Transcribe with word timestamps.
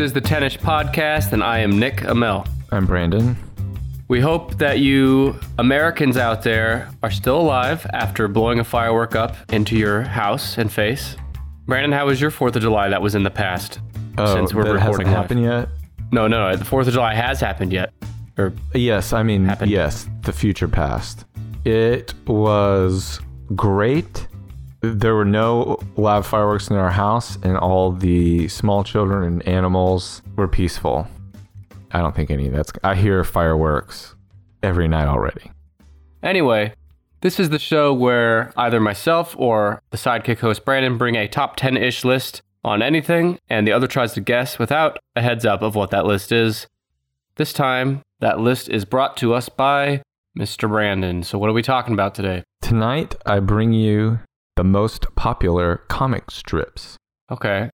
is 0.00 0.12
the 0.14 0.20
Tennis 0.20 0.56
Podcast, 0.56 1.32
and 1.32 1.44
I 1.44 1.58
am 1.58 1.78
Nick 1.78 2.04
Amel. 2.04 2.46
I'm 2.72 2.86
Brandon. 2.86 3.36
We 4.08 4.18
hope 4.20 4.56
that 4.56 4.78
you 4.78 5.38
Americans 5.58 6.16
out 6.16 6.42
there 6.42 6.88
are 7.02 7.10
still 7.10 7.38
alive 7.38 7.86
after 7.92 8.26
blowing 8.26 8.60
a 8.60 8.64
firework 8.64 9.14
up 9.14 9.36
into 9.52 9.76
your 9.76 10.02
house 10.02 10.56
and 10.56 10.72
face. 10.72 11.16
Brandon, 11.66 11.92
how 11.92 12.06
was 12.06 12.20
your 12.20 12.30
4th 12.30 12.56
of 12.56 12.62
July 12.62 12.88
that 12.88 13.02
was 13.02 13.14
in 13.14 13.22
the 13.22 13.30
past? 13.30 13.80
Oh, 14.16 14.34
since 14.34 14.54
we're 14.54 14.64
that 14.64 14.72
recording 14.72 15.06
hasn't 15.06 15.08
happened 15.08 15.42
yet. 15.42 15.68
No, 16.12 16.26
no, 16.26 16.56
the 16.56 16.64
4th 16.64 16.86
of 16.86 16.94
July 16.94 17.14
has 17.14 17.38
happened 17.38 17.72
yet. 17.72 17.92
Or 18.38 18.52
Yes, 18.74 19.12
I 19.12 19.22
mean 19.22 19.44
Happened. 19.44 19.70
yes, 19.70 20.08
the 20.22 20.32
future 20.32 20.66
past. 20.66 21.26
It 21.64 22.14
was 22.26 23.20
great. 23.54 24.26
There 24.82 25.14
were 25.14 25.26
no 25.26 25.78
live 25.96 26.26
fireworks 26.26 26.68
in 26.68 26.76
our 26.76 26.90
house, 26.90 27.36
and 27.42 27.56
all 27.56 27.92
the 27.92 28.48
small 28.48 28.82
children 28.82 29.24
and 29.24 29.46
animals 29.46 30.22
were 30.36 30.48
peaceful. 30.48 31.06
I 31.92 31.98
don't 31.98 32.14
think 32.14 32.30
any 32.30 32.46
of 32.46 32.54
that's. 32.54 32.72
I 32.82 32.94
hear 32.94 33.22
fireworks 33.24 34.14
every 34.62 34.88
night 34.88 35.06
already. 35.06 35.50
Anyway, 36.22 36.74
this 37.20 37.38
is 37.38 37.50
the 37.50 37.58
show 37.58 37.92
where 37.92 38.52
either 38.56 38.80
myself 38.80 39.34
or 39.38 39.82
the 39.90 39.98
sidekick 39.98 40.38
host 40.38 40.64
Brandon 40.64 40.96
bring 40.96 41.14
a 41.14 41.28
top 41.28 41.56
10 41.56 41.76
ish 41.76 42.04
list 42.04 42.40
on 42.64 42.80
anything, 42.80 43.38
and 43.48 43.66
the 43.66 43.72
other 43.72 43.86
tries 43.86 44.14
to 44.14 44.20
guess 44.20 44.58
without 44.58 44.98
a 45.14 45.20
heads 45.20 45.44
up 45.44 45.60
of 45.60 45.74
what 45.74 45.90
that 45.90 46.06
list 46.06 46.32
is. 46.32 46.66
This 47.36 47.52
time, 47.52 48.00
that 48.20 48.40
list 48.40 48.70
is 48.70 48.86
brought 48.86 49.16
to 49.18 49.34
us 49.34 49.50
by 49.50 50.02
Mr. 50.38 50.68
Brandon. 50.68 51.22
So, 51.22 51.38
what 51.38 51.50
are 51.50 51.54
we 51.54 51.62
talking 51.62 51.92
about 51.92 52.14
today? 52.14 52.44
Tonight, 52.62 53.16
I 53.26 53.40
bring 53.40 53.72
you 53.72 54.20
the 54.60 54.64
most 54.64 55.06
popular 55.14 55.78
comic 55.88 56.30
strips. 56.30 56.96
Okay. 57.32 57.70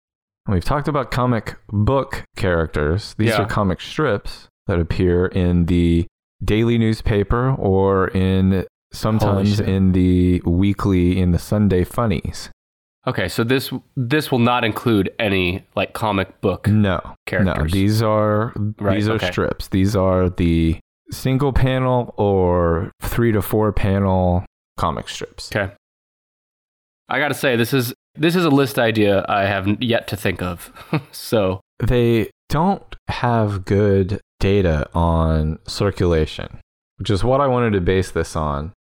We've 0.47 0.65
talked 0.65 0.87
about 0.87 1.11
comic 1.11 1.57
book 1.69 2.23
characters. 2.37 3.15
These 3.19 3.31
Yeah. 3.31 3.43
are 3.43 3.47
comic 3.47 3.81
strips 3.81 4.47
that 4.69 4.79
appear 4.79 5.27
in 5.27 5.67
the 5.67 6.07
daily 6.45 6.79
newspaper 6.79 7.51
or 7.59 8.07
in 8.09 8.65
sometimes 8.93 9.59
in 9.59 9.91
the 9.99 10.41
weekly 10.45 11.19
in 11.21 11.33
the 11.33 11.41
Sunday 11.41 11.83
funnies. 11.83 12.51
Okay, 13.09 13.27
so 13.27 13.43
this 13.43 13.73
this 13.97 14.31
will 14.31 14.45
not 14.53 14.63
include 14.65 15.11
any 15.19 15.67
like 15.75 15.93
comic 15.93 16.41
book. 16.41 16.69
No. 16.69 17.01
No, 17.03 17.15
Characters. 17.27 17.73
these 17.73 18.01
are 18.01 18.53
Right, 18.79 18.95
these 18.95 19.09
are 19.09 19.15
okay. 19.15 19.31
strips. 19.33 19.67
These 19.79 19.97
are 19.97 20.29
the 20.31 20.79
single 21.11 21.53
panel 21.53 22.15
or 22.17 22.93
3 23.03 23.33
to 23.33 23.43
4 23.43 23.73
panel 23.73 24.45
comic 24.79 25.09
strips. 25.09 25.51
Okay. 25.51 25.73
I 27.09 27.19
got 27.19 27.29
to 27.29 27.35
say 27.35 27.57
this 27.57 27.73
is 27.73 27.95
this 28.15 28.35
is 28.35 28.45
a 28.45 28.51
list 28.51 28.79
idea 28.79 29.25
I 29.29 29.43
have 29.43 29.83
yet 29.83 30.09
to 30.09 30.17
think 30.17 30.43
of. 30.43 30.73
so, 31.13 31.61
They 31.79 32.31
don't 32.49 32.97
have 33.09 33.65
good 33.65 34.21
data 34.41 34.89
on 34.95 35.59
circulation, 35.67 36.61
which 36.99 37.11
is 37.11 37.23
what 37.23 37.41
I 37.41 37.47
wanted 37.47 37.73
to 37.75 37.81
base 37.81 38.11
this 38.11 38.35
on. 38.35 38.73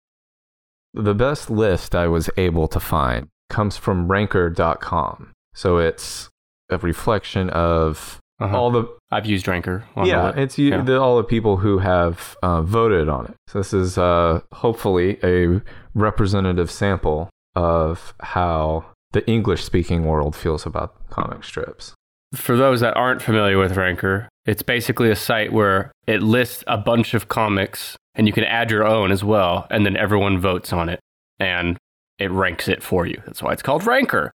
The 0.94 1.14
best 1.14 1.50
list 1.50 1.94
I 1.94 2.08
was 2.08 2.30
able 2.36 2.68
to 2.68 2.80
find 2.80 3.28
comes 3.50 3.76
from 3.76 4.10
ranker.com. 4.10 5.32
So 5.54 5.78
it's 5.78 6.30
a 6.70 6.78
reflection 6.78 7.50
of 7.50 8.18
uh-huh. 8.40 8.58
all 8.58 8.70
the 8.70 8.96
I've 9.10 9.26
used 9.26 9.46
Ranker. 9.46 9.84
yeah, 9.96 10.32
it's 10.36 10.58
yeah. 10.58 10.82
The, 10.82 11.00
all 11.00 11.16
the 11.16 11.24
people 11.24 11.58
who 11.58 11.78
have 11.78 12.36
uh, 12.42 12.62
voted 12.62 13.08
on 13.08 13.26
it. 13.26 13.34
So 13.46 13.58
this 13.58 13.72
is 13.72 13.98
uh, 13.98 14.40
hopefully 14.52 15.18
a 15.22 15.62
representative 15.94 16.70
sample 16.70 17.30
of 17.56 18.14
how 18.20 18.84
the 19.12 19.26
English-speaking 19.28 20.04
world 20.04 20.36
feels 20.36 20.64
about 20.64 21.08
comic 21.10 21.42
strips. 21.42 21.94
For 22.34 22.56
those 22.56 22.80
that 22.80 22.96
aren't 22.96 23.22
familiar 23.22 23.58
with 23.58 23.76
Ranker, 23.76 24.28
it's 24.44 24.62
basically 24.62 25.10
a 25.10 25.16
site 25.16 25.52
where 25.52 25.90
it 26.06 26.22
lists 26.22 26.62
a 26.66 26.76
bunch 26.76 27.14
of 27.14 27.28
comics 27.28 27.96
and 28.14 28.26
you 28.26 28.32
can 28.32 28.44
add 28.44 28.70
your 28.70 28.86
own 28.86 29.10
as 29.10 29.24
well, 29.24 29.66
and 29.70 29.84
then 29.84 29.96
everyone 29.96 30.38
votes 30.38 30.72
on 30.72 30.88
it 30.88 31.00
and 31.38 31.76
it 32.18 32.30
ranks 32.30 32.68
it 32.68 32.82
for 32.82 33.06
you. 33.06 33.20
That's 33.26 33.42
why 33.42 33.52
it's 33.52 33.62
called 33.62 33.86
Ranker. 33.86 34.32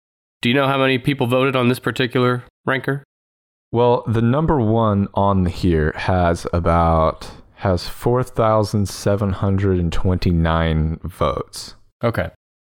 Do 0.43 0.49
you 0.49 0.55
know 0.55 0.67
how 0.67 0.79
many 0.79 0.99
people 0.99 1.27
voted 1.27 1.57
on 1.57 1.69
this 1.69 1.79
particular 1.79 2.45
Ranker? 2.65 3.03
Well, 3.73 4.05
the 4.07 4.23
number 4.23 4.61
one 4.61 5.09
on 5.15 5.47
here 5.47 5.93
has 5.97 6.47
about 6.53 7.31
has 7.57 7.89
four 7.89 8.23
thousand 8.23 8.89
seven 8.89 9.33
hundred 9.33 9.79
and 9.79 9.93
twenty 9.93 10.31
nine 10.31 11.01
votes. 11.03 11.75
Okay. 12.03 12.31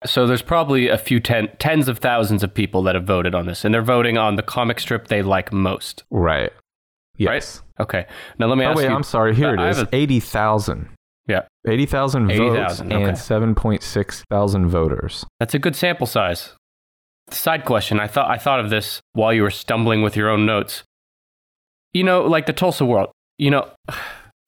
So 0.06 0.28
there's 0.28 0.42
probably 0.44 0.88
a 0.90 0.98
few 0.98 1.20
ten, 1.20 1.50
tens 1.58 1.88
of 1.88 1.98
thousands 2.00 2.44
of 2.44 2.54
people 2.54 2.84
that 2.84 2.96
have 2.96 3.06
voted 3.06 3.34
on 3.34 3.48
this, 3.48 3.66
and 3.66 3.74
they're 3.74 3.82
voting 3.82 4.18
on 4.18 4.36
the 4.36 4.44
comic 4.44 4.80
strip 4.80 5.08
they 5.08 5.22
like 5.24 5.52
most. 5.52 6.04
Right. 6.12 6.52
Yes. 7.18 7.64
Okay. 7.80 8.06
Now 8.38 8.46
let 8.48 8.58
me 8.58 8.66
Oh 8.66 8.76
wait, 8.76 8.84
you. 8.84 8.90
I'm 8.96 9.04
sorry. 9.04 9.34
Here 9.36 9.56
it 9.56 9.60
is. 9.60 9.80
a- 9.80 9.90
Eighty 9.92 10.20
thousand. 10.20 10.90
Yeah. 11.28 11.42
Eighty 11.68 11.86
thousand 11.86 12.28
votes 12.28 12.40
80,000, 12.40 12.94
okay. 12.94 13.04
and 13.04 13.18
seven 13.18 13.56
point 13.56 13.82
six 13.84 14.24
thousand 14.30 14.70
voters. 14.70 15.26
That's 15.40 15.54
a 15.54 15.60
good 15.60 15.76
sample 15.76 16.08
size. 16.08 16.54
Side 17.32 17.66
question: 17.66 18.00
I 18.00 18.08
thought 18.08 18.30
I 18.30 18.38
thought 18.38 18.60
of 18.60 18.70
this 18.70 19.02
while 19.14 19.34
you 19.34 19.42
were 19.42 19.52
stumbling 19.52 20.02
with 20.04 20.16
your 20.16 20.30
own 20.30 20.46
notes. 20.46 20.84
You 21.92 22.04
know, 22.04 22.22
like 22.22 22.46
the 22.46 22.54
Tulsa 22.54 22.86
World. 22.86 23.10
You 23.38 23.52
know, 23.52 23.70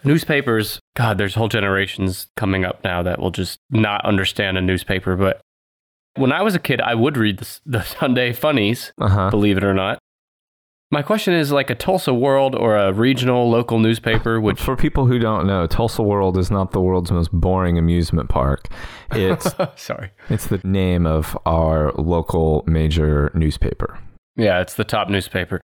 newspapers. 0.04 0.80
God, 0.96 1.18
there's 1.18 1.36
whole 1.36 1.48
generations 1.50 2.28
coming 2.36 2.66
up 2.66 2.84
now 2.84 3.04
that 3.04 3.20
will 3.20 3.32
just 3.32 3.60
not 3.70 4.04
understand 4.06 4.58
a 4.58 4.62
newspaper. 4.62 5.16
But 5.16 5.42
when 6.16 6.32
I 6.32 6.42
was 6.42 6.56
a 6.56 6.60
kid, 6.60 6.82
I 6.82 6.96
would 6.96 7.18
read 7.18 7.40
the, 7.40 7.60
the 7.66 7.84
Sunday 7.84 8.34
funnies. 8.34 8.92
Uh 9.00 9.10
huh. 9.10 9.30
Believe 9.30 9.58
it 9.58 9.64
or 9.64 9.74
not. 9.74 10.00
My 10.92 11.04
question 11.04 11.36
is 11.36 11.52
like 11.52 11.70
a 11.70 11.76
Tulsa 11.76 12.16
World 12.16 12.56
or 12.56 12.76
a 12.76 12.92
regional 12.92 13.48
local 13.48 13.78
newspaper, 13.78 14.42
which 14.42 14.60
For 14.60 14.76
people 14.76 15.06
who 15.06 15.20
don't 15.20 15.46
know, 15.46 15.68
Tulsa 15.68 16.02
World 16.02 16.36
is 16.36 16.50
not 16.50 16.72
the 16.72 16.82
world's 16.82 17.12
most 17.12 17.32
boring 17.32 17.78
amusement 17.78 18.28
park. 18.28 18.66
It's 19.12 19.54
sorry. 19.76 20.10
it's 20.30 20.48
the 20.48 20.60
name 20.64 21.06
of 21.06 21.38
our 21.46 21.92
local 21.94 22.64
major 22.66 23.30
newspaper. 23.36 24.00
Yeah, 24.36 24.62
it's 24.62 24.74
the 24.74 24.84
top 24.84 25.10
newspaper. 25.10 25.62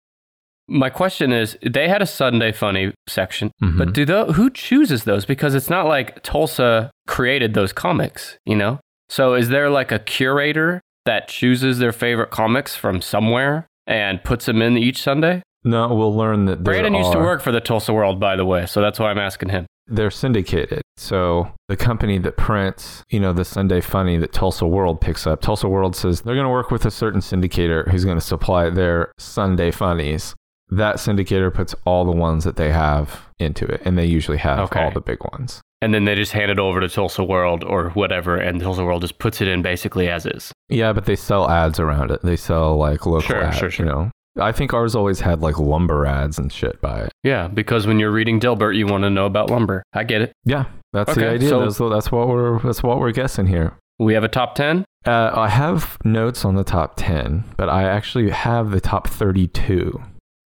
My 0.72 0.88
question 0.90 1.32
is, 1.32 1.56
they 1.62 1.88
had 1.88 2.00
a 2.02 2.06
Sunday 2.06 2.50
funny 2.52 2.92
section, 3.08 3.50
Mhm. 3.62 3.78
but 3.78 3.92
do 3.92 4.04
tho- 4.04 4.32
who 4.32 4.48
chooses 4.50 5.04
those? 5.04 5.24
Because 5.26 5.54
it's 5.54 5.68
not 5.70 5.86
like 5.86 6.22
Tulsa 6.22 6.90
created 7.06 7.54
those 7.54 7.72
comics, 7.72 8.38
you 8.46 8.56
know. 8.56 8.80
So 9.08 9.34
is 9.34 9.48
there 9.50 9.68
like 9.68 9.92
a 9.92 9.98
curator 9.98 10.80
that 11.04 11.28
chooses 11.28 11.78
their 11.78 11.92
favorite 11.92 12.30
comics 12.30 12.74
from 12.76 13.00
somewhere 13.02 13.66
and 13.86 14.22
puts 14.24 14.46
them 14.46 14.62
in 14.62 14.78
each 14.78 15.02
Sunday? 15.02 15.42
No, 15.64 15.92
we'll 15.94 16.14
learn 16.16 16.46
that 16.46 16.64
Brandon 16.64 16.94
used 16.94 17.12
to 17.12 17.18
work 17.18 17.40
for 17.42 17.52
the 17.52 17.60
Tulsa 17.60 17.92
World, 17.92 18.18
by 18.18 18.34
the 18.36 18.44
way, 18.44 18.66
so 18.66 18.80
that's 18.80 18.98
why 18.98 19.10
I'm 19.10 19.18
asking 19.18 19.50
him. 19.50 19.66
they're 19.88 20.10
syndicated. 20.12 20.80
So 20.96 21.48
the 21.68 21.76
company 21.76 22.16
that 22.18 22.36
prints, 22.36 23.02
you 23.10 23.18
know, 23.20 23.32
the 23.32 23.44
Sunday 23.44 23.80
Funny 23.80 24.16
that 24.16 24.32
Tulsa 24.32 24.64
World 24.64 25.00
picks 25.00 25.26
up, 25.26 25.40
Tulsa 25.42 25.68
World 25.68 25.96
says 25.96 26.22
they're 26.22 26.36
going 26.36 26.46
to 26.46 26.50
work 26.52 26.70
with 26.70 26.86
a 26.86 26.90
certain 26.90 27.20
syndicator 27.20 27.86
who's 27.90 28.04
going 28.04 28.16
to 28.16 28.24
supply 28.24 28.70
their 28.70 29.12
Sunday 29.18 29.70
Funnies. 29.72 30.34
That 30.76 30.96
syndicator 30.96 31.52
puts 31.52 31.74
all 31.84 32.04
the 32.04 32.12
ones 32.12 32.44
that 32.44 32.56
they 32.56 32.72
have 32.72 33.20
into 33.38 33.66
it, 33.66 33.82
and 33.84 33.98
they 33.98 34.06
usually 34.06 34.38
have 34.38 34.58
Okay. 34.60 34.82
all 34.82 34.90
the 34.90 35.00
big 35.00 35.18
ones. 35.32 35.60
And 35.82 35.92
then 35.92 36.04
they 36.04 36.14
just 36.14 36.32
hand 36.32 36.50
it 36.50 36.58
over 36.58 36.80
to 36.80 36.88
Tulsa 36.88 37.24
World 37.24 37.64
or 37.64 37.90
whatever, 37.90 38.36
and 38.36 38.60
Tulsa 38.60 38.84
World 38.84 39.02
just 39.02 39.18
puts 39.18 39.40
it 39.40 39.48
in 39.48 39.62
basically 39.62 40.08
as 40.08 40.24
is. 40.26 40.52
Yeah, 40.68 40.92
but 40.92 41.04
they 41.06 41.16
sell 41.16 41.50
ads 41.50 41.78
around 41.80 42.10
it. 42.12 42.20
They 42.22 42.36
sell 42.36 42.76
like 42.76 43.04
local 43.04 43.20
Sure, 43.20 43.42
ads, 43.42 43.58
sure, 43.58 43.70
sure. 43.70 43.84
you 43.86 43.92
know. 43.92 44.10
I 44.40 44.52
think 44.52 44.72
ours 44.72 44.94
always 44.94 45.20
had 45.20 45.42
like 45.42 45.58
lumber 45.58 46.06
ads 46.06 46.38
and 46.38 46.50
shit 46.52 46.80
by 46.80 47.00
it. 47.00 47.12
Yeah, 47.24 47.48
because 47.48 47.86
when 47.86 47.98
you're 47.98 48.12
reading 48.12 48.40
Dilbert, 48.40 48.74
you 48.76 48.86
want 48.86 49.02
to 49.04 49.10
know 49.10 49.26
about 49.26 49.50
lumber. 49.50 49.82
I 49.92 50.04
get 50.04 50.22
it. 50.22 50.32
Yeah, 50.44 50.66
that's 50.94 51.14
the 51.14 51.20
Okay, 51.20 51.34
idea. 51.34 51.48
so- 51.50 51.60
that's, 51.60 51.78
that's 51.78 52.10
what 52.12 52.28
we're 52.28 52.58
that's 52.60 52.82
what 52.82 52.98
we're 52.98 53.12
guessing 53.12 53.46
here. 53.48 53.74
We 53.98 54.14
have 54.14 54.24
a 54.24 54.28
top 54.28 54.54
10. 54.54 54.84
Uh, 55.04 55.32
I 55.34 55.48
have 55.48 55.98
notes 56.04 56.44
on 56.44 56.54
the 56.54 56.64
top 56.64 56.94
10, 56.96 57.44
but 57.58 57.68
I 57.68 57.82
actually 57.84 58.30
have 58.30 58.70
the 58.70 58.80
top 58.80 59.06
32. 59.08 60.00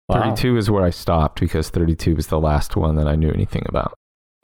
Wow. 0.09 0.21
32 0.35 0.57
is 0.57 0.71
where 0.71 0.83
I 0.83 0.89
stopped 0.89 1.39
because 1.39 1.69
32 1.69 2.15
was 2.15 2.27
the 2.27 2.39
last 2.39 2.75
one 2.75 2.95
that 2.95 3.07
I 3.07 3.15
knew 3.15 3.29
anything 3.31 3.63
about. 3.67 3.93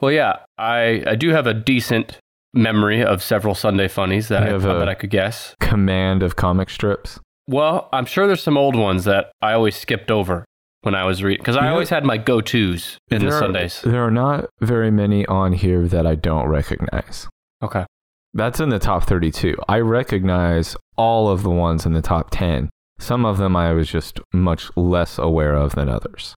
Well, 0.00 0.12
yeah, 0.12 0.40
I, 0.58 1.02
I 1.06 1.14
do 1.14 1.30
have 1.30 1.46
a 1.46 1.54
decent 1.54 2.18
memory 2.52 3.02
of 3.02 3.22
several 3.22 3.54
Sunday 3.54 3.88
funnies 3.88 4.28
that, 4.28 4.42
I, 4.42 4.56
that 4.58 4.88
I 4.88 4.94
could 4.94 5.10
guess. 5.10 5.54
Command 5.60 6.22
of 6.22 6.36
comic 6.36 6.68
strips. 6.70 7.18
Well, 7.48 7.88
I'm 7.92 8.06
sure 8.06 8.26
there's 8.26 8.42
some 8.42 8.56
old 8.58 8.76
ones 8.76 9.04
that 9.04 9.32
I 9.42 9.52
always 9.54 9.76
skipped 9.76 10.10
over 10.10 10.44
when 10.82 10.94
I 10.94 11.04
was 11.04 11.22
reading 11.22 11.40
because 11.42 11.56
I 11.56 11.68
always 11.68 11.88
had 11.88 12.04
my 12.04 12.18
go 12.18 12.40
tos 12.42 12.98
in 13.10 13.20
the 13.20 13.26
There 13.26 13.34
are- 13.34 13.40
Sundays. 13.40 13.80
There 13.82 14.04
are 14.04 14.10
not 14.10 14.46
very 14.60 14.90
many 14.90 15.24
on 15.26 15.52
here 15.54 15.88
that 15.88 16.06
I 16.06 16.14
don't 16.14 16.48
recognize. 16.48 17.26
Okay. 17.62 17.86
That's 18.34 18.60
in 18.60 18.68
the 18.68 18.78
top 18.78 19.04
32. 19.04 19.56
I 19.68 19.78
recognize 19.80 20.76
all 20.96 21.28
of 21.28 21.42
the 21.42 21.50
ones 21.50 21.86
in 21.86 21.92
the 21.92 22.02
top 22.02 22.28
10. 22.30 22.68
Some 22.98 23.24
of 23.24 23.38
them 23.38 23.56
I 23.56 23.72
was 23.72 23.88
just 23.88 24.20
much 24.32 24.70
less 24.76 25.18
aware 25.18 25.54
of 25.54 25.74
than 25.74 25.88
others. 25.88 26.34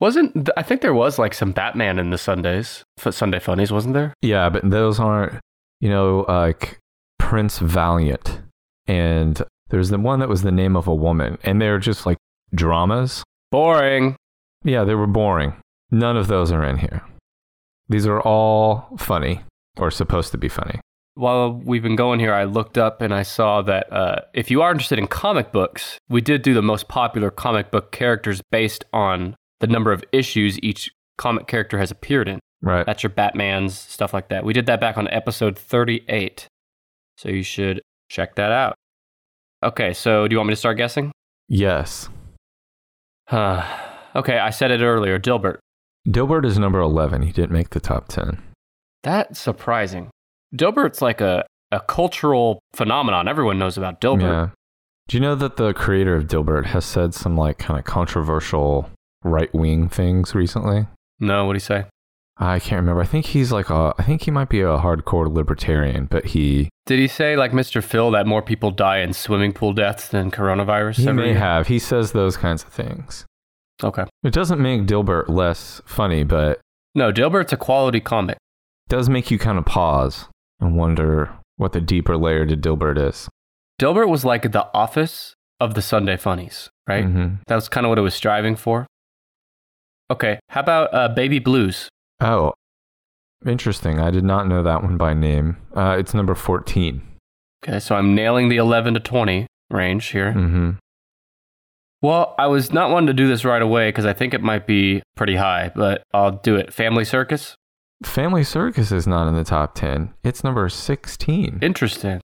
Wasn't 0.00 0.50
I 0.56 0.62
think 0.62 0.80
there 0.80 0.94
was 0.94 1.18
like 1.18 1.34
some 1.34 1.52
Batman 1.52 1.98
in 1.98 2.10
the 2.10 2.18
Sundays, 2.18 2.84
Sunday 2.98 3.38
funnies, 3.38 3.72
wasn't 3.72 3.94
there? 3.94 4.12
Yeah, 4.20 4.48
but 4.50 4.68
those 4.68 5.00
aren't, 5.00 5.40
you 5.80 5.88
know, 5.88 6.24
like 6.28 6.78
Prince 7.18 7.58
Valiant. 7.58 8.40
And 8.86 9.40
there's 9.70 9.88
the 9.88 9.98
one 9.98 10.20
that 10.20 10.28
was 10.28 10.42
the 10.42 10.52
name 10.52 10.76
of 10.76 10.86
a 10.86 10.94
woman. 10.94 11.38
And 11.42 11.60
they're 11.60 11.78
just 11.78 12.04
like 12.04 12.18
dramas. 12.54 13.24
Boring. 13.50 14.16
Yeah, 14.62 14.84
they 14.84 14.94
were 14.94 15.06
boring. 15.06 15.54
None 15.90 16.16
of 16.16 16.26
those 16.26 16.52
are 16.52 16.64
in 16.64 16.78
here. 16.78 17.02
These 17.88 18.06
are 18.06 18.20
all 18.20 18.88
funny 18.98 19.42
or 19.78 19.90
supposed 19.90 20.32
to 20.32 20.38
be 20.38 20.48
funny. 20.48 20.80
While 21.16 21.52
we've 21.52 21.82
been 21.82 21.96
going 21.96 22.18
here, 22.18 22.34
I 22.34 22.44
looked 22.44 22.76
up 22.76 23.00
and 23.00 23.14
I 23.14 23.22
saw 23.22 23.62
that 23.62 23.92
uh, 23.92 24.22
if 24.32 24.50
you 24.50 24.62
are 24.62 24.72
interested 24.72 24.98
in 24.98 25.06
comic 25.06 25.52
books, 25.52 25.98
we 26.08 26.20
did 26.20 26.42
do 26.42 26.54
the 26.54 26.62
most 26.62 26.88
popular 26.88 27.30
comic 27.30 27.70
book 27.70 27.92
characters 27.92 28.42
based 28.50 28.84
on 28.92 29.36
the 29.60 29.68
number 29.68 29.92
of 29.92 30.02
issues 30.12 30.58
each 30.60 30.90
comic 31.16 31.46
character 31.46 31.78
has 31.78 31.92
appeared 31.92 32.28
in. 32.28 32.40
Right. 32.62 32.84
That's 32.84 33.02
your 33.02 33.10
Batmans, 33.10 33.72
stuff 33.72 34.12
like 34.12 34.28
that. 34.30 34.44
We 34.44 34.52
did 34.52 34.66
that 34.66 34.80
back 34.80 34.98
on 34.98 35.06
episode 35.08 35.58
38. 35.58 36.48
So 37.16 37.28
you 37.28 37.42
should 37.42 37.80
check 38.08 38.34
that 38.34 38.50
out. 38.50 38.74
Okay, 39.62 39.92
so 39.92 40.26
do 40.26 40.34
you 40.34 40.38
want 40.38 40.48
me 40.48 40.52
to 40.52 40.60
start 40.60 40.76
guessing? 40.76 41.12
Yes. 41.48 42.08
Huh. 43.28 43.64
okay, 44.16 44.38
I 44.38 44.50
said 44.50 44.70
it 44.70 44.80
earlier. 44.80 45.18
Dilbert. 45.18 45.58
Dilbert 46.08 46.44
is 46.44 46.58
number 46.58 46.80
11. 46.80 47.22
He 47.22 47.32
didn't 47.32 47.52
make 47.52 47.70
the 47.70 47.80
top 47.80 48.08
10. 48.08 48.42
That's 49.02 49.38
surprising. 49.38 50.10
Dilbert's 50.54 51.02
like 51.02 51.20
a, 51.20 51.44
a 51.72 51.80
cultural 51.80 52.60
phenomenon. 52.74 53.28
Everyone 53.28 53.58
knows 53.58 53.76
about 53.76 54.00
Dilbert. 54.00 54.20
Yeah. 54.22 54.48
Do 55.08 55.16
you 55.16 55.20
know 55.20 55.34
that 55.34 55.56
the 55.56 55.74
creator 55.74 56.16
of 56.16 56.24
Dilbert 56.26 56.66
has 56.66 56.84
said 56.84 57.12
some 57.14 57.36
like 57.36 57.58
kind 57.58 57.78
of 57.78 57.84
controversial 57.84 58.90
right 59.22 59.52
wing 59.54 59.88
things 59.88 60.34
recently? 60.34 60.86
No, 61.20 61.44
what 61.46 61.52
do 61.52 61.56
you 61.56 61.60
say? 61.60 61.84
I 62.36 62.58
can't 62.58 62.80
remember. 62.80 63.00
I 63.02 63.06
think 63.06 63.26
he's 63.26 63.52
like 63.52 63.70
a, 63.70 63.94
I 63.98 64.02
think 64.02 64.22
he 64.22 64.30
might 64.30 64.48
be 64.48 64.60
a 64.60 64.78
hardcore 64.78 65.32
libertarian, 65.32 66.06
but 66.06 66.24
he, 66.26 66.68
Did 66.86 66.98
he 66.98 67.06
say, 67.06 67.36
like 67.36 67.52
Mr. 67.52 67.82
Phil, 67.82 68.10
that 68.10 68.26
more 68.26 68.42
people 68.42 68.70
die 68.72 68.98
in 68.98 69.12
swimming 69.12 69.52
pool 69.52 69.72
deaths 69.72 70.08
than 70.08 70.30
coronavirus? 70.32 70.96
he 70.96 71.12
may 71.12 71.26
year? 71.30 71.38
have. 71.38 71.68
He 71.68 71.78
says 71.78 72.10
those 72.12 72.36
kinds 72.36 72.64
of 72.64 72.70
things. 72.70 73.24
Okay. 73.84 74.04
It 74.24 74.32
doesn't 74.32 74.60
make 74.60 74.82
Dilbert 74.82 75.28
less 75.28 75.80
funny, 75.84 76.24
but 76.24 76.60
No, 76.94 77.12
Dilbert's 77.12 77.52
a 77.52 77.56
quality 77.56 78.00
comic. 78.00 78.38
does 78.88 79.08
make 79.08 79.30
you 79.30 79.38
kind 79.38 79.58
of 79.58 79.64
pause 79.64 80.26
and 80.60 80.76
wonder 80.76 81.30
what 81.56 81.72
the 81.72 81.80
deeper 81.80 82.16
layer 82.16 82.46
to 82.46 82.56
Dilbert 82.56 82.98
is. 82.98 83.28
Dilbert 83.80 84.08
was 84.08 84.24
like 84.24 84.52
the 84.52 84.68
office 84.74 85.34
of 85.60 85.74
the 85.74 85.82
Sunday 85.82 86.16
funnies, 86.16 86.70
right? 86.88 87.04
Mhm. 87.04 87.38
That 87.46 87.54
was 87.56 87.68
kind 87.68 87.86
of 87.86 87.90
what 87.90 87.98
it 87.98 88.02
was 88.02 88.14
striving 88.14 88.56
for. 88.56 88.86
Okay, 90.10 90.38
how 90.50 90.60
about 90.60 90.92
uh, 90.92 91.08
Baby 91.08 91.38
Blues? 91.38 91.88
Oh, 92.20 92.52
interesting. 93.46 93.98
I 93.98 94.10
did 94.10 94.24
not 94.24 94.46
know 94.46 94.62
that 94.62 94.82
one 94.82 94.96
by 94.96 95.14
name. 95.14 95.56
Uh, 95.74 95.96
it's 95.98 96.14
number 96.14 96.34
14. 96.34 97.02
Okay, 97.64 97.80
so 97.80 97.94
I'm 97.96 98.14
nailing 98.14 98.48
the 98.48 98.56
11 98.58 98.94
to 98.94 99.00
20 99.00 99.46
range 99.70 100.06
here. 100.06 100.32
Mm-hmm. 100.32 100.70
Well, 102.02 102.34
I 102.38 102.48
was 102.48 102.70
not 102.72 102.90
wanting 102.90 103.06
to 103.06 103.14
do 103.14 103.26
this 103.28 103.44
right 103.46 103.62
away 103.62 103.88
because 103.88 104.04
I 104.04 104.12
think 104.12 104.34
it 104.34 104.42
might 104.42 104.66
be 104.66 105.02
pretty 105.16 105.36
high, 105.36 105.72
but 105.74 106.02
I'll 106.12 106.32
do 106.32 106.56
it. 106.56 106.72
Family 106.72 107.04
Circus? 107.04 107.54
Family 108.04 108.44
Circus 108.44 108.92
is 108.92 109.06
not 109.06 109.28
in 109.28 109.34
the 109.34 109.44
top 109.44 109.74
10. 109.74 110.12
It's 110.22 110.44
number 110.44 110.68
16. 110.68 111.58
Interesting. 111.62 112.20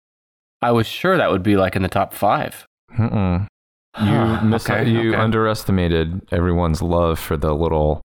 I 0.62 0.72
was 0.72 0.88
sure 0.88 1.18
that 1.18 1.32
would 1.32 1.44
be 1.44 1.56
like 1.56 1.76
in 1.76 1.82
the 1.82 1.88
top 1.88 2.14
five. 2.14 2.66
Mm-mm. 2.98 3.48
You, 4.00 4.06
Huh, 4.06 4.42
mis- 4.46 4.70
okay, 4.70 4.88
you 4.88 5.10
okay. 5.14 5.18
underestimated 5.18 6.22
everyone's 6.32 6.82
love 6.82 7.18
for 7.20 7.36
the 7.36 7.54
little. 7.56 8.02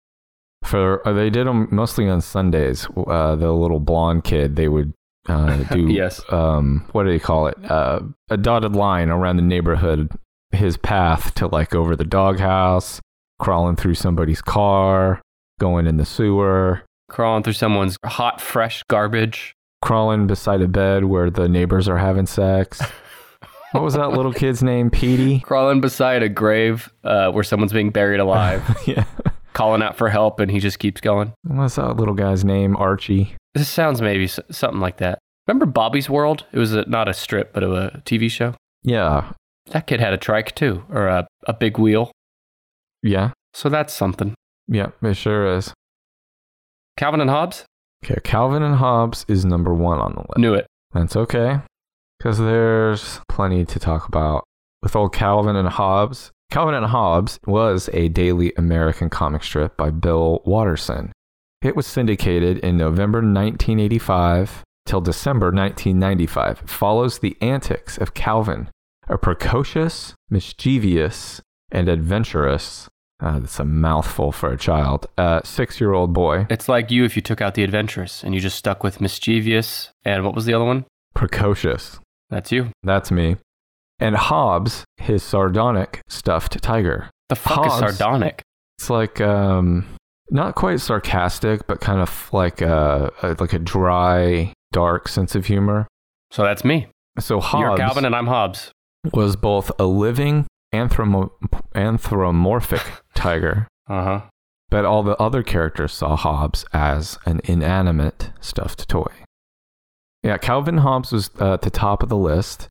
For 0.65 1.07
uh, 1.07 1.13
they 1.13 1.29
did 1.29 1.47
them 1.47 1.69
mostly 1.71 2.09
on 2.09 2.19
Sundays. 2.19 2.85
Uh, 2.97 3.35
the 3.37 3.51
little 3.53 3.79
blonde 3.79 4.25
kid, 4.25 4.57
they 4.57 4.67
would 4.67 4.93
uh, 5.29 5.55
do. 5.73 5.87
Yes. 5.89 6.21
Um, 6.29 6.85
what 6.91 7.03
do 7.03 7.09
they 7.09 7.17
call 7.17 7.47
it? 7.47 7.57
Uh, 7.71 8.01
a 8.29 8.35
dotted 8.35 8.75
line 8.75 9.09
around 9.09 9.37
the 9.37 9.41
neighborhood, 9.41 10.11
his 10.51 10.75
path 10.75 11.33
to 11.35 11.47
like 11.47 11.73
over 11.73 11.95
the 11.95 12.03
doghouse, 12.03 12.99
crawling 13.39 13.77
through 13.77 13.95
somebody's 13.95 14.41
car, 14.41 15.21
going 15.59 15.87
in 15.87 15.95
the 15.95 16.05
sewer, 16.05 16.83
Crawling 17.09 17.43
through 17.43 17.53
someone's 17.53 17.97
hot, 18.05 18.39
fresh 18.39 18.83
garbage. 18.83 19.53
crawling 19.81 20.27
beside 20.27 20.61
a 20.61 20.67
bed 20.67 21.05
where 21.05 21.29
the 21.29 21.49
neighbors 21.49 21.87
are 21.89 21.97
having 21.97 22.25
sex. 22.25 22.81
what 23.71 23.83
was 23.83 23.95
that 23.95 24.11
little 24.11 24.33
kid's 24.33 24.61
name? 24.63 24.89
Petey. 24.89 25.39
Crawling 25.39 25.81
beside 25.81 26.23
a 26.23 26.29
grave 26.29 26.91
uh, 27.03 27.31
where 27.31 27.43
someone's 27.43 27.73
being 27.73 27.89
buried 27.91 28.19
alive. 28.19 28.63
yeah. 28.85 29.05
calling 29.53 29.81
out 29.81 29.97
for 29.97 30.09
help, 30.09 30.39
and 30.39 30.49
he 30.51 30.59
just 30.59 30.79
keeps 30.79 31.01
going. 31.01 31.33
What's 31.43 31.75
that 31.75 31.95
little 31.97 32.13
guy's 32.13 32.45
name? 32.45 32.75
Archie. 32.77 33.35
This 33.55 33.67
sounds 33.67 34.01
maybe 34.01 34.25
s- 34.25 34.39
something 34.51 34.79
like 34.79 34.97
that. 34.97 35.19
Remember 35.47 35.65
Bobby's 35.65 36.09
World? 36.09 36.45
It 36.51 36.59
was 36.59 36.73
a, 36.73 36.83
not 36.85 37.09
a 37.09 37.13
strip, 37.13 37.53
but 37.53 37.63
a 37.63 38.01
TV 38.05 38.29
show. 38.29 38.53
Yeah. 38.83 39.31
That 39.71 39.87
kid 39.87 39.99
had 39.99 40.13
a 40.13 40.17
trike 40.17 40.53
too, 40.55 40.83
or 40.89 41.07
a, 41.07 41.27
a 41.47 41.53
big 41.53 41.77
wheel. 41.79 42.11
Yeah. 43.01 43.31
So 43.53 43.67
that's 43.69 43.93
something. 43.93 44.35
Yeah. 44.67 44.89
It 45.01 45.15
sure 45.15 45.47
is. 45.57 45.73
Calvin 46.99 47.21
and 47.21 47.29
Hobbes? 47.29 47.63
Okay. 48.03 48.19
Calvin 48.25 48.61
and 48.61 48.75
Hobbes 48.75 49.25
is 49.29 49.45
number 49.45 49.73
one 49.73 49.99
on 49.99 50.15
the 50.15 50.19
list. 50.19 50.37
Knew 50.37 50.53
it. 50.53 50.67
That's 50.91 51.15
okay. 51.15 51.61
Because 52.17 52.39
there's 52.39 53.21
plenty 53.29 53.63
to 53.63 53.79
talk 53.79 54.05
about 54.09 54.43
with 54.83 54.97
old 54.97 55.13
Calvin 55.13 55.55
and 55.55 55.69
Hobbes. 55.69 56.31
Calvin 56.51 56.75
and 56.75 56.87
Hobbes 56.87 57.39
was 57.47 57.89
a 57.93 58.09
daily 58.09 58.51
American 58.57 59.09
comic 59.09 59.45
strip 59.45 59.77
by 59.77 59.91
Bill 59.91 60.41
Watterson. 60.43 61.13
It 61.61 61.77
was 61.77 61.87
syndicated 61.87 62.57
in 62.57 62.75
November 62.75 63.19
1985 63.19 64.63
till 64.85 64.99
December 64.99 65.53
1995. 65.53 66.63
It 66.63 66.69
follows 66.69 67.19
the 67.19 67.37
antics 67.39 67.97
of 67.97 68.13
Calvin, 68.13 68.67
a 69.07 69.17
precocious, 69.17 70.15
mischievous, 70.29 71.39
and 71.71 71.87
adventurous. 71.87 72.89
Uh, 73.21 73.39
that's 73.39 73.59
a 73.59 73.65
mouthful 73.65 74.31
for 74.31 74.51
a 74.51 74.57
child. 74.57 75.07
Uh, 75.17 75.41
six-year-old 75.43 76.13
boy. 76.13 76.47
It's 76.49 76.69
like 76.69 76.89
you 76.89 77.03
if 77.03 77.15
you 77.15 77.21
took 77.21 77.41
out 77.41 77.53
the 77.55 77.63
adventurous 77.63 78.23
and 78.23 78.33
you 78.33 78.39
just 78.39 78.57
stuck 78.57 78.83
with 78.83 79.01
mischievous 79.01 79.89
and 80.05 80.23
what 80.23 80.33
was 80.35 80.45
the 80.45 80.53
other 80.53 80.65
one? 80.65 80.85
Precocious. 81.13 81.99
That's 82.29 82.51
you. 82.51 82.69
That's 82.83 83.11
me. 83.11 83.35
And 83.99 84.15
Hobbes, 84.15 84.85
his 84.97 85.21
sardonic 85.23 85.99
stuffed 86.07 86.61
tiger. 86.61 87.09
The 87.27 87.35
fuck 87.35 87.67
is 87.67 87.73
sardonic? 87.73 88.41
It's 88.77 88.89
like 88.89 89.19
um, 89.19 89.85
not 90.31 90.55
quite 90.55 90.79
sarcastic, 90.79 91.67
but 91.67 91.81
kind 91.81 91.99
of 91.99 92.29
like 92.31 92.61
a, 92.61 93.11
a 93.21 93.35
like 93.39 93.51
a 93.51 93.59
dry, 93.59 94.53
dark 94.71 95.09
sense 95.09 95.35
of 95.35 95.47
humor. 95.47 95.87
So 96.31 96.43
that's 96.43 96.63
me. 96.63 96.87
So 97.19 97.41
Hobbes, 97.41 97.59
You're 97.59 97.69
Hobbes 97.71 97.79
Calvin 97.81 98.05
and 98.05 98.15
I'm 98.15 98.27
Hobbes. 98.27 98.71
was 99.13 99.35
both 99.35 99.71
a 99.77 99.85
living 99.85 100.45
anthromo- 100.73 101.31
anthropomorphic 101.75 102.81
tiger, 103.15 103.67
Uh 103.87 104.03
huh. 104.03 104.21
but 104.69 104.85
all 104.85 105.03
the 105.03 105.17
other 105.17 105.43
characters 105.43 105.93
saw 105.93 106.15
Hobbes 106.15 106.65
as 106.73 107.17
an 107.25 107.41
inanimate 107.43 108.31
stuffed 108.39 108.87
toy. 108.87 109.11
Yeah, 110.23 110.37
Calvin 110.37 110.79
Hobbes 110.79 111.11
was 111.11 111.31
uh, 111.39 111.53
at 111.53 111.61
the 111.61 111.69
top 111.69 112.03
of 112.03 112.09
the 112.09 112.17
list. 112.17 112.67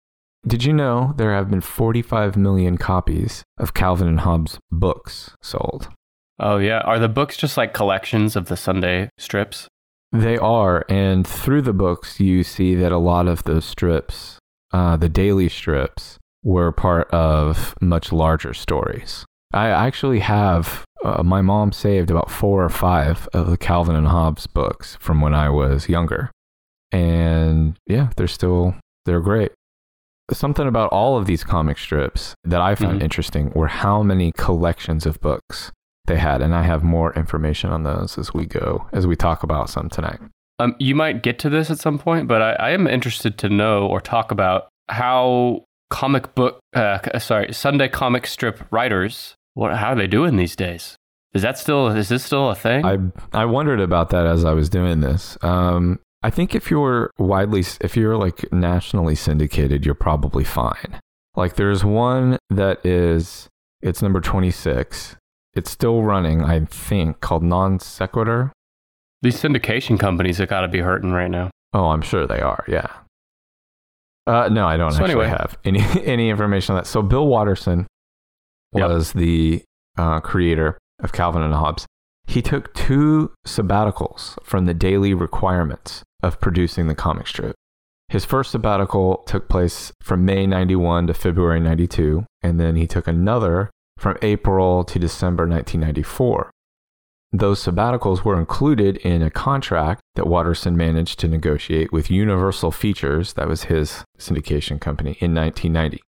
Did 0.46 0.64
you 0.64 0.72
know 0.72 1.14
there 1.16 1.32
have 1.34 1.50
been 1.50 1.60
45 1.60 2.36
million 2.36 2.78
copies 2.78 3.42
of 3.58 3.74
Calvin 3.74 4.06
and 4.08 4.20
Hobbes 4.20 4.58
books 4.70 5.34
sold? 5.42 5.88
Oh 6.38 6.58
yeah. 6.58 6.78
Are 6.80 6.98
the 7.00 7.08
books 7.08 7.36
just 7.36 7.56
like 7.56 7.74
collections 7.74 8.36
of 8.36 8.46
the 8.46 8.56
Sunday 8.56 9.08
strips? 9.18 9.66
They 10.12 10.38
are, 10.38 10.84
and 10.88 11.26
through 11.26 11.62
the 11.62 11.72
books, 11.74 12.18
you 12.20 12.42
see 12.44 12.74
that 12.76 12.92
a 12.92 12.98
lot 12.98 13.26
of 13.26 13.42
those 13.44 13.64
strips, 13.66 14.38
uh, 14.72 14.96
the 14.96 15.08
daily 15.08 15.48
strips, 15.50 16.17
were 16.42 16.72
part 16.72 17.08
of 17.10 17.74
much 17.80 18.12
larger 18.12 18.54
stories. 18.54 19.24
I 19.52 19.68
actually 19.68 20.20
have, 20.20 20.84
uh, 21.04 21.22
my 21.22 21.40
mom 21.40 21.72
saved 21.72 22.10
about 22.10 22.30
four 22.30 22.62
or 22.64 22.68
five 22.68 23.28
of 23.32 23.50
the 23.50 23.56
Calvin 23.56 23.96
and 23.96 24.06
Hobbes 24.08 24.46
books 24.46 24.96
from 25.00 25.20
when 25.20 25.34
I 25.34 25.48
was 25.48 25.88
younger. 25.88 26.30
And 26.92 27.76
yeah, 27.86 28.10
they're 28.16 28.26
still, 28.28 28.74
they're 29.04 29.20
great. 29.20 29.52
Something 30.32 30.66
about 30.66 30.90
all 30.90 31.16
of 31.16 31.26
these 31.26 31.44
comic 31.44 31.78
strips 31.78 32.34
that 32.44 32.60
I 32.60 32.74
found 32.74 33.00
Mhm. 33.00 33.04
interesting 33.04 33.50
were 33.54 33.68
how 33.68 34.02
many 34.02 34.32
collections 34.36 35.06
of 35.06 35.20
books 35.20 35.72
they 36.06 36.16
had. 36.18 36.42
And 36.42 36.54
I 36.54 36.62
have 36.62 36.82
more 36.82 37.12
information 37.14 37.70
on 37.70 37.82
those 37.84 38.18
as 38.18 38.34
we 38.34 38.44
go, 38.44 38.86
as 38.92 39.06
we 39.06 39.16
talk 39.16 39.42
about 39.42 39.70
some 39.70 39.88
tonight. 39.88 40.20
Um, 40.58 40.74
you 40.78 40.94
might 40.94 41.22
get 41.22 41.38
to 41.40 41.48
this 41.50 41.70
at 41.70 41.78
some 41.78 41.98
point, 41.98 42.28
but 42.28 42.42
I, 42.42 42.52
I 42.54 42.70
am 42.70 42.86
interested 42.86 43.38
to 43.38 43.48
know 43.48 43.86
or 43.86 44.00
talk 44.00 44.30
about 44.30 44.68
how 44.90 45.64
comic 45.90 46.34
book, 46.34 46.60
uh, 46.74 47.18
sorry, 47.18 47.52
Sunday 47.52 47.88
comic 47.88 48.26
strip 48.26 48.60
writers, 48.70 49.34
what, 49.54 49.76
how 49.76 49.92
are 49.92 49.96
they 49.96 50.06
doing 50.06 50.36
these 50.36 50.56
days? 50.56 50.96
Is 51.34 51.42
that 51.42 51.58
still, 51.58 51.88
is 51.88 52.08
this 52.08 52.24
still 52.24 52.50
a 52.50 52.54
thing? 52.54 52.84
I 52.84 52.98
I 53.32 53.44
wondered 53.44 53.80
about 53.80 54.10
that 54.10 54.26
as 54.26 54.44
I 54.44 54.52
was 54.52 54.68
doing 54.68 55.00
this. 55.00 55.36
Um, 55.42 56.00
I 56.22 56.30
think 56.30 56.54
if 56.54 56.70
you're 56.70 57.10
widely, 57.18 57.64
if 57.80 57.96
you're 57.96 58.16
like 58.16 58.50
nationally 58.52 59.14
syndicated, 59.14 59.84
you're 59.84 59.94
probably 59.94 60.44
fine. 60.44 61.00
Like 61.36 61.56
there's 61.56 61.84
one 61.84 62.38
that 62.50 62.84
is, 62.84 63.48
it's 63.82 64.02
number 64.02 64.20
26. 64.20 65.16
It's 65.54 65.70
still 65.70 66.02
running, 66.02 66.42
I 66.42 66.64
think, 66.64 67.20
called 67.20 67.42
Non 67.42 67.78
Sequitur. 67.78 68.52
These 69.22 69.40
syndication 69.40 69.98
companies 69.98 70.38
have 70.38 70.48
got 70.48 70.62
to 70.62 70.68
be 70.68 70.80
hurting 70.80 71.12
right 71.12 71.30
now. 71.30 71.50
Oh, 71.72 71.86
I'm 71.86 72.02
sure 72.02 72.26
they 72.26 72.40
are. 72.40 72.64
Yeah. 72.68 72.88
Uh, 74.28 74.48
no, 74.48 74.66
I 74.66 74.76
don't 74.76 74.92
So 74.92 74.98
actually 75.04 75.24
anyway. 75.24 75.28
have 75.28 75.58
any 75.64 75.80
any 76.04 76.28
information 76.30 76.74
on 76.74 76.80
that. 76.82 76.86
So 76.86 77.02
Bill 77.02 77.26
Watterson 77.26 77.86
Yep. 78.74 78.88
was 78.88 79.12
the 79.14 79.62
uh, 79.96 80.20
creator. 80.20 80.76
of 81.00 81.12
Calvin 81.12 81.42
and 81.42 81.54
Hobbes, 81.54 81.86
he 82.26 82.42
took 82.42 82.74
two 82.74 83.32
sabbaticals 83.46 84.36
from 84.44 84.66
the 84.66 84.74
daily 84.74 85.14
requirements 85.14 86.02
of 86.22 86.40
producing 86.40 86.88
the 86.88 86.94
comic 86.94 87.26
strip. 87.28 87.54
His 88.08 88.24
first 88.24 88.50
sabbatical 88.50 89.22
took 89.26 89.48
place 89.48 89.92
from 90.02 90.24
May 90.24 90.46
91 90.46 91.06
to 91.06 91.14
February 91.14 91.60
92, 91.60 92.24
and 92.42 92.58
then 92.58 92.74
he 92.76 92.86
took 92.86 93.06
another 93.06 93.70
from 93.96 94.16
April 94.22 94.82
to 94.84 94.98
December 94.98 95.44
1994. 95.46 96.50
Those 97.32 97.62
sabbaticals 97.62 98.24
were 98.24 98.38
included 98.38 98.96
in 98.98 99.22
a 99.22 99.30
contract 99.30 100.00
that 100.14 100.26
Watterson 100.26 100.76
managed 100.76 101.18
to 101.20 101.28
negotiate 101.28 101.92
with 101.92 102.10
Universal 102.10 102.70
Features, 102.70 103.34
that 103.34 103.48
was 103.48 103.64
his 103.64 104.02
syndication 104.18 104.80
company, 104.80 105.18
in 105.20 105.34
1990. 105.34 106.00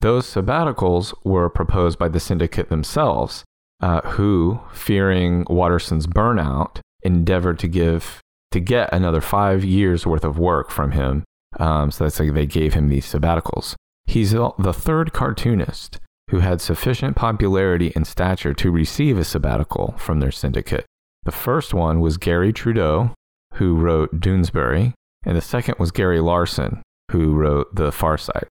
Those 0.00 0.26
sabbaticals 0.26 1.14
were 1.24 1.48
proposed 1.48 1.98
by 1.98 2.08
the 2.08 2.18
syndicate 2.18 2.70
themselves, 2.70 3.44
uh, 3.80 4.00
who, 4.00 4.60
fearing 4.72 5.44
Watterson's 5.48 6.08
burnout, 6.08 6.80
endeavored 7.02 7.58
to 7.60 7.68
give 7.68 8.20
to 8.50 8.60
get 8.60 8.92
another 8.92 9.20
five 9.20 9.64
years 9.64 10.06
worth 10.06 10.24
of 10.24 10.38
work 10.38 10.70
from 10.70 10.92
him. 10.92 11.24
Um, 11.58 11.90
so 11.90 12.04
that's 12.04 12.20
like 12.20 12.34
they 12.34 12.46
gave 12.46 12.74
him 12.74 12.88
these 12.88 13.06
sabbaticals. 13.06 13.74
He's 14.06 14.32
the 14.32 14.72
third 14.72 15.12
cartoonist 15.12 15.98
who 16.30 16.38
had 16.38 16.60
sufficient 16.60 17.16
popularity 17.16 17.92
and 17.94 18.06
stature 18.06 18.54
to 18.54 18.70
receive 18.70 19.18
a 19.18 19.24
sabbatical 19.24 19.94
from 19.98 20.20
their 20.20 20.30
syndicate. 20.30 20.86
The 21.24 21.32
first 21.32 21.74
one 21.74 22.00
was 22.00 22.16
Garry 22.16 22.52
Trudeau, 22.52 23.14
who 23.54 23.76
wrote 23.76 24.20
Doonesbury, 24.20 24.92
and 25.24 25.36
the 25.36 25.40
second 25.40 25.76
was 25.78 25.90
Gary 25.90 26.20
Larson, 26.20 26.82
who 27.10 27.34
wrote 27.34 27.74
The 27.74 27.92
Far 27.92 28.18
Side. 28.18 28.46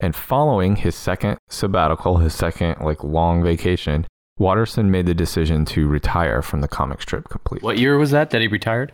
And 0.00 0.14
following 0.14 0.76
his 0.76 0.94
second 0.94 1.38
sabbatical, 1.48 2.18
his 2.18 2.34
second 2.34 2.80
like 2.80 3.02
long 3.02 3.42
vacation, 3.42 4.06
Watterson 4.38 4.90
made 4.90 5.06
the 5.06 5.14
decision 5.14 5.64
to 5.66 5.88
retire 5.88 6.42
from 6.42 6.60
the 6.60 6.68
comic 6.68 7.02
strip 7.02 7.28
completely. 7.28 7.66
What 7.66 7.78
year 7.78 7.98
was 7.98 8.12
that 8.12 8.30
that 8.30 8.40
he 8.40 8.46
retired? 8.46 8.92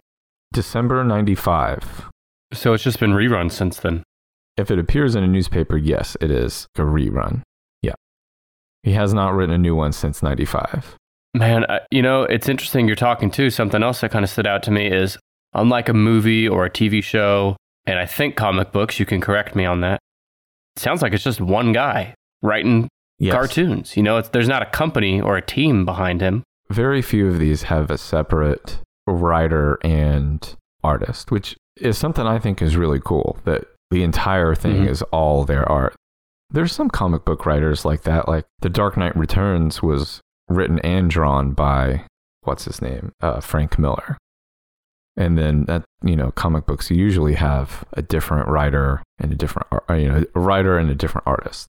December 0.53 1.05
95. 1.05 2.07
So 2.53 2.73
it's 2.73 2.85
just 2.85 3.01
been 3.01 3.13
rerun 3.13 3.51
since 3.51 3.79
then. 3.79 4.03
If 4.57 4.71
it 4.71 4.79
appears 4.79 5.15
in 5.15 5.25
a 5.25 5.29
newspaper, 5.29 5.77
yes, 5.77 6.17
it 6.21 6.31
is 6.31 6.67
a 6.77 6.83
rerun. 6.83 7.43
He 8.85 8.93
has 8.93 9.15
not 9.15 9.35
written 9.35 9.55
a 9.55 9.59
new 9.59 9.75
one 9.75 9.93
since 9.93 10.23
95. 10.23 10.97
Man, 11.33 11.65
you 11.91 12.03
know, 12.03 12.23
it's 12.23 12.49
interesting 12.49 12.87
you're 12.87 12.95
talking 12.95 13.31
too. 13.31 13.51
Something 13.51 13.83
else 13.83 14.03
that 14.03 14.13
kind 14.13 14.25
of 14.25 14.31
stood 14.31 14.47
out 14.47 14.63
to 14.65 14.71
me 14.71 14.87
is 14.87 15.19
unlike 15.55 15.89
a 15.89 15.95
movie 15.95 16.47
or 16.47 16.67
a 16.67 16.71
TV 16.71 17.03
show, 17.03 17.57
and 17.87 17.99
I 17.99 18.07
think 18.07 18.37
comic 18.37 18.73
books, 18.73 19.01
you 19.01 19.07
can 19.07 19.21
correct 19.21 19.57
me 19.57 19.65
on 19.65 19.81
that. 19.81 19.99
It 20.77 20.83
sounds 20.83 21.03
like 21.03 21.13
it's 21.13 21.25
just 21.25 21.41
one 21.41 21.73
guy 21.73 22.15
writing 22.43 22.89
yes. 23.19 23.33
cartoons. 23.33 23.97
You 23.97 24.03
know, 24.03 24.21
there's 24.21 24.49
not 24.49 24.63
a 24.63 24.67
company 24.67 25.21
or 25.21 25.37
a 25.37 25.43
team 25.43 25.85
behind 25.85 26.21
him. 26.21 26.45
Very 26.71 27.03
few 27.03 27.29
of 27.29 27.39
these 27.39 27.65
have 27.65 27.91
a 27.91 27.99
separate 27.99 28.79
writer 29.07 29.79
and 29.83 30.55
artist, 30.83 31.31
which 31.31 31.57
is 31.81 31.97
something 31.97 32.27
I 32.27 32.39
think 32.39 32.61
is 32.61 32.77
really 32.77 33.01
cool 33.03 33.39
that 33.45 33.65
the 33.91 34.03
entire 34.03 34.55
thing 34.55 34.77
mm-hmm. 34.83 34.89
is 34.89 35.03
all 35.03 35.45
their 35.45 35.69
art. 35.71 35.97
There's 36.51 36.73
some 36.73 36.91
comic 36.91 37.25
book 37.25 37.47
writers 37.47 37.85
like 37.85 38.03
that, 38.03 38.29
like 38.29 38.45
The 38.61 38.69
Dark 38.69 38.97
Knight 38.97 39.17
Returns 39.17 39.83
was 39.83 40.21
written 40.49 40.79
and 40.81 41.11
drawn 41.11 41.53
by 41.53 42.05
what's 42.43 42.65
his 42.65 42.83
name, 42.83 43.13
uh, 43.21 43.41
Frank 43.41 43.79
Miller. 43.79 44.19
And 45.17 45.39
then 45.39 45.65
that 45.67 45.85
you 46.03 46.17
know, 46.17 46.33
comic 46.33 46.67
books 46.67 46.91
usually 46.91 47.35
have 47.35 47.85
a 47.93 48.03
different 48.03 48.49
writer 48.49 49.03
and 49.19 49.33
a 49.33 49.37
different 49.37 49.69
you 49.91 50.09
know, 50.09 50.25
a 50.35 50.41
writer 50.41 50.77
and 50.77 50.91
a 50.91 50.95
different 50.95 51.27
artist. 51.27 51.69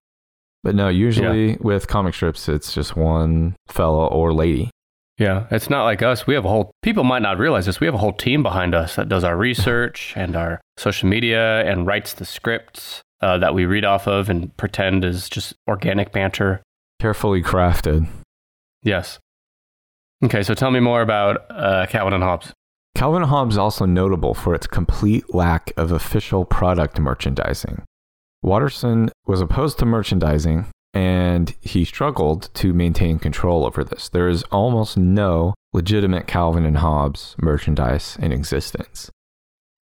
But 0.63 0.73
no, 0.73 0.87
usually 0.87 1.51
yeah. 1.51 1.57
with 1.61 1.87
comic 1.87 2.15
strips, 2.15 2.49
it's 2.49 2.73
just 2.73 2.95
one 2.95 3.55
fellow 3.67 4.07
or 4.07 4.33
lady. 4.33 4.71
Yeah, 5.19 5.45
it's 5.51 5.69
not 5.69 5.83
like 5.83 6.01
us. 6.01 6.27
We 6.27 6.33
have 6.33 6.43
a 6.43 6.49
whole, 6.49 6.71
people 6.81 7.03
might 7.03 7.21
not 7.21 7.37
realize 7.37 7.67
this. 7.67 7.79
We 7.79 7.85
have 7.85 7.93
a 7.93 7.99
whole 7.99 8.13
team 8.13 8.43
behind 8.43 8.75
us 8.75 8.95
that 8.95 9.07
does 9.07 9.23
our 9.23 9.37
research 9.37 10.13
and 10.15 10.35
our 10.35 10.59
social 10.77 11.07
media 11.07 11.63
and 11.65 11.87
writes 11.87 12.13
the 12.13 12.25
scripts 12.25 13.01
uh, 13.25 13.39
that 13.39 13.55
we 13.55 13.65
read 13.65 13.83
off 13.83 14.07
of 14.07 14.29
and 14.29 14.55
pretend 14.55 15.03
is 15.03 15.27
just 15.27 15.55
organic 15.67 16.11
banter. 16.11 16.61
Carefully 17.01 17.41
crafted. 17.41 18.07
Yes. 18.83 19.17
Okay, 20.23 20.43
so 20.43 20.53
tell 20.53 20.69
me 20.69 20.79
more 20.79 21.01
about 21.01 21.43
uh, 21.49 21.87
Calvin 21.89 22.13
and 22.13 22.23
Hobbes. 22.23 22.53
Calvin 22.93 23.23
and 23.23 23.31
Hobbes 23.31 23.55
is 23.55 23.57
also 23.57 23.85
notable 23.85 24.35
for 24.35 24.53
its 24.53 24.67
complete 24.67 25.33
lack 25.33 25.73
of 25.75 25.91
official 25.91 26.45
product 26.45 26.99
merchandising. 26.99 27.83
Watterson 28.43 29.09
was 29.25 29.41
opposed 29.41 29.79
to 29.79 29.85
merchandising 29.87 30.67
and 30.93 31.55
he 31.61 31.83
struggled 31.83 32.53
to 32.53 32.73
maintain 32.73 33.17
control 33.17 33.65
over 33.65 33.83
this. 33.83 34.07
There 34.07 34.29
is 34.29 34.43
almost 34.43 34.97
no 34.97 35.55
legitimate 35.73 36.27
Calvin 36.27 36.63
and 36.63 36.77
Hobbes 36.77 37.35
merchandise 37.39 38.17
in 38.21 38.31
existence. 38.31 39.09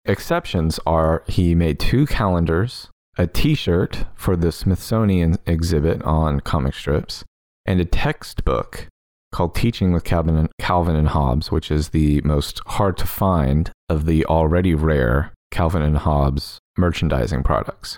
Exceptions 0.03 0.81
are 0.85 1.23
he 1.27 1.55
made 1.55 1.79
two 1.79 2.05
calendars, 2.05 2.89
a 3.17 3.27
t 3.27 3.55
shirt 3.55 4.05
for 4.15 4.35
the 4.35 4.51
Smithsonian 4.51 5.37
exhibit 5.45 6.01
on 6.03 6.39
comic 6.39 6.73
strips, 6.73 7.23
and 7.65 7.79
a 7.79 7.85
textbook 7.85 8.87
called 9.31 9.55
Teaching 9.55 9.91
with 9.91 10.03
Calvin 10.03 10.37
and, 10.37 10.49
Calvin 10.59 10.95
and 10.95 11.09
Hobbes, 11.09 11.51
which 11.51 11.71
is 11.71 11.89
the 11.89 12.21
most 12.21 12.61
hard 12.67 12.97
to 12.97 13.07
find 13.07 13.71
of 13.89 14.05
the 14.05 14.25
already 14.25 14.73
rare 14.73 15.33
Calvin 15.51 15.81
and 15.81 15.97
Hobbes 15.97 16.59
merchandising 16.77 17.43
products. 17.43 17.97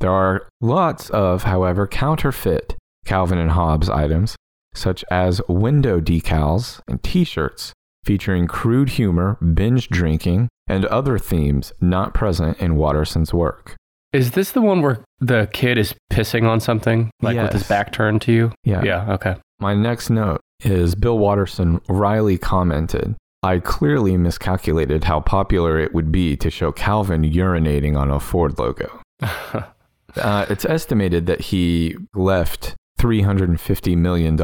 There 0.00 0.10
are 0.10 0.48
lots 0.60 1.10
of, 1.10 1.44
however, 1.44 1.86
counterfeit 1.86 2.76
Calvin 3.04 3.38
and 3.38 3.52
Hobbes 3.52 3.88
items, 3.88 4.36
such 4.74 5.04
as 5.10 5.40
window 5.48 6.00
decals 6.00 6.80
and 6.88 7.02
t 7.02 7.24
shirts 7.24 7.72
featuring 8.04 8.46
crude 8.46 8.90
humor, 8.90 9.36
binge 9.36 9.88
drinking, 9.88 10.48
and 10.66 10.84
other 10.86 11.18
themes 11.18 11.72
not 11.80 12.12
present 12.12 12.58
in 12.60 12.76
Watterson's 12.76 13.32
work. 13.32 13.76
Is 14.14 14.30
this 14.30 14.52
the 14.52 14.62
one 14.62 14.80
where 14.80 15.04
the 15.18 15.48
kid 15.52 15.76
is 15.76 15.92
pissing 16.12 16.48
on 16.48 16.60
something, 16.60 17.10
like 17.20 17.34
yes. 17.34 17.42
with 17.42 17.52
his 17.54 17.68
back 17.68 17.92
turned 17.92 18.22
to 18.22 18.32
you? 18.32 18.52
Yeah. 18.62 18.84
Yeah, 18.84 19.12
okay. 19.14 19.34
My 19.58 19.74
next 19.74 20.08
note 20.08 20.40
is 20.62 20.94
Bill 20.94 21.18
Watterson 21.18 21.80
Riley 21.88 22.38
commented, 22.38 23.16
I 23.42 23.58
clearly 23.58 24.16
miscalculated 24.16 25.02
how 25.04 25.18
popular 25.18 25.80
it 25.80 25.92
would 25.92 26.12
be 26.12 26.36
to 26.36 26.48
show 26.48 26.70
Calvin 26.70 27.22
urinating 27.22 27.98
on 27.98 28.10
a 28.10 28.20
Ford 28.20 28.58
logo. 28.58 29.00
Uh, 30.16 30.46
it's 30.48 30.64
estimated 30.64 31.26
that 31.26 31.40
he 31.40 31.96
left 32.14 32.76
$350 33.00 33.96
million 33.96 34.38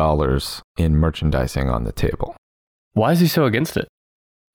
in 0.77 0.97
merchandising 0.97 1.71
on 1.71 1.85
the 1.85 1.93
table. 1.93 2.35
Why 2.95 3.13
is 3.13 3.21
he 3.21 3.29
so 3.29 3.45
against 3.45 3.77
it? 3.77 3.87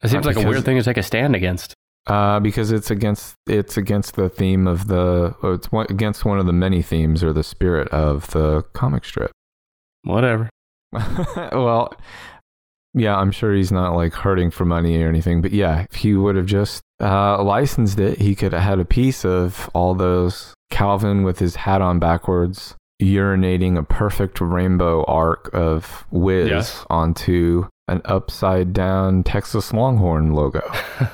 It 0.04 0.10
seems 0.10 0.26
uh, 0.26 0.32
like 0.32 0.46
a 0.46 0.46
weird 0.46 0.66
thing 0.66 0.76
to 0.78 0.84
take 0.84 0.98
a 0.98 1.04
stand 1.04 1.34
against. 1.34 1.74
Uh, 2.08 2.40
because 2.40 2.72
it's 2.72 2.92
against 2.92 3.36
it's 3.48 3.78
against 3.78 4.16
the 4.16 4.30
theme 4.30 4.68
of 4.68 4.88
the 4.88 5.36
it's 5.42 5.72
one, 5.72 5.88
against 5.90 6.24
one 6.24 6.38
of 6.38 6.46
the 6.46 6.54
many 6.54 6.84
themes 6.84 7.24
or 7.24 7.34
the 7.34 7.44
spirit 7.44 7.88
of 7.88 8.30
the 8.32 8.62
comic 8.74 9.04
strip. 9.04 9.32
Whatever. 10.04 10.50
well, 11.52 11.92
yeah, 12.94 13.18
I'm 13.18 13.32
sure 13.32 13.54
he's 13.54 13.72
not 13.72 13.96
like 13.96 14.14
hurting 14.14 14.52
for 14.52 14.66
money 14.66 15.02
or 15.02 15.10
anything, 15.10 15.42
but 15.42 15.52
yeah, 15.52 15.86
if 15.90 15.98
he 15.98 16.14
would 16.14 16.36
have 16.36 16.46
just 16.46 16.82
uh, 17.02 17.42
licensed 17.44 18.00
it, 18.00 18.20
he 18.20 18.36
could 18.36 18.54
have 18.54 18.62
had 18.62 18.80
a 18.80 18.86
piece 18.86 19.26
of 19.26 19.70
all 19.74 19.96
those 19.96 20.54
Calvin 20.70 21.24
with 21.24 21.40
his 21.40 21.56
hat 21.56 21.82
on 21.82 22.00
backwards, 22.00 22.76
urinating 23.02 23.78
a 23.78 23.84
perfect 23.84 24.40
rainbow 24.40 25.04
arc 25.06 25.50
of 25.54 26.06
whiz 26.12 26.50
yes. 26.50 26.86
onto 26.90 27.68
an 27.88 28.02
upside 28.06 28.74
down 28.74 29.24
Texas 29.24 29.74
Longhorn 29.74 30.34
logo. 30.34 30.62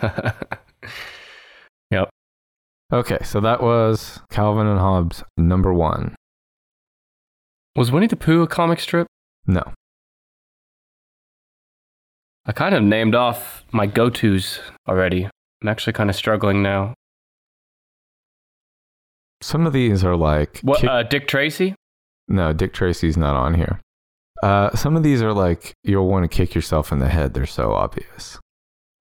yep. 1.91 2.09
Okay, 2.91 3.19
so 3.23 3.39
that 3.39 3.61
was 3.61 4.19
Calvin 4.29 4.67
and 4.67 4.79
Hobbes 4.79 5.23
number 5.37 5.73
one. 5.73 6.15
Was 7.75 7.91
Winnie 7.91 8.07
the 8.07 8.17
Pooh 8.17 8.41
a 8.41 8.47
comic 8.47 8.79
strip? 8.79 9.07
No. 9.47 9.63
I 12.45 12.51
kind 12.51 12.75
of 12.75 12.83
named 12.83 13.15
off 13.15 13.63
my 13.71 13.85
go 13.85 14.09
tos 14.09 14.59
already. 14.87 15.25
I'm 15.61 15.67
actually 15.69 15.93
kind 15.93 16.09
of 16.09 16.15
struggling 16.15 16.61
now. 16.63 16.95
Some 19.41 19.65
of 19.65 19.73
these 19.73 20.03
are 20.03 20.15
like 20.15 20.59
what? 20.61 20.81
Kick- 20.81 20.89
uh, 20.89 21.03
Dick 21.03 21.27
Tracy? 21.27 21.75
No, 22.27 22.51
Dick 22.53 22.73
Tracy's 22.73 23.17
not 23.17 23.35
on 23.35 23.53
here. 23.53 23.79
Uh, 24.43 24.75
some 24.75 24.95
of 24.95 25.03
these 25.03 25.21
are 25.21 25.33
like 25.33 25.73
you'll 25.83 26.07
want 26.07 26.23
to 26.23 26.35
kick 26.35 26.55
yourself 26.55 26.91
in 26.91 26.99
the 26.99 27.09
head. 27.09 27.33
They're 27.33 27.45
so 27.45 27.73
obvious. 27.73 28.39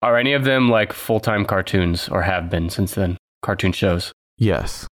Are 0.02 0.16
any 0.16 0.32
of 0.34 0.44
them 0.44 0.68
like 0.68 0.92
full 0.92 1.20
time 1.20 1.44
cartoons 1.44 2.08
or 2.08 2.22
have 2.22 2.50
been 2.50 2.68
since 2.70 2.94
then? 2.94 3.16
Cartoon 3.42 3.72
shows? 3.72 4.12
Yes. 4.38 4.86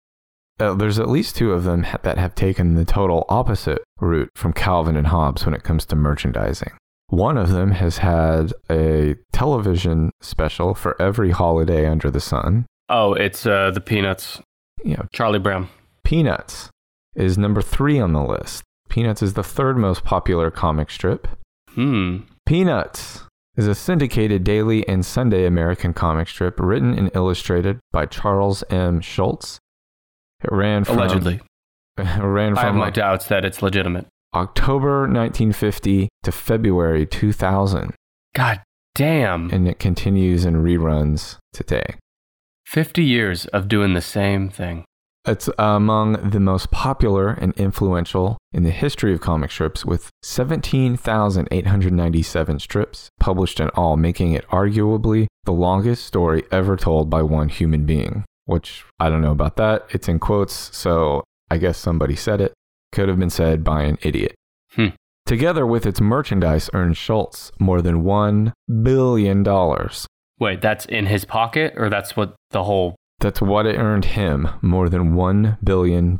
Uh, 0.58 0.74
there's 0.74 0.98
at 0.98 1.08
least 1.08 1.36
two 1.36 1.52
of 1.52 1.64
them 1.64 1.86
that 2.02 2.18
have 2.18 2.34
taken 2.34 2.74
the 2.74 2.84
total 2.84 3.24
opposite 3.30 3.82
route 3.98 4.28
from 4.34 4.52
Calvin 4.52 4.96
and 4.96 5.06
Hobbes 5.06 5.44
when 5.46 5.54
it 5.54 5.62
comes 5.62 5.86
to 5.86 5.96
merchandising. 5.96 6.72
One 7.08 7.38
of 7.38 7.48
them 7.48 7.72
has 7.72 7.98
had 7.98 8.52
a 8.70 9.16
television 9.32 10.10
special 10.20 10.74
for 10.74 11.00
every 11.00 11.30
holiday 11.30 11.86
under 11.86 12.10
the 12.10 12.20
sun. 12.20 12.66
Oh, 12.88 13.14
it's 13.14 13.46
uh, 13.46 13.70
the 13.70 13.80
Peanuts 13.80 14.40
Yeah. 14.84 15.02
Charlie 15.12 15.38
Brown. 15.38 15.68
Peanuts 16.04 16.68
is 17.14 17.38
number 17.38 17.62
three 17.62 17.98
on 17.98 18.12
the 18.12 18.22
list. 18.22 18.62
Peanuts 18.90 19.22
is 19.22 19.34
the 19.34 19.42
third 19.42 19.76
most 19.78 20.04
popular 20.04 20.50
comic 20.50 20.90
strip. 20.90 21.26
Hmm. 21.70 22.18
Peanuts 22.46 23.22
is 23.60 23.66
a 23.66 23.74
syndicated 23.74 24.42
daily 24.42 24.88
and 24.88 25.04
Sunday 25.04 25.44
American 25.44 25.92
comic 25.92 26.28
strip 26.28 26.58
written 26.58 26.98
and 26.98 27.10
illustrated 27.14 27.78
by 27.92 28.06
Charles 28.06 28.64
M. 28.70 29.02
Schulz. 29.02 29.58
It 30.42 30.50
ran 30.50 30.84
from 30.84 30.96
Allegedly. 30.96 31.40
ran 31.98 32.56
I 32.56 32.62
have 32.62 32.70
from 32.70 32.78
my 32.78 32.88
doubts 32.88 33.26
that 33.26 33.44
it's 33.44 33.60
legitimate. 33.60 34.06
October 34.34 35.00
1950 35.00 36.08
to 36.22 36.32
February 36.32 37.04
2000, 37.04 37.92
God 38.34 38.62
damn. 38.94 39.50
and 39.50 39.68
it 39.68 39.78
continues 39.78 40.46
in 40.46 40.54
reruns 40.54 41.36
today. 41.52 41.96
50 42.64 43.04
years 43.04 43.44
of 43.46 43.68
doing 43.68 43.92
the 43.92 44.00
same 44.00 44.48
thing. 44.48 44.86
It's 45.26 45.50
among 45.58 46.30
the 46.30 46.40
most 46.40 46.70
popular 46.70 47.28
and 47.28 47.52
influential 47.58 48.38
in 48.52 48.62
the 48.62 48.70
history 48.70 49.12
of 49.12 49.20
comic 49.20 49.50
strips, 49.50 49.84
with 49.84 50.08
17,897 50.22 52.58
strips 52.58 53.10
published 53.20 53.60
in 53.60 53.68
all, 53.70 53.98
making 53.98 54.32
it 54.32 54.48
arguably 54.48 55.26
the 55.44 55.52
longest 55.52 56.06
story 56.06 56.44
ever 56.50 56.74
told 56.76 57.10
by 57.10 57.20
one 57.22 57.50
human 57.50 57.84
being. 57.84 58.24
Which 58.46 58.84
I 58.98 59.10
don't 59.10 59.20
know 59.20 59.32
about 59.32 59.56
that. 59.56 59.84
It's 59.90 60.08
in 60.08 60.18
quotes, 60.18 60.74
so 60.76 61.22
I 61.50 61.58
guess 61.58 61.76
somebody 61.76 62.16
said 62.16 62.40
it. 62.40 62.54
Could 62.92 63.08
have 63.08 63.18
been 63.18 63.30
said 63.30 63.62
by 63.62 63.82
an 63.82 63.98
idiot. 64.02 64.34
Hmm. 64.72 64.88
Together 65.26 65.66
with 65.66 65.84
its 65.86 66.00
merchandise, 66.00 66.70
earned 66.72 66.96
Schulz 66.96 67.52
more 67.60 67.82
than 67.82 68.02
$1 68.02 68.52
billion. 68.82 69.44
Wait, 70.40 70.60
that's 70.60 70.86
in 70.86 71.06
his 71.06 71.24
pocket 71.24 71.74
or 71.76 71.88
that's 71.90 72.16
what 72.16 72.34
the 72.50 72.64
whole. 72.64 72.96
That's 73.20 73.40
what 73.40 73.66
it 73.66 73.76
earned 73.76 74.06
him 74.06 74.48
more 74.62 74.88
than 74.88 75.14
$1 75.14 75.58
billion. 75.62 76.16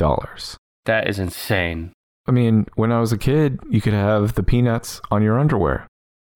That 0.86 1.08
is 1.08 1.18
insane. 1.18 1.92
I 2.26 2.32
mean, 2.32 2.66
when 2.76 2.92
I 2.92 3.00
was 3.00 3.12
a 3.12 3.18
kid, 3.18 3.58
you 3.70 3.80
could 3.80 3.94
have 3.94 4.34
the 4.34 4.42
peanuts 4.42 5.00
on 5.10 5.22
your 5.22 5.38
underwear. 5.38 5.86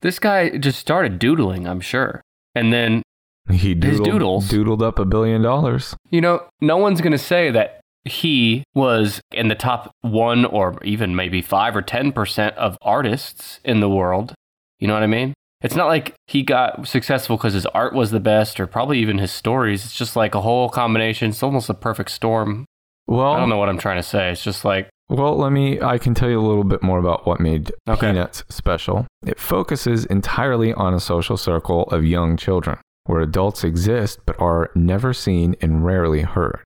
This 0.02 0.18
guy 0.18 0.56
just 0.56 0.78
started 0.78 1.18
doodling, 1.18 1.66
I'm 1.68 1.80
sure. 1.80 2.20
And 2.54 2.72
then, 2.72 3.02
He 3.50 3.74
His 3.74 4.00
doodled, 4.00 4.04
doodles. 4.04 4.48
doodled 4.50 4.82
up 4.82 4.98
a 4.98 5.04
billion 5.04 5.42
dollars. 5.42 5.94
you 6.10 6.20
know, 6.20 6.46
no 6.60 6.76
one's 6.78 7.00
going 7.00 7.12
to 7.12 7.18
say 7.18 7.50
that 7.50 7.80
he 8.06 8.64
was 8.74 9.20
in 9.32 9.48
the 9.48 9.54
top 9.54 9.90
one 10.02 10.44
or 10.44 10.78
even 10.84 11.16
maybe 11.16 11.40
five 11.40 11.74
or 11.74 11.82
10% 11.82 12.54
of 12.54 12.76
artists 12.82 13.60
in 13.64 13.80
the 13.80 13.88
world. 13.88 14.34
You 14.78 14.88
know 14.88 14.94
what 14.94 15.02
I 15.02 15.06
mean? 15.06 15.32
It's 15.64 15.74
not 15.74 15.86
like 15.86 16.14
he 16.26 16.42
got 16.42 16.86
successful 16.86 17.38
because 17.38 17.54
his 17.54 17.64
art 17.66 17.94
was 17.94 18.10
the 18.10 18.20
best 18.20 18.60
or 18.60 18.66
probably 18.66 18.98
even 18.98 19.16
his 19.16 19.32
stories. 19.32 19.84
It's 19.84 19.96
just 19.96 20.14
like 20.14 20.34
a 20.34 20.42
whole 20.42 20.68
combination. 20.68 21.30
It's 21.30 21.42
almost 21.42 21.70
a 21.70 21.74
perfect 21.74 22.10
storm. 22.10 22.66
Well, 23.06 23.32
I 23.32 23.40
don't 23.40 23.48
know 23.48 23.56
what 23.56 23.70
I'm 23.70 23.78
trying 23.78 23.96
to 23.96 24.02
say. 24.02 24.30
It's 24.30 24.44
just 24.44 24.64
like, 24.64 24.90
Well, 25.08 25.36
let 25.38 25.52
me. 25.52 25.80
I 25.80 25.96
can 25.96 26.14
tell 26.14 26.28
you 26.28 26.38
a 26.38 26.46
little 26.46 26.64
bit 26.64 26.82
more 26.82 26.98
about 26.98 27.26
what 27.26 27.40
made 27.40 27.72
Okay. 27.88 28.08
Peanuts 28.08 28.44
special. 28.50 29.06
It 29.26 29.40
focuses 29.40 30.04
entirely 30.04 30.74
on 30.74 30.92
a 30.92 31.00
social 31.00 31.38
circle 31.38 31.84
of 31.84 32.04
young 32.04 32.36
children, 32.36 32.78
where 33.06 33.20
adults 33.22 33.64
exist 33.64 34.20
but 34.26 34.38
are 34.38 34.70
never 34.74 35.14
seen 35.14 35.56
and 35.62 35.84
rarely 35.84 36.22
heard. 36.22 36.62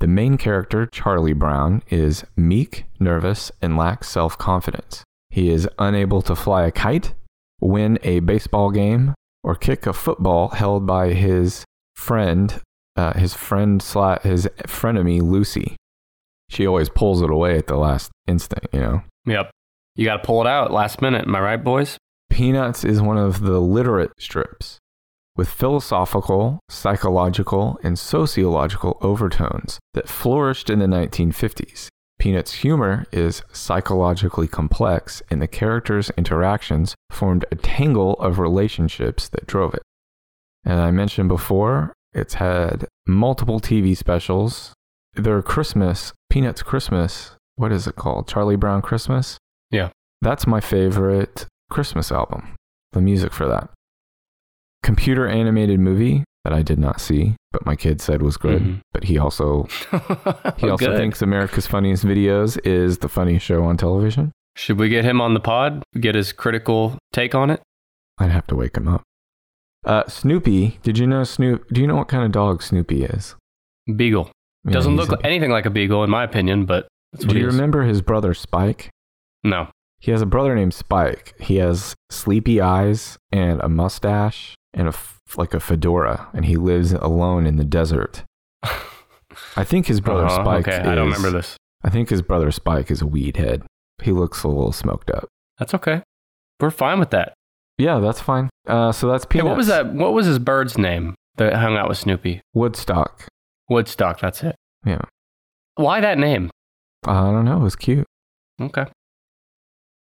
The 0.00 0.08
main 0.08 0.36
character, 0.36 0.86
Charlie 0.86 1.32
Brown, 1.32 1.82
is 1.88 2.24
meek, 2.36 2.84
nervous, 3.00 3.50
and 3.62 3.78
lacks 3.78 4.08
self 4.10 4.36
confidence. 4.36 5.04
He 5.30 5.48
is 5.48 5.68
unable 5.78 6.20
to 6.22 6.36
fly 6.36 6.66
a 6.66 6.70
kite, 6.70 7.14
win 7.62 7.98
a 8.02 8.20
baseball 8.20 8.70
game, 8.70 9.14
or 9.42 9.54
kick 9.54 9.86
a 9.86 9.92
football 9.92 10.48
held 10.48 10.86
by 10.86 11.12
his 11.12 11.64
friend, 11.94 12.60
uh, 12.96 13.14
his 13.14 13.34
friend 13.34 13.80
sla- 13.80 14.22
his 14.22 14.46
frenemy 14.66 15.22
Lucy. 15.22 15.76
She 16.48 16.66
always 16.66 16.90
pulls 16.90 17.22
it 17.22 17.30
away 17.30 17.56
at 17.56 17.66
the 17.66 17.76
last 17.76 18.10
instant, 18.26 18.66
you 18.72 18.80
know. 18.80 19.02
yep, 19.24 19.50
you 19.96 20.04
got 20.04 20.18
to 20.18 20.22
pull 20.22 20.42
it 20.42 20.46
out 20.46 20.70
last 20.70 21.00
minute. 21.00 21.26
Am 21.26 21.34
I 21.34 21.40
right, 21.40 21.64
boys? 21.64 21.96
Peanuts 22.30 22.84
is 22.84 23.00
one 23.00 23.18
of 23.18 23.40
the 23.40 23.60
literate 23.60 24.10
strips 24.18 24.78
with 25.36 25.48
philosophical, 25.48 26.60
psychological, 26.68 27.78
and 27.82 27.98
sociological 27.98 28.98
overtones 29.00 29.78
that 29.94 30.08
flourished 30.08 30.68
in 30.68 30.78
the 30.78 30.86
1950s. 30.86 31.88
Peanuts' 32.22 32.52
humor 32.52 33.04
is 33.10 33.42
psychologically 33.50 34.46
complex, 34.46 35.24
and 35.28 35.42
the 35.42 35.48
characters' 35.48 36.12
interactions 36.16 36.94
formed 37.10 37.44
a 37.50 37.56
tangle 37.56 38.12
of 38.20 38.38
relationships 38.38 39.28
that 39.30 39.48
drove 39.48 39.74
it. 39.74 39.82
And 40.64 40.78
I 40.78 40.92
mentioned 40.92 41.28
before, 41.28 41.92
it's 42.12 42.34
had 42.34 42.86
multiple 43.08 43.58
TV 43.58 43.96
specials. 43.96 44.72
Their 45.14 45.42
Christmas, 45.42 46.12
Peanuts 46.30 46.62
Christmas, 46.62 47.32
what 47.56 47.72
is 47.72 47.88
it 47.88 47.96
called? 47.96 48.28
Charlie 48.28 48.54
Brown 48.54 48.82
Christmas? 48.82 49.36
Yeah. 49.72 49.88
That's 50.20 50.46
my 50.46 50.60
favorite 50.60 51.46
Christmas 51.70 52.12
album, 52.12 52.54
the 52.92 53.00
music 53.00 53.32
for 53.32 53.48
that. 53.48 53.68
Computer 54.84 55.26
animated 55.26 55.80
movie 55.80 56.22
that 56.44 56.52
I 56.52 56.62
did 56.62 56.78
not 56.78 57.00
see, 57.00 57.36
but 57.52 57.64
my 57.66 57.76
kid 57.76 58.00
said 58.00 58.22
was 58.22 58.36
good. 58.36 58.62
Mhm. 58.62 58.80
But 58.92 59.04
he 59.04 59.18
also 59.18 59.64
he 60.58 60.68
also 60.68 60.86
Good. 60.86 60.96
thinks 60.96 61.22
America's 61.22 61.66
Funniest 61.66 62.04
Videos 62.04 62.58
is 62.66 62.98
the 62.98 63.08
funniest 63.08 63.44
show 63.46 63.62
on 63.64 63.76
television. 63.76 64.32
Should 64.56 64.78
we 64.78 64.88
get 64.88 65.04
him 65.04 65.20
on 65.20 65.34
the 65.34 65.40
pod? 65.40 65.82
Get 65.98 66.14
his 66.14 66.32
critical 66.32 66.98
take 67.12 67.34
on 67.34 67.48
it? 67.50 67.62
I'd 68.18 68.30
have 68.30 68.46
to 68.48 68.56
wake 68.56 68.76
him 68.76 68.86
up. 68.88 69.02
Uh, 69.84 70.06
Snoopy, 70.06 70.78
did 70.82 70.98
you 70.98 71.06
know 71.06 71.24
Snoop? 71.24 71.66
Do 71.72 71.80
you 71.80 71.86
know 71.86 71.96
what 71.96 72.08
kind 72.08 72.24
of 72.24 72.32
dog 72.32 72.62
Snoopy 72.62 73.04
is? 73.04 73.34
Beagle. 73.96 74.30
Yeah, 74.64 74.72
Doesn't 74.72 74.94
look 74.96 75.10
anything 75.24 75.50
like 75.50 75.66
a 75.66 75.70
beagle, 75.70 76.04
in 76.04 76.10
my 76.10 76.22
opinion, 76.22 76.66
but 76.66 76.86
that's 77.12 77.24
what 77.24 77.32
Do 77.34 77.40
you 77.40 77.48
is. 77.48 77.54
remember 77.54 77.82
his 77.82 78.00
brother 78.00 78.32
Spike? 78.34 78.90
No. 79.42 79.68
He 79.98 80.10
has 80.12 80.22
a 80.22 80.26
brother 80.26 80.54
named 80.54 80.74
Spike. 80.74 81.34
He 81.40 81.56
has 81.56 81.94
sleepy 82.10 82.60
eyes 82.60 83.16
and 83.32 83.60
a 83.60 83.68
mustache 83.68 84.54
and 84.74 84.86
a 84.86 84.90
f- 84.90 85.18
like 85.38 85.54
a 85.54 85.60
fedora, 85.60 86.28
and 86.32 86.44
he 86.44 86.56
lives 86.56 86.92
alone 86.92 87.46
in 87.46 87.56
the 87.56 87.64
desert. 87.64 88.24
I 89.56 89.64
think 89.64 89.86
his 89.86 90.00
brother 90.00 90.26
Uh-huh, 90.26 90.42
Spike. 90.44 90.68
Okay, 90.68 90.78
I 90.78 90.94
don't 90.94 91.06
remember 91.06 91.30
this. 91.30 91.56
I 91.82 91.90
think 91.90 92.10
his 92.10 92.22
brother 92.22 92.50
Spike 92.50 92.90
is 92.90 93.00
a 93.02 93.06
weed 93.06 93.36
head. 93.36 93.62
He 94.02 94.12
looks 94.12 94.42
a 94.44 94.48
little 94.48 94.72
smoked 94.72 95.10
up. 95.10 95.28
That's 95.58 95.74
okay. 95.74 96.02
We're 96.60 96.70
fine 96.70 96.98
with 96.98 97.10
that. 97.10 97.34
Yeah, 97.78 97.98
that's 97.98 98.20
fine. 98.20 98.50
Uh, 98.66 98.92
so 98.92 99.08
that's 99.08 99.24
Hey, 99.24 99.28
peanuts. 99.40 99.48
what 99.48 99.56
was 99.56 99.66
that? 99.68 99.92
What 99.94 100.12
was 100.12 100.26
his 100.26 100.38
bird's 100.38 100.76
name 100.78 101.14
that 101.36 101.54
hung 101.54 101.76
out 101.76 101.88
with 101.88 101.98
Snoopy? 101.98 102.40
Woodstock. 102.54 103.26
Woodstock. 103.68 104.20
That's 104.20 104.42
it. 104.42 104.54
Yeah. 104.84 105.00
Why 105.76 106.00
that 106.00 106.18
name? 106.18 106.50
I 107.06 107.14
don't 107.30 107.44
know. 107.44 107.56
It 107.56 107.62
was 107.64 107.76
cute. 107.76 108.06
Okay. 108.60 108.84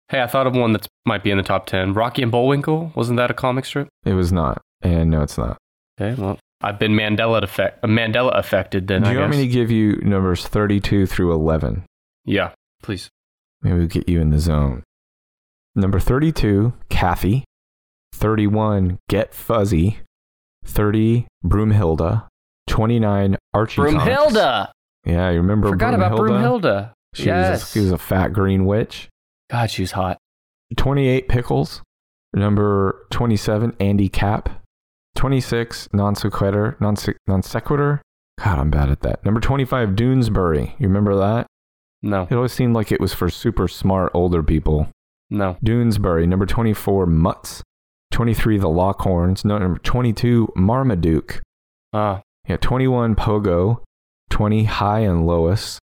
Hey, 0.09 0.21
I 0.21 0.27
thought 0.27 0.45
of 0.45 0.55
one 0.55 0.73
that 0.73 0.85
might 1.05 1.23
be 1.23 1.31
in 1.31 1.37
the 1.37 1.43
top 1.43 1.65
ten. 1.65 1.93
Rocky 1.93 2.21
and 2.21 2.31
Bullwinkle. 2.31 2.91
Wasn't 2.95 3.17
that 3.17 3.31
a 3.31 3.33
comic 3.33 3.65
strip? 3.65 3.87
It 4.05 4.13
was 4.13 4.31
not. 4.31 4.61
And 4.81 5.09
no, 5.11 5.21
it's 5.21 5.37
not. 5.37 5.57
Okay. 5.99 6.19
Well, 6.19 6.39
I've 6.61 6.79
been 6.79 6.93
Mandela 6.93 7.41
effect 7.43 7.83
uh, 7.83 7.87
Mandela 7.87 8.37
affected. 8.37 8.87
Then 8.87 9.03
Do 9.03 9.09
I 9.09 9.13
you 9.13 9.19
want 9.19 9.31
guess. 9.31 9.39
me 9.41 9.47
to 9.47 9.51
give 9.51 9.71
you 9.71 9.95
numbers 9.97 10.47
32 10.47 11.05
through 11.07 11.33
11? 11.33 11.83
yeah. 12.25 12.51
Please. 12.83 13.09
Maybe 13.61 13.77
we'll 13.77 13.87
get 13.87 14.09
you 14.09 14.19
in 14.19 14.31
the 14.31 14.39
zone. 14.39 14.81
Number 15.75 15.99
32, 15.99 16.73
Cathy. 16.89 17.43
31, 18.13 18.97
Get 19.07 19.35
Fuzzy. 19.35 19.99
30, 20.65 21.27
Broomhilda. 21.45 22.27
29, 22.67 23.37
Archie. 23.53 23.75
Comics. 23.83 24.03
Broomhilda. 24.03 24.71
Yeah, 25.05 25.29
you 25.29 25.37
remember 25.37 25.69
Forgot 25.69 25.93
about 25.93 26.13
Broomhilda. 26.13 26.93
She, 27.13 27.25
yes. 27.25 27.51
was 27.51 27.61
a, 27.61 27.65
she 27.71 27.79
was 27.81 27.91
a 27.91 27.97
fat 27.99 28.29
green 28.33 28.65
witch. 28.65 29.09
God, 29.51 29.69
she's 29.69 29.91
hot. 29.91 30.17
28, 30.77 31.27
Pickles. 31.27 31.81
Number 32.33 33.05
27, 33.11 33.75
Andy 33.79 34.09
Capp. 34.09 34.49
26, 35.15 35.89
Non 35.93 36.15
Sequitur. 36.15 36.77
Non 36.79 36.95
Non 37.27 37.41
Sequitur. 37.41 38.01
God, 38.43 38.59
I'm 38.59 38.69
bad 38.71 38.89
at 38.89 39.01
that. 39.01 39.23
Number 39.23 39.39
25, 39.39 39.89
Doonesbury. 39.89 40.73
You 40.79 40.87
remember 40.87 41.15
that? 41.17 41.47
No. 42.01 42.27
It 42.29 42.35
always 42.35 42.53
seemed 42.53 42.73
like 42.73 42.91
it 42.91 42.99
was 42.99 43.13
for 43.13 43.29
super 43.29 43.67
smart 43.67 44.11
older 44.13 44.41
people. 44.41 44.87
No. 45.29 45.57
Doonesbury. 45.63 46.27
Number 46.27 46.45
24, 46.45 47.05
Mutts. 47.05 47.61
23, 48.11 48.57
The 48.57 48.67
Lockhorns. 48.67 49.45
No, 49.45 49.57
number 49.57 49.79
22, 49.79 50.51
Marmaduke. 50.55 51.41
Ah. 51.93 52.21
Yeah, 52.47 52.57
21, 52.57 53.15
Pogo. 53.15 53.83
20, 54.29 54.63
Hi 54.65 54.99
and 54.99 55.25
Lois. 55.27 55.79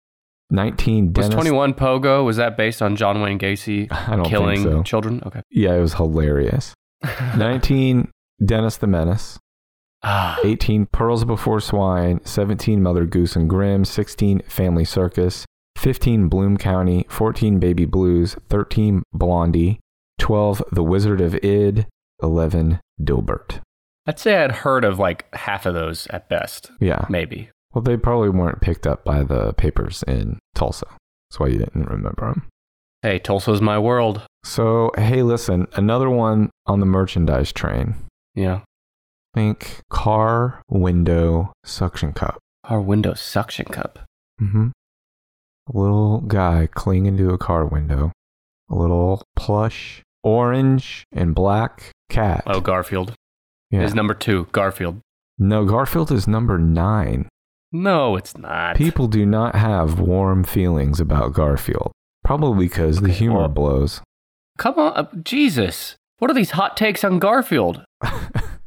19, 0.50 1.12
was 1.12 1.28
21 1.28 1.74
Pogo? 1.74 2.24
Was 2.24 2.36
that 2.36 2.56
based 2.56 2.80
on 2.80 2.94
John 2.96 3.20
Wayne 3.20 3.38
Gacy 3.38 3.88
killing 4.28 4.62
so. 4.62 4.82
children? 4.82 5.22
Okay. 5.26 5.42
Yeah, 5.50 5.74
it 5.74 5.80
was 5.80 5.94
hilarious. 5.94 6.72
19, 7.36 8.08
Dennis 8.44 8.76
the 8.76 8.86
Menace. 8.86 9.38
ah. 10.02 10.38
18, 10.44 10.86
Pearls 10.86 11.24
Before 11.24 11.60
Swine. 11.60 12.20
17, 12.24 12.82
Mother 12.82 13.06
Goose 13.06 13.36
and 13.36 13.48
Grimm. 13.48 13.84
16, 13.84 14.40
Family 14.48 14.84
Circus. 14.84 15.44
15, 15.76 16.28
Bloom 16.28 16.56
County. 16.56 17.06
14, 17.08 17.58
Baby 17.58 17.84
Blues. 17.84 18.36
13, 18.48 19.02
Blondie. 19.12 19.80
12, 20.18 20.62
The 20.72 20.82
Wizard 20.82 21.20
of 21.20 21.34
Id. 21.42 21.86
11, 22.22 22.80
Dilbert. 23.02 23.60
I'd 24.06 24.18
say 24.18 24.36
I'd 24.36 24.52
heard 24.52 24.84
of 24.84 24.98
like 24.98 25.26
half 25.34 25.66
of 25.66 25.74
those 25.74 26.06
at 26.08 26.28
best. 26.28 26.70
Yeah. 26.80 27.04
Maybe. 27.08 27.50
Well, 27.74 27.82
they 27.82 27.96
probably 27.96 28.30
weren't 28.30 28.60
picked 28.60 28.86
up 28.86 29.04
by 29.04 29.22
the 29.22 29.52
papers 29.54 30.02
in 30.06 30.38
Tulsa. 30.54 30.86
That's 31.28 31.40
why 31.40 31.48
you 31.48 31.58
didn't 31.58 31.90
remember 31.90 32.28
them. 32.32 32.48
Hey, 33.02 33.18
Tulsa's 33.18 33.60
my 33.60 33.78
world. 33.78 34.22
So, 34.44 34.92
hey, 34.96 35.22
listen, 35.22 35.66
another 35.74 36.08
one 36.08 36.50
on 36.66 36.80
the 36.80 36.86
merchandise 36.86 37.52
train. 37.52 37.96
Yeah. 38.36 38.60
Think 39.34 39.80
car 39.90 40.62
window 40.68 41.52
suction 41.64 42.12
cup. 42.12 42.38
Our 42.64 42.80
window 42.80 43.14
suction 43.14 43.66
cup. 43.66 43.98
Mm-hmm. 44.40 44.68
A 45.68 45.78
little 45.78 46.20
guy 46.20 46.68
clinging 46.72 47.16
to 47.16 47.30
a 47.30 47.38
car 47.38 47.66
window. 47.66 48.12
A 48.70 48.74
little 48.74 49.22
plush 49.34 50.02
orange 50.22 51.04
and 51.12 51.34
black 51.34 51.92
cat. 52.08 52.42
Oh, 52.46 52.60
Garfield 52.60 53.14
yeah. 53.70 53.82
is 53.82 53.94
number 53.94 54.14
two. 54.14 54.46
Garfield. 54.52 55.00
No, 55.38 55.64
Garfield 55.64 56.10
is 56.12 56.26
number 56.26 56.58
nine. 56.58 57.28
No, 57.72 58.16
it's 58.16 58.36
not. 58.36 58.76
People 58.76 59.08
do 59.08 59.26
not 59.26 59.54
have 59.54 60.00
warm 60.00 60.44
feelings 60.44 61.00
about 61.00 61.32
Garfield. 61.32 61.92
Probably 62.24 62.66
because 62.66 63.00
the 63.00 63.12
humor 63.12 63.40
well- 63.40 63.48
blows. 63.48 64.02
Come 64.58 64.78
on, 64.78 64.92
uh, 64.94 65.06
Jesus. 65.22 65.95
What 66.18 66.30
are 66.30 66.34
these 66.34 66.52
hot 66.52 66.76
takes 66.76 67.04
on 67.04 67.18
Garfield? 67.18 67.84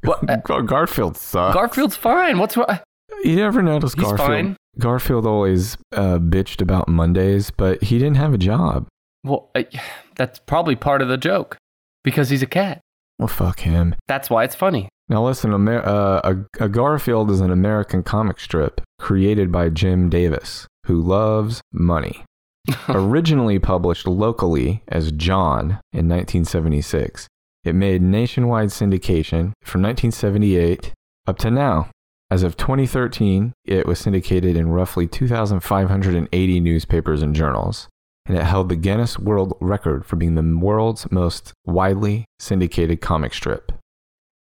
What- 0.02 0.30
uh, 0.30 0.38
Gar- 0.38 0.62
Garfield 0.62 1.18
sucks. 1.18 1.54
Garfield's 1.54 1.98
fine. 1.98 2.40
What's 2.40 2.56
what? 2.56 2.84
you 3.26 3.44
ever 3.44 3.62
noticed 3.62 3.96
He's 3.96 4.06
Garfield? 4.06 4.28
fine. 4.30 4.56
Garfield 4.80 5.26
always 5.28 5.76
uh, 5.92 6.20
bitched 6.20 6.62
about 6.62 6.88
Mondays, 6.88 7.52
but 7.52 7.84
he 7.84 8.00
didn't 8.00 8.16
have 8.16 8.34
a 8.34 8.38
job. 8.38 8.88
Well, 9.26 9.52
uh, 9.56 9.64
that's 10.16 10.40
probably 10.40 10.78
part 10.78 11.02
of 11.02 11.10
the 11.10 11.18
joke 11.18 11.58
because 12.06 12.30
he's 12.30 12.42
a 12.42 12.46
cat. 12.48 12.80
Well, 13.20 13.28
fuck 13.28 13.60
him. 13.60 13.94
That's 14.08 14.30
why 14.30 14.46
it's 14.46 14.56
funny. 14.56 14.88
Now 15.10 15.26
listen, 15.26 15.54
Amer- 15.54 15.86
uh, 15.86 16.22
a, 16.60 16.64
a 16.66 16.70
Garfield 16.70 17.30
is 17.30 17.42
an 17.42 17.52
American 17.52 18.02
comic 18.02 18.40
strip 18.40 18.80
created 19.00 19.52
by 19.52 19.68
Jim 19.68 20.10
Davis, 20.10 20.66
who 20.86 21.02
loves 21.02 21.60
money. 21.74 22.24
Originally 22.88 23.60
published 23.60 24.08
locally 24.08 24.82
as 24.88 25.12
Jon 25.12 25.80
in 25.92 26.08
1976, 26.08 27.28
it 27.64 27.76
made 27.76 28.02
nationwide 28.02 28.70
syndication 28.70 29.54
from 29.64 29.82
1978 29.82 30.94
up 31.28 31.38
to 31.40 31.52
now. 31.52 31.90
As 32.32 32.44
of 32.44 32.58
2013, 32.58 33.54
it 33.66 33.88
was 33.88 34.00
syndicated 34.00 34.56
in 34.56 34.70
roughly 34.70 35.08
2,580 35.08 36.60
newspapers 36.60 37.22
and 37.24 37.34
journals, 37.36 37.88
and 38.28 38.38
it 38.38 38.44
held 38.44 38.70
the 38.70 38.76
Guinness 38.76 39.18
World 39.18 39.58
Record 39.60 40.06
for 40.06 40.16
being 40.16 40.36
the 40.36 40.60
world's 40.60 41.12
most 41.12 41.54
widely 41.66 42.26
syndicated 42.38 43.02
comic 43.02 43.34
strip. 43.34 43.72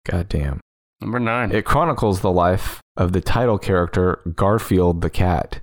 Goddamn. 0.06 0.60
Number 1.00 1.18
nine. 1.18 1.52
It 1.52 1.64
chronicles 1.64 2.20
the 2.20 2.30
life 2.30 2.80
of 2.96 3.12
the 3.12 3.22
title 3.22 3.58
character 3.58 4.20
Garfield 4.36 5.00
the 5.00 5.08
cat, 5.08 5.60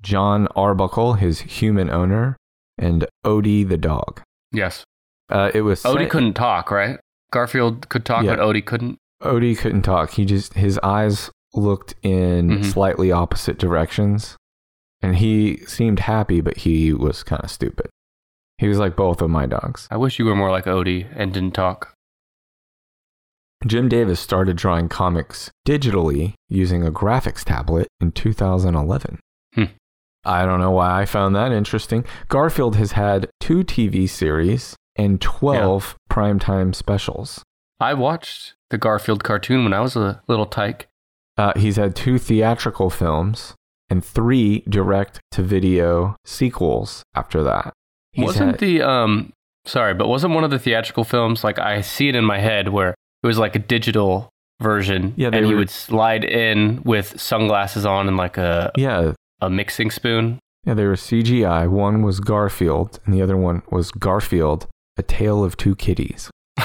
Jon 0.00 0.46
Arbuckle, 0.54 1.14
his 1.14 1.40
human 1.40 1.90
owner, 1.90 2.36
and 2.78 3.06
Odie 3.24 3.68
the 3.68 3.76
dog. 3.78 4.20
yes. 4.52 4.84
Uh, 5.28 5.50
it 5.54 5.62
was 5.62 5.82
Odie 5.82 6.00
set- 6.02 6.10
couldn't 6.10 6.34
talk, 6.34 6.70
right? 6.70 6.98
Garfield 7.32 7.88
could 7.88 8.04
talk, 8.04 8.24
Yeah. 8.24 8.36
but 8.36 8.38
Odie 8.44 8.64
couldn't. 8.64 8.98
Odie 9.22 9.56
couldn't 9.58 9.82
talk. 9.82 10.10
He 10.12 10.24
just 10.24 10.54
his 10.54 10.78
eyes 10.82 11.30
looked 11.54 11.94
in 12.02 12.48
Mhm. 12.60 12.64
slightly 12.64 13.10
opposite 13.10 13.58
directions, 13.58 14.36
and 15.02 15.16
he 15.16 15.56
seemed 15.66 16.00
happy, 16.00 16.40
but 16.40 16.58
he 16.58 16.92
was 16.92 17.22
kind 17.22 17.42
of 17.42 17.50
stupid. 17.50 17.86
He 18.58 18.68
was 18.68 18.78
like 18.78 18.94
both 18.96 19.20
of 19.20 19.30
my 19.30 19.46
dogs. 19.46 19.88
I 19.90 19.96
wish 19.96 20.18
you 20.18 20.24
were 20.26 20.36
more 20.36 20.50
like 20.50 20.64
Odie 20.66 21.06
and 21.14 21.32
didn't 21.32 21.54
talk. 21.54 21.92
Jim 23.66 23.88
Davis 23.88 24.20
started 24.20 24.56
drawing 24.56 24.88
comics 24.88 25.50
digitally 25.66 26.34
using 26.48 26.86
a 26.86 26.92
graphics 26.92 27.42
tablet 27.42 27.88
in 28.00 28.12
2011. 28.12 29.18
Hmm. 29.54 29.64
I 30.24 30.44
don't 30.44 30.60
know 30.60 30.70
why 30.70 31.00
I 31.00 31.04
found 31.06 31.34
that 31.36 31.52
interesting. 31.52 32.04
Garfield 32.28 32.76
has 32.76 32.92
had 32.92 33.28
two 33.40 33.64
TV 33.64 34.06
series 34.06 34.76
and 34.96 35.20
12 35.20 35.96
primetime 36.10 36.74
specials. 36.74 37.42
I 37.80 37.94
watched 37.94 38.54
the 38.70 38.78
Garfield 38.78 39.22
cartoon 39.24 39.64
when 39.64 39.72
I 39.72 39.80
was 39.80 39.96
a 39.96 40.22
little 40.28 40.46
tyke. 40.46 40.86
Uh, 41.36 41.52
he's 41.56 41.76
had 41.76 41.94
two 41.94 42.18
theatrical 42.18 42.88
films 42.90 43.54
and 43.90 44.04
three 44.04 44.60
direct 44.68 45.20
to 45.32 45.42
video 45.42 46.16
sequels 46.24 47.02
after 47.14 47.42
that. 47.42 47.72
He's 48.12 48.24
wasn't 48.24 48.52
had- 48.52 48.60
the 48.60 48.82
um 48.82 49.32
sorry, 49.66 49.92
but 49.94 50.08
wasn't 50.08 50.34
one 50.34 50.44
of 50.44 50.50
the 50.50 50.58
theatrical 50.58 51.04
films 51.04 51.44
like 51.44 51.58
I 51.58 51.82
see 51.82 52.08
it 52.08 52.14
in 52.14 52.24
my 52.24 52.38
head 52.38 52.68
where 52.68 52.90
it 53.22 53.26
was 53.26 53.38
like 53.38 53.54
a 53.54 53.58
digital 53.60 54.30
version 54.62 55.12
Yeah, 55.16 55.28
they 55.30 55.38
and 55.38 55.46
he 55.46 55.54
would 55.54 55.68
slide 55.70 56.24
in 56.24 56.82
with 56.84 57.20
sunglasses 57.20 57.84
on 57.84 58.08
and 58.08 58.16
like 58.16 58.38
a 58.38 58.72
yeah, 58.76 59.12
a 59.42 59.50
mixing 59.50 59.90
spoon. 59.90 60.38
yeah, 60.64 60.72
they 60.74 60.86
were 60.86 60.94
CGI. 60.96 61.68
One 61.68 62.02
was 62.02 62.20
Garfield, 62.20 62.98
and 63.04 63.12
the 63.14 63.20
other 63.20 63.36
one 63.36 63.62
was 63.70 63.90
Garfield, 63.90 64.66
A 64.96 65.02
Tale 65.02 65.44
of 65.44 65.56
Two 65.56 65.74
Kitties. 65.76 66.30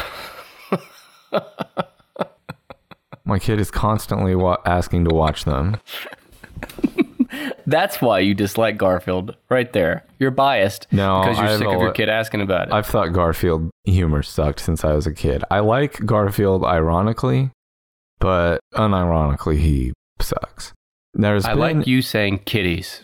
My 3.25 3.39
kid 3.39 3.59
is 3.59 3.69
constantly 3.71 4.35
wa- 4.35 4.57
asking 4.65 5.05
to 5.05 5.13
watch 5.15 5.45
them. 5.45 5.77
That's 7.65 8.01
why 8.01 8.19
you 8.19 8.33
dislike 8.33 8.77
Garfield 8.77 9.35
right 9.49 9.71
there. 9.71 10.03
You're 10.19 10.31
biased 10.31 10.87
No, 10.91 11.21
because 11.21 11.37
you're 11.37 11.47
I've 11.47 11.57
sick 11.59 11.67
of 11.67 11.73
al- 11.75 11.81
your 11.81 11.91
kid 11.93 12.09
asking 12.09 12.41
about 12.41 12.67
it. 12.67 12.73
I've 12.73 12.85
thought 12.87 13.13
Garfield 13.13 13.69
humor 13.85 14.21
sucked 14.23 14.59
since 14.59 14.83
I 14.83 14.93
was 14.93 15.07
a 15.07 15.13
kid. 15.13 15.43
I 15.49 15.59
like 15.59 16.05
Garfield 16.05 16.65
ironically, 16.65 17.51
but 18.19 18.59
unironically, 18.75 19.59
he 19.59 19.93
sucks. 20.19 20.73
There's 21.13 21.45
I 21.45 21.51
been, 21.51 21.59
like 21.59 21.87
you 21.87 22.01
saying 22.01 22.39
kitties. 22.45 23.01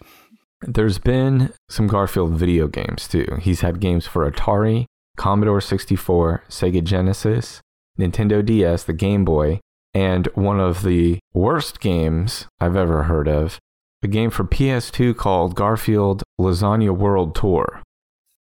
There's 0.61 0.97
been 0.99 1.53
some 1.69 1.87
Garfield 1.87 2.31
video 2.33 2.67
games 2.67 3.07
too. 3.07 3.37
He's 3.39 3.61
had 3.61 3.79
games 3.79 4.07
for 4.07 4.29
Atari, 4.29 4.85
Commodore 5.17 5.61
64, 5.61 6.43
Sega 6.49 6.83
Genesis, 6.83 7.61
Nintendo 7.99 8.45
DS, 8.45 8.83
the 8.83 8.93
Game 8.93 9.25
Boy, 9.25 9.59
and 9.93 10.27
one 10.35 10.59
of 10.59 10.83
the 10.83 11.19
worst 11.33 11.79
games 11.79 12.47
I've 12.59 12.75
ever 12.75 13.03
heard 13.03 13.27
of, 13.27 13.59
a 14.03 14.07
game 14.07 14.29
for 14.29 14.43
PS2 14.43 15.17
called 15.17 15.55
Garfield 15.55 16.23
Lasagna 16.39 16.95
World 16.95 17.35
Tour. 17.35 17.81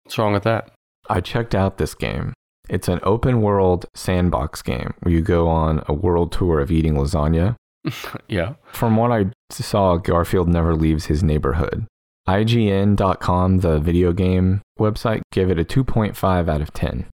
What's 0.05 0.19
wrong 0.19 0.33
with 0.33 0.45
that? 0.45 0.71
I 1.09 1.21
checked 1.21 1.55
out 1.55 1.77
this 1.77 1.95
game. 1.95 2.33
It's 2.69 2.89
an 2.89 3.01
open 3.03 3.43
world 3.43 3.85
sandbox 3.95 4.63
game 4.63 4.95
where 5.01 5.15
you 5.15 5.21
go 5.21 5.49
on 5.49 5.83
a 5.87 5.93
world 5.93 6.33
tour 6.33 6.61
of 6.61 6.71
eating 6.71 6.95
lasagna. 6.95 7.57
yeah. 8.29 8.55
From 8.73 8.97
what 8.97 9.13
I 9.13 9.27
saw, 9.51 9.97
Garfield 9.99 10.49
never 10.49 10.75
leaves 10.75 11.07
his 11.07 11.23
neighborhood. 11.23 11.87
IGN.com, 12.29 13.59
the 13.59 13.79
video 13.79 14.13
game 14.13 14.63
website, 14.79 15.23
gave 15.33 15.51
it 15.51 15.59
a 15.59 15.65
2.5 15.65 16.49
out 16.49 16.61
of 16.61 16.73
10. 16.73 17.07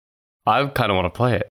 I 0.45 0.65
kind 0.67 0.91
of 0.91 0.95
want 0.95 1.05
to 1.05 1.17
play 1.17 1.35
it. 1.35 1.49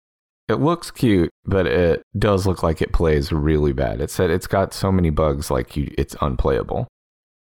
It 0.47 0.55
looks 0.55 0.91
cute, 0.91 1.29
but 1.45 1.65
it 1.65 2.01
does 2.17 2.45
look 2.45 2.61
like 2.63 2.81
it 2.81 2.91
plays 2.91 3.31
really 3.31 3.71
bad. 3.73 4.01
It 4.01 4.09
said 4.09 4.29
it's 4.29 4.47
got 4.47 4.73
so 4.73 4.91
many 4.91 5.09
bugs, 5.09 5.49
like 5.49 5.77
you, 5.77 5.93
it's 5.97 6.15
unplayable. 6.21 6.87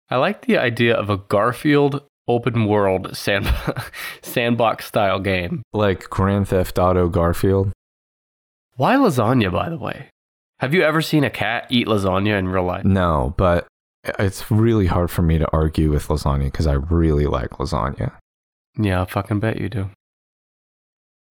I 0.08 0.16
like 0.16 0.46
the 0.46 0.58
idea 0.58 0.94
of 0.94 1.10
a 1.10 1.16
Garfield 1.16 2.02
open 2.28 2.66
world 2.66 3.16
sand 3.16 3.52
sandbox 4.22 4.86
style 4.86 5.18
game. 5.18 5.62
Like 5.72 6.08
Grand 6.10 6.48
Theft 6.48 6.78
Auto 6.78 7.08
Garfield. 7.08 7.72
Why 8.74 8.94
lasagna, 8.94 9.52
by 9.52 9.68
the 9.68 9.78
way? 9.78 10.08
Have 10.60 10.74
you 10.74 10.82
ever 10.82 11.02
seen 11.02 11.24
a 11.24 11.30
cat 11.30 11.66
eat 11.70 11.86
lasagna 11.86 12.38
in 12.38 12.48
real 12.48 12.64
life? 12.64 12.84
No, 12.84 13.34
but 13.36 13.66
it's 14.04 14.50
really 14.50 14.86
hard 14.86 15.10
for 15.10 15.22
me 15.22 15.38
to 15.38 15.48
argue 15.52 15.90
with 15.90 16.08
lasagna 16.08 16.44
because 16.44 16.66
I 16.66 16.74
really 16.74 17.26
like 17.26 17.50
lasagna. 17.50 18.12
Yeah, 18.78 19.02
I 19.02 19.04
fucking 19.04 19.40
bet 19.40 19.60
you 19.60 19.68
do. 19.68 19.90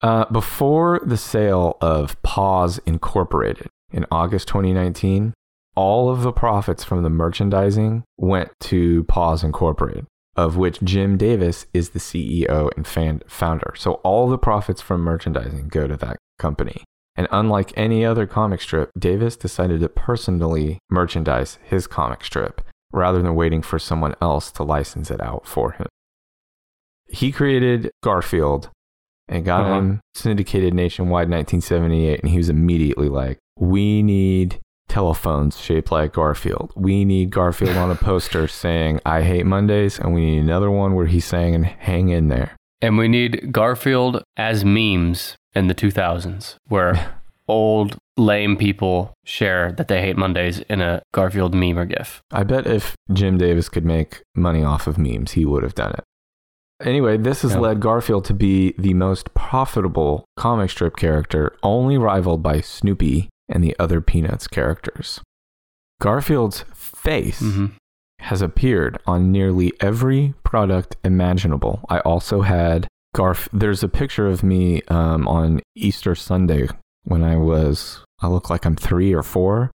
Uh, 0.01 0.25
before 0.31 1.01
the 1.03 1.17
sale 1.17 1.77
of 1.81 2.21
Paws 2.21 2.79
Incorporated 2.85 3.67
in 3.91 4.05
August 4.11 4.47
2019, 4.47 5.33
all 5.75 6.09
of 6.09 6.21
the 6.21 6.31
profits 6.31 6.83
from 6.83 7.03
the 7.03 7.09
merchandising 7.09 8.03
went 8.17 8.51
to 8.61 9.03
Paws 9.05 9.43
Incorporated, 9.43 10.05
of 10.35 10.57
which 10.57 10.79
Jim 10.81 11.17
Davis 11.17 11.65
is 11.73 11.89
the 11.89 11.99
CEO 11.99 12.69
and 12.75 12.87
fan- 12.87 13.23
founder. 13.27 13.73
So 13.75 13.93
all 14.03 14.29
the 14.29 14.37
profits 14.37 14.81
from 14.81 15.01
merchandising 15.01 15.67
go 15.67 15.87
to 15.87 15.97
that 15.97 16.17
company. 16.37 16.83
And 17.19 17.27
unlike 17.31 17.73
any 17.75 18.05
other 18.05 18.25
comic 18.25 18.61
strip, 18.61 18.91
Davis 18.97 19.35
decided 19.35 19.81
to 19.81 19.89
personally 19.89 20.79
merchandise 20.89 21.59
his 21.61 21.85
comic 21.85 22.23
strip 22.23 22.61
rather 22.93 23.21
than 23.21 23.35
waiting 23.35 23.61
for 23.61 23.77
someone 23.77 24.15
else 24.21 24.51
to 24.53 24.63
license 24.63 25.11
it 25.11 25.19
out 25.19 25.45
for 25.45 25.71
him. 25.73 25.87
He 27.09 27.33
created 27.33 27.91
Garfield 28.03 28.69
and 29.27 29.43
got 29.43 29.65
Uh-huh. 29.65 29.73
him 29.79 29.99
syndicated 30.15 30.73
nationwide 30.73 31.25
in 31.27 31.31
1978 31.31 32.21
and 32.21 32.29
he 32.31 32.37
was 32.37 32.49
immediately 32.49 33.09
like 33.09 33.37
we 33.59 34.01
need 34.01 34.59
telephones 34.87 35.59
shaped 35.59 35.91
like 35.91 36.13
garfield 36.13 36.73
we 36.75 37.05
need 37.05 37.29
garfield 37.29 37.77
on 37.77 37.91
a 37.91 37.95
poster 38.09 38.47
saying 38.47 38.99
i 39.05 39.21
hate 39.21 39.45
mondays 39.45 39.99
and 39.99 40.15
we 40.15 40.21
need 40.25 40.39
another 40.39 40.71
one 40.71 40.95
where 40.95 41.05
he's 41.05 41.25
saying 41.25 41.61
hang 41.63 42.09
in 42.09 42.27
there 42.29 42.55
And 42.81 42.97
we 42.97 43.07
need 43.09 43.51
Garfield 43.51 44.23
as 44.37 44.63
memes 44.65 45.35
in 45.55 45.67
the 45.67 45.75
2000s, 45.75 46.55
where 46.67 47.15
old, 47.47 47.97
lame 48.17 48.55
people 48.57 49.13
share 49.25 49.71
that 49.71 49.87
they 49.87 50.01
hate 50.01 50.17
Mondays 50.17 50.59
in 50.69 50.81
a 50.81 51.01
Garfield 51.13 51.53
meme 51.55 51.77
or 51.79 51.85
GIF. 51.85 52.21
i 52.31 52.43
bet 52.43 52.67
if 52.67 52.93
jim 53.13 53.37
davis 53.37 53.69
could 53.69 53.85
make 53.85 54.21
money 54.35 54.61
off 54.63 54.87
of 54.87 54.97
memes 54.97 55.31
he 55.31 55.45
would 55.45 55.63
have 55.63 55.73
done 55.75 55.91
it 55.91 56.03
Anyway, 56.81 57.17
this 57.17 57.41
has 57.41 57.51
Yeah. 57.53 57.59
led 57.59 57.81
Garfield 57.81 58.23
to 58.25 58.33
be 58.33 58.73
the 58.77 58.93
most 58.93 59.33
profitable 59.33 60.23
comic 60.37 60.69
strip 60.69 60.95
character, 60.95 61.53
only 61.61 61.97
rivaled 61.97 62.41
by 62.41 62.61
Snoopy 62.61 63.27
and 63.49 63.61
the 63.61 63.75
other 63.77 63.99
Peanuts 63.99 64.47
characters. 64.47 65.19
Garfield's 66.01 66.63
face 66.73 67.39
hmm 67.41 67.65
has 68.21 68.41
appeared 68.41 68.97
on 69.05 69.31
nearly 69.31 69.71
every 69.81 70.33
product 70.43 70.97
imaginable. 71.05 71.79
I 71.89 71.99
also 71.99 72.41
had 72.41 72.85
Garf. 73.15 73.47
There's 73.51 73.83
a 73.83 73.89
picture 73.89 74.27
of 74.27 74.43
me 74.43 74.81
um, 74.87 75.27
on 75.27 75.61
Easter 75.75 76.15
Sunday 76.15 76.67
when 77.03 77.23
I 77.23 77.37
was, 77.37 78.03
I 78.21 78.27
look 78.27 78.49
like 78.49 78.65
I'm 78.65 78.75
three 78.75 79.13
or 79.13 79.23
four, 79.23 79.71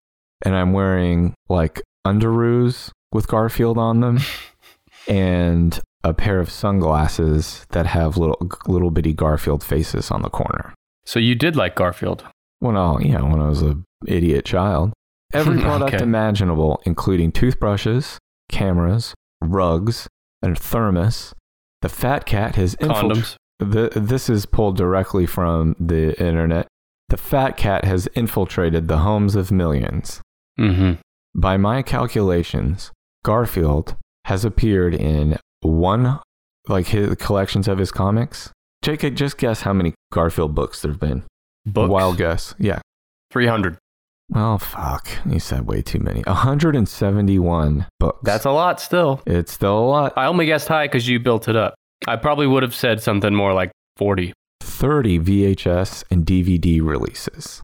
and 0.44 0.56
I'm 0.56 0.72
wearing 0.72 1.34
like 1.48 1.82
underoos 2.06 2.90
with 3.12 3.28
Garfield 3.28 3.78
on 3.78 4.00
them 4.00 4.18
and 5.08 5.78
a 6.02 6.14
pair 6.14 6.40
of 6.40 6.50
sunglasses 6.50 7.66
that 7.70 7.86
have 7.86 8.16
little 8.16 8.38
little 8.66 8.90
bitty 8.90 9.12
Garfield 9.12 9.62
faces 9.62 10.10
on 10.10 10.22
the 10.22 10.30
corner. 10.30 10.74
So 11.04 11.18
you 11.18 11.34
did 11.34 11.56
like 11.56 11.74
Garfield. 11.74 12.24
When 12.60 12.76
I, 12.76 12.96
know, 12.96 13.26
when 13.26 13.40
I 13.40 13.48
was 13.48 13.62
a 13.62 13.78
idiot 14.06 14.44
child. 14.44 14.92
Every 15.32 15.58
product 15.60 15.94
Okay. 15.94 16.02
imaginable, 16.02 16.80
including 16.84 17.32
toothbrushes, 17.32 18.18
cameras, 18.48 19.14
rugs, 19.40 20.08
and 20.42 20.56
a 20.56 20.60
thermos. 20.60 21.34
The 21.82 21.88
fat 21.88 22.26
cat 22.26 22.56
has 22.56 22.74
infiltrated. 22.74 23.36
The, 23.58 23.90
this 23.94 24.28
is 24.30 24.46
pulled 24.46 24.76
directly 24.76 25.26
from 25.26 25.76
the 25.78 26.18
internet. 26.22 26.66
The 27.08 27.16
fat 27.16 27.56
cat 27.56 27.84
has 27.84 28.06
infiltrated 28.14 28.88
the 28.88 28.98
homes 28.98 29.34
of 29.34 29.50
millions. 29.50 30.20
hmm 30.58 30.92
By 31.34 31.56
my 31.56 31.82
calculations, 31.82 32.90
Garfield 33.24 33.96
has 34.26 34.44
appeared 34.44 34.94
in 34.94 35.36
one, 35.62 36.20
like 36.68 36.88
his 36.88 37.16
collections 37.16 37.68
of 37.68 37.78
his 37.78 37.90
comics. 37.92 38.50
Jake, 38.82 39.14
just 39.14 39.36
guess 39.38 39.62
how 39.62 39.72
many 39.72 39.94
Garfield 40.12 40.54
books 40.54 40.80
there 40.80 40.90
have 40.92 41.00
been. 41.00 41.24
Books. 41.66 41.90
Wild 41.90 42.16
guess. 42.16 42.54
Yeah. 42.58 42.80
300. 43.30 43.76
Well, 44.30 44.58
fuck. 44.58 45.08
You 45.26 45.40
said 45.40 45.66
way 45.66 45.82
too 45.82 45.98
many. 45.98 46.22
171 46.22 47.86
books. 47.98 48.20
That's 48.22 48.44
a 48.44 48.52
lot 48.52 48.80
still. 48.80 49.20
It's 49.26 49.52
still 49.52 49.78
a 49.78 49.86
lot. 49.86 50.12
I 50.16 50.26
only 50.26 50.46
guessed 50.46 50.68
high 50.68 50.86
because 50.86 51.08
you 51.08 51.18
built 51.18 51.48
it 51.48 51.56
up. 51.56 51.74
I 52.06 52.16
probably 52.16 52.46
would 52.46 52.62
have 52.62 52.74
said 52.74 53.02
something 53.02 53.34
more 53.34 53.52
like 53.52 53.72
40. 53.96 54.32
30 54.60 55.18
VHS 55.18 56.04
and 56.10 56.24
DVD 56.24 56.80
releases. 56.80 57.60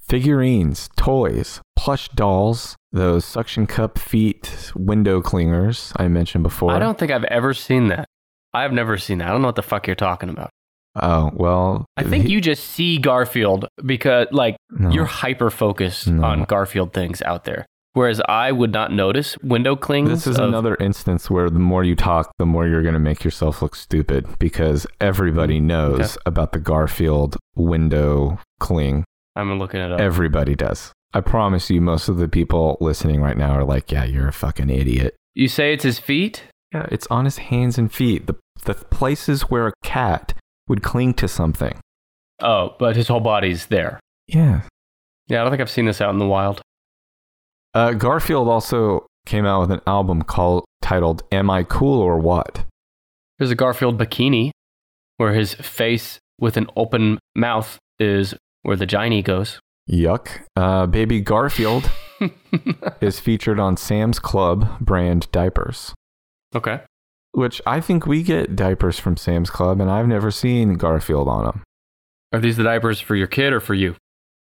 Figurines, 0.00 0.88
toys, 0.96 1.60
plush 1.76 2.08
dolls, 2.10 2.76
those 2.92 3.24
suction 3.24 3.66
cup 3.66 3.98
feet 3.98 4.72
window 4.74 5.20
clingers 5.20 5.92
I 5.96 6.08
mentioned 6.08 6.44
before. 6.44 6.72
I 6.72 6.78
don't 6.78 6.96
think 6.96 7.10
I've 7.10 7.24
ever 7.24 7.52
seen 7.52 7.88
that. 7.88 8.06
I've 8.54 8.72
never 8.72 8.96
seen 8.96 9.18
that. 9.18 9.28
I 9.28 9.32
don't 9.32 9.42
know 9.42 9.48
what 9.48 9.56
the 9.56 9.62
fuck 9.62 9.86
you're 9.86 9.96
talking 9.96 10.30
about. 10.30 10.50
Oh, 11.02 11.30
well. 11.34 11.84
I 11.96 12.02
think 12.04 12.24
he- 12.26 12.32
you 12.32 12.40
just 12.40 12.64
see 12.64 12.98
Garfield 12.98 13.66
because, 13.84 14.26
like, 14.32 14.56
no. 14.70 14.90
you're 14.90 15.04
hyper 15.04 15.50
focused 15.50 16.08
No. 16.08 16.24
on 16.24 16.44
Garfield 16.44 16.92
things 16.92 17.22
out 17.22 17.44
there. 17.44 17.66
Whereas 17.94 18.20
I 18.28 18.52
would 18.52 18.72
not 18.72 18.92
notice 18.92 19.36
window 19.38 19.74
clings. 19.74 20.10
This 20.10 20.26
is 20.28 20.38
of- 20.38 20.48
another 20.48 20.76
instance 20.78 21.28
where 21.30 21.50
the 21.50 21.58
more 21.58 21.82
you 21.82 21.96
talk, 21.96 22.30
the 22.38 22.46
more 22.46 22.66
you're 22.66 22.82
going 22.82 22.94
to 22.94 23.00
make 23.00 23.24
yourself 23.24 23.60
look 23.62 23.74
stupid 23.74 24.26
because 24.38 24.86
everybody 25.00 25.58
mm, 25.60 25.64
knows 25.64 26.00
Okay. 26.00 26.16
about 26.26 26.52
the 26.52 26.60
Garfield 26.60 27.36
window 27.56 28.38
cling. 28.60 29.04
I'm 29.36 29.58
looking 29.58 29.80
it 29.80 29.90
up. 29.92 30.00
Everybody 30.00 30.54
does. 30.54 30.92
I 31.14 31.20
promise 31.22 31.70
you, 31.70 31.80
most 31.80 32.08
of 32.08 32.18
the 32.18 32.28
people 32.28 32.76
listening 32.80 33.20
right 33.20 33.36
now 33.36 33.52
are 33.52 33.64
like, 33.64 33.90
yeah, 33.90 34.04
you're 34.04 34.28
a 34.28 34.32
fucking 34.32 34.68
idiot. 34.70 35.14
you 35.34 35.48
say 35.48 35.72
it's 35.72 35.84
his 35.84 35.98
feet? 35.98 36.44
Yeah, 36.74 36.86
it's 36.90 37.06
on 37.10 37.24
his 37.24 37.38
hands 37.38 37.78
and 37.78 37.90
feet. 37.92 38.26
The, 38.26 38.34
the 38.64 38.74
places 38.74 39.42
where 39.42 39.68
a 39.68 39.72
cat 39.82 40.34
would 40.68 40.82
cling 40.82 41.14
to 41.14 41.28
something. 41.28 41.78
Oh, 42.40 42.76
but 42.78 42.96
his 42.96 43.08
whole 43.08 43.20
body's 43.20 43.66
there. 43.66 43.98
Yeah. 44.26 44.62
Yeah, 45.28 45.40
I 45.40 45.42
don't 45.44 45.52
think 45.52 45.60
I've 45.60 45.70
seen 45.70 45.86
this 45.86 46.00
out 46.00 46.10
in 46.12 46.18
the 46.18 46.26
wild. 46.26 46.60
Uh, 47.74 47.92
Garfield 47.92 48.48
also 48.48 49.06
came 49.26 49.44
out 49.44 49.60
with 49.60 49.70
an 49.70 49.80
album 49.86 50.22
called 50.22 50.64
titled 50.80 51.22
"Am 51.32 51.50
I 51.50 51.64
Cool 51.64 52.00
or 52.00 52.18
What?" 52.18 52.64
There's 53.38 53.50
a 53.50 53.54
Garfield 53.56 53.98
bikini 53.98 54.50
where 55.16 55.34
his 55.34 55.54
face 55.54 56.18
with 56.40 56.56
an 56.56 56.66
open 56.76 57.18
mouth 57.34 57.78
is 57.98 58.34
where 58.62 58.76
the 58.76 58.86
giny 58.86 59.22
goes. 59.22 59.60
Yuck. 59.90 60.28
Uh, 60.56 60.86
Baby 60.86 61.20
Garfield 61.20 61.90
is 63.00 63.20
featured 63.20 63.58
on 63.58 63.76
Sam's 63.76 64.18
Club 64.18 64.80
brand 64.80 65.30
diapers, 65.32 65.94
okay. 66.54 66.80
Which 67.38 67.62
I 67.64 67.80
think 67.80 68.04
we 68.04 68.24
get 68.24 68.56
diapers 68.56 68.98
from 68.98 69.16
Sam's 69.16 69.48
Club, 69.48 69.80
and 69.80 69.88
I've 69.88 70.08
never 70.08 70.32
seen 70.32 70.74
Garfield 70.74 71.28
on 71.28 71.44
them. 71.44 71.62
Are 72.32 72.40
these 72.40 72.56
the 72.56 72.64
diapers 72.64 73.00
for 73.00 73.14
your 73.14 73.28
kid 73.28 73.52
or 73.52 73.60
for 73.60 73.74
you? 73.74 73.94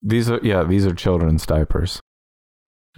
These 0.03 0.29
are 0.29 0.40
yeah, 0.42 0.64
these 0.64 0.85
are 0.87 0.94
children's 0.94 1.46
diapers. 1.46 2.00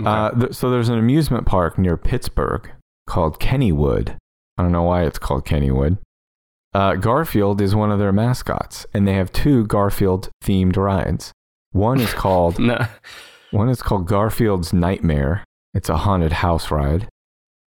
Okay. 0.01 0.09
Uh, 0.09 0.31
th- 0.31 0.55
so 0.55 0.71
there's 0.71 0.89
an 0.89 0.99
amusement 0.99 1.47
park 1.47 1.79
near 1.79 1.99
Pittsburgh 1.99 2.71
called 3.07 3.39
Kennywood. 3.39 4.17
I 4.57 4.63
don't 4.63 4.73
know 4.73 4.83
why 4.83 5.05
it's 5.05 5.19
called 5.19 5.45
Kennywood. 5.45 5.99
Uh, 6.73 6.95
Garfield 6.95 7.61
is 7.61 7.75
one 7.75 7.93
of 7.93 7.99
their 7.99 8.13
mascots, 8.13 8.87
and 8.95 9.07
they 9.07 9.13
have 9.13 9.31
two 9.31 9.67
Garfield 9.67 10.31
themed 10.43 10.77
rides. 10.77 11.33
One 11.73 12.01
is 12.01 12.15
called 12.15 12.59
no. 12.59 12.87
one 13.51 13.69
is 13.69 13.83
called 13.83 14.09
Garfield's 14.09 14.73
Nightmare. 14.73 15.45
It's 15.75 15.91
a 15.91 15.99
haunted 15.99 16.33
house 16.33 16.71
ride, 16.71 17.09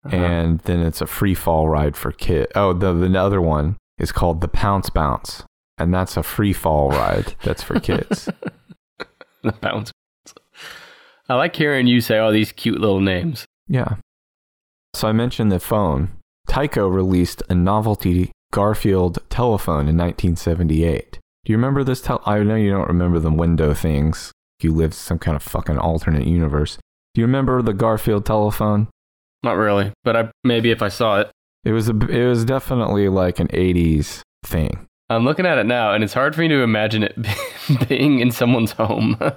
Uh-huh. 0.07 0.15
and 0.15 0.59
then 0.61 0.79
it's 0.81 1.01
a 1.01 1.07
free 1.07 1.33
fall 1.35 1.67
ride 1.67 1.95
for 1.95 2.11
kids. 2.11 2.51
Oh, 2.55 2.73
the 2.73 2.93
the 2.93 3.19
other 3.19 3.41
one 3.41 3.77
is 3.99 4.11
called 4.11 4.41
the 4.41 4.47
Pounce 4.47 4.89
Bounce, 4.89 5.43
and 5.77 5.93
that's 5.93 6.17
a 6.17 6.23
free 6.23 6.53
fall 6.53 6.89
ride 6.91 7.35
that's 7.43 7.63
for 7.63 7.79
kids. 7.79 8.29
the 9.43 9.51
bounce. 9.61 9.91
I 11.29 11.35
like 11.35 11.55
hearing 11.55 11.87
you 11.87 11.99
say 12.01 12.17
all 12.17 12.31
these 12.31 12.51
cute 12.51 12.79
little 12.79 13.01
names. 13.01 13.45
Yeah. 13.67 13.95
So 14.93 15.07
I 15.07 15.11
mentioned 15.11 15.51
the 15.51 15.59
phone. 15.59 16.11
Tyco 16.49 16.89
released 16.93 17.43
a 17.49 17.55
novelty 17.55 18.31
Garfield 18.53 19.19
telephone 19.29 19.87
in 19.89 19.97
1978. 19.97 21.19
Do 21.43 21.51
you 21.51 21.57
remember 21.57 21.83
this? 21.83 22.01
Tel- 22.01 22.23
I 22.25 22.39
know 22.43 22.55
you 22.55 22.71
don't 22.71 22.87
remember 22.87 23.19
the 23.19 23.31
window 23.31 23.73
things. 23.73 24.31
You 24.61 24.73
lived 24.73 24.93
some 24.93 25.19
kind 25.19 25.35
of 25.35 25.43
fucking 25.43 25.77
alternate 25.77 26.25
universe. 26.25 26.77
Do 27.13 27.21
you 27.21 27.27
remember 27.27 27.61
the 27.61 27.73
Garfield 27.73 28.25
telephone? 28.25 28.87
Not 29.43 29.53
really, 29.53 29.91
but 30.03 30.15
I 30.15 30.31
maybe 30.43 30.71
if 30.71 30.81
I 30.81 30.89
saw 30.89 31.19
it. 31.19 31.31
It 31.63 31.71
was 31.71 31.89
a, 31.89 31.97
it 32.07 32.27
was 32.27 32.45
definitely 32.45 33.09
like 33.09 33.39
an 33.39 33.47
80s 33.49 34.21
thing. 34.45 34.87
I'm 35.09 35.23
looking 35.25 35.45
at 35.45 35.57
it 35.57 35.65
now, 35.65 35.93
and 35.93 36.03
it's 36.03 36.13
hard 36.13 36.35
for 36.35 36.41
me 36.41 36.47
to 36.49 36.61
imagine 36.61 37.03
it 37.03 37.15
being 37.89 38.19
in 38.19 38.31
someone's 38.31 38.71
home. 38.71 39.17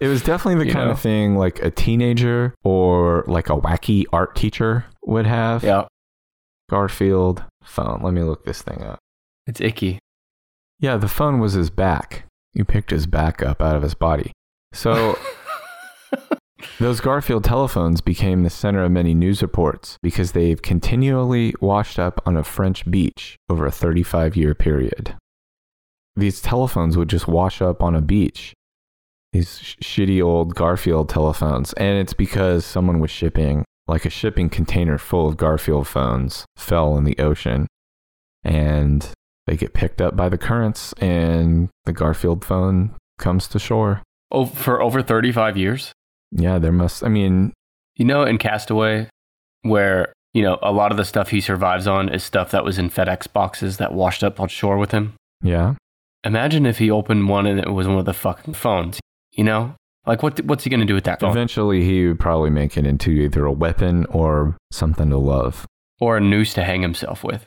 It 0.00 0.08
was 0.08 0.22
definitely 0.22 0.62
the 0.64 0.66
You 0.68 0.72
kind 0.74 0.86
know? 0.86 0.92
of 0.92 1.00
thing 1.00 1.36
like 1.36 1.62
a 1.62 1.70
teenager 1.70 2.54
or 2.62 3.24
like 3.26 3.48
a 3.48 3.56
wacky 3.56 4.04
art 4.12 4.34
teacher 4.36 4.84
would 5.06 5.24
have. 5.24 5.62
yeah, 5.62 5.84
Garfield 6.68 7.44
phone. 7.62 8.02
Let 8.02 8.12
me 8.12 8.22
look 8.22 8.44
this 8.44 8.60
thing 8.60 8.82
up. 8.82 8.98
it's 9.46 9.60
icky. 9.62 9.98
Yeah, 10.80 10.96
the 10.98 11.08
phone 11.08 11.38
was 11.38 11.52
his 11.54 11.70
back. 11.70 12.24
You 12.52 12.64
picked 12.66 12.90
his 12.90 13.06
back 13.06 13.42
up 13.42 13.62
out 13.62 13.76
of 13.76 13.82
his 13.82 13.94
body. 13.94 14.32
So 14.74 15.16
those 16.78 17.00
Garfield 17.00 17.44
telephones 17.44 18.00
became 18.00 18.42
the 18.42 18.50
center 18.50 18.82
of 18.84 18.90
many 18.90 19.14
news 19.14 19.42
reports 19.42 19.98
because 20.02 20.32
they've 20.32 20.60
continually 20.60 21.54
washed 21.60 21.98
up 21.98 22.20
on 22.26 22.36
a 22.36 22.44
French 22.44 22.88
beach 22.90 23.36
over 23.48 23.66
a 23.66 23.70
35 23.72 24.36
year 24.36 24.54
period. 24.54 25.16
These 26.16 26.40
telephones 26.40 26.96
would 26.96 27.08
just 27.08 27.26
wash 27.28 27.60
up 27.60 27.82
on 27.82 27.94
a 27.94 28.00
beach. 28.00 28.54
These 29.32 29.58
sh- 29.58 29.76
shitty 29.82 30.22
old 30.22 30.54
Garfield 30.54 31.08
telephones. 31.08 31.72
And 31.74 31.98
it's 31.98 32.14
because 32.14 32.64
someone 32.64 33.00
was 33.00 33.10
shipping, 33.10 33.64
like 33.88 34.04
a 34.04 34.10
shipping 34.10 34.48
container 34.48 34.96
full 34.98 35.28
of 35.28 35.36
Garfield 35.36 35.88
phones, 35.88 36.44
fell 36.56 36.96
in 36.96 37.04
the 37.04 37.18
ocean. 37.18 37.66
And 38.44 39.08
they 39.46 39.56
get 39.56 39.74
picked 39.74 40.00
up 40.00 40.16
by 40.16 40.28
the 40.28 40.38
currents, 40.38 40.92
and 40.94 41.68
the 41.84 41.92
Garfield 41.92 42.44
phone 42.44 42.94
comes 43.18 43.48
to 43.48 43.58
shore. 43.58 44.02
oh, 44.30 44.46
for 44.46 44.80
over 44.80 45.02
35 45.02 45.56
years. 45.56 45.92
Yeah, 46.34 46.58
there 46.58 46.72
must. 46.72 47.02
I 47.04 47.08
mean, 47.08 47.52
You 47.96 48.04
know, 48.04 48.24
in 48.24 48.38
Castaway, 48.38 49.08
where 49.62 50.12
you 50.32 50.42
know 50.42 50.58
a 50.62 50.72
lot 50.72 50.90
of 50.90 50.96
the 50.98 51.04
stuff 51.04 51.30
he 51.30 51.40
survives 51.40 51.86
on 51.86 52.08
is 52.08 52.22
stuff 52.24 52.50
that 52.50 52.64
was 52.64 52.78
in 52.78 52.90
FedEx 52.90 53.32
boxes 53.32 53.76
that 53.78 53.94
washed 53.94 54.22
up 54.24 54.40
on 54.40 54.48
shore 54.48 54.76
with 54.78 54.90
him. 54.90 55.14
yeah. 55.42 55.74
Imagine 56.26 56.64
if 56.64 56.78
he 56.78 56.90
opened 56.90 57.28
one 57.28 57.44
and 57.46 57.60
it 57.60 57.68
was 57.70 57.86
one 57.86 57.98
of 57.98 58.06
the 58.06 58.14
fucking 58.14 58.54
phones. 58.54 58.98
You 59.32 59.44
know, 59.44 59.74
like 60.06 60.22
what? 60.22 60.40
What's 60.46 60.64
he 60.64 60.70
gonna 60.70 60.86
do 60.86 60.94
with 60.94 61.04
that 61.04 61.20
phone? 61.20 61.30
Eventually, 61.30 61.84
he 61.84 62.06
would 62.08 62.18
probably 62.18 62.48
make 62.50 62.76
it 62.78 62.86
into 62.86 63.10
either 63.10 63.44
a 63.44 63.52
weapon 63.52 64.06
or 64.06 64.56
something 64.72 65.10
to 65.10 65.18
love. 65.18 65.66
Or 66.00 66.16
a 66.16 66.20
noose 66.20 66.54
to 66.54 66.64
hang 66.64 66.80
himself 66.82 67.22
with? 67.22 67.44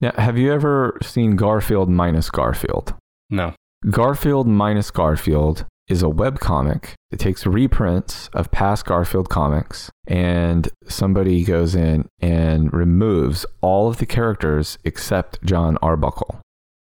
Yeah. 0.00 0.20
Have 0.20 0.38
you 0.38 0.52
ever 0.52 0.98
seen 1.02 1.36
Garfield 1.36 1.88
minus 1.88 2.30
Garfield? 2.30 2.94
No. 3.30 3.54
Garfield 3.90 4.46
minus 4.46 4.90
Garfield 4.90 5.64
is 5.88 6.02
a 6.02 6.06
webcomic. 6.06 6.90
It 7.10 7.18
takes 7.18 7.46
reprints 7.46 8.28
of 8.34 8.50
past 8.50 8.84
Garfield 8.86 9.28
comics, 9.30 9.90
and 10.06 10.68
somebody 10.86 11.42
goes 11.44 11.74
in 11.74 12.06
and 12.20 12.72
removes 12.72 13.46
all 13.60 13.88
of 13.88 13.96
the 13.98 14.06
characters 14.06 14.78
except 14.84 15.42
Jon 15.44 15.78
Arbuckle. 15.82 16.40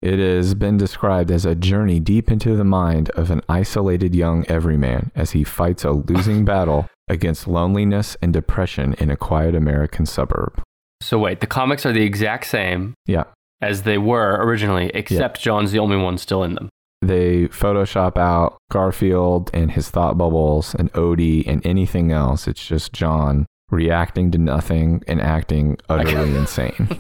It 0.02 0.20
has 0.20 0.54
been 0.56 0.78
described 0.78 1.32
as 1.32 1.46
a 1.46 1.56
journey 1.56 2.00
deep 2.00 2.30
into 2.32 2.56
the 2.56 2.64
mind 2.64 3.10
of 3.12 3.32
an 3.32 3.42
isolated 3.50 4.14
young 4.14 4.46
everyman 4.48 5.12
as 5.16 5.32
he 5.32 5.44
fights 5.44 5.84
a 5.84 5.92
losing 5.92 6.46
battle 6.54 6.88
against 7.08 7.48
loneliness 7.48 8.16
and 8.22 8.32
depression 8.34 8.94
in 9.00 9.10
a 9.10 9.16
quiet 9.18 9.56
American 9.56 10.06
suburb. 10.06 10.62
So 11.02 11.18
wait, 11.20 11.40
the 11.40 11.48
comics 11.48 11.86
are 11.86 11.94
the 11.94 12.04
exact 12.04 12.46
same 12.46 12.94
Yeah. 13.06 13.24
as 13.62 13.84
they 13.84 13.98
were 13.98 14.38
originally, 14.44 14.92
except 14.94 15.42
Jon's 15.42 15.72
the 15.72 15.80
only 15.80 15.98
one 15.98 16.18
still 16.18 16.44
in 16.44 16.54
them. 16.56 16.70
They 17.08 17.48
Photoshop 17.48 18.18
out 18.18 18.58
Garfield 18.70 19.50
and 19.54 19.72
his 19.72 19.90
thought 19.90 20.18
bubbles 20.18 20.76
and 20.76 20.92
Odie 20.92 21.48
and 21.48 21.66
anything 21.66 22.12
else. 22.12 22.48
It's 22.48 22.66
just 22.66 22.92
Jon 22.92 23.46
reacting 23.70 24.30
to 24.32 24.38
nothing 24.38 25.04
and 25.08 25.22
acting 25.22 25.78
utterly 25.88 26.36
insane. 26.36 27.00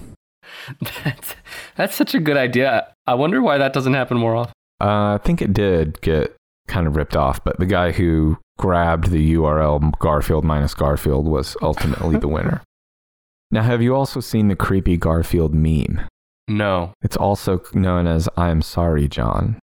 that's, 1.03 1.35
that's 1.75 1.95
such 1.95 2.15
a 2.15 2.19
good 2.19 2.37
idea. 2.37 2.87
I 3.05 3.15
wonder 3.15 3.41
why 3.41 3.57
that 3.57 3.73
doesn't 3.73 3.93
happen 3.93 4.17
more 4.17 4.35
often. 4.35 4.53
Uh, 4.79 5.15
I 5.15 5.19
think 5.23 5.41
it 5.41 5.53
did 5.53 5.99
get 6.01 6.35
kind 6.67 6.87
of 6.87 6.95
ripped 6.95 7.15
off, 7.15 7.43
but 7.43 7.59
the 7.59 7.65
guy 7.65 7.91
who 7.91 8.37
grabbed 8.57 9.09
the 9.09 9.33
URL 9.35 9.97
Garfield 9.99 10.45
minus 10.45 10.73
Garfield 10.73 11.27
was 11.27 11.57
ultimately 11.61 12.17
the 12.17 12.27
winner. 12.27 12.61
Now, 13.49 13.61
have 13.61 13.81
you 13.81 13.95
also 13.95 14.19
seen 14.19 14.49
the 14.49 14.57
creepy 14.57 14.97
Garfield 14.97 15.53
meme? 15.55 16.01
No. 16.49 16.91
It's 17.01 17.15
also 17.15 17.61
known 17.73 18.05
as 18.05 18.27
I'm 18.35 18.61
sorry, 18.61 19.07
Jon. 19.07 19.57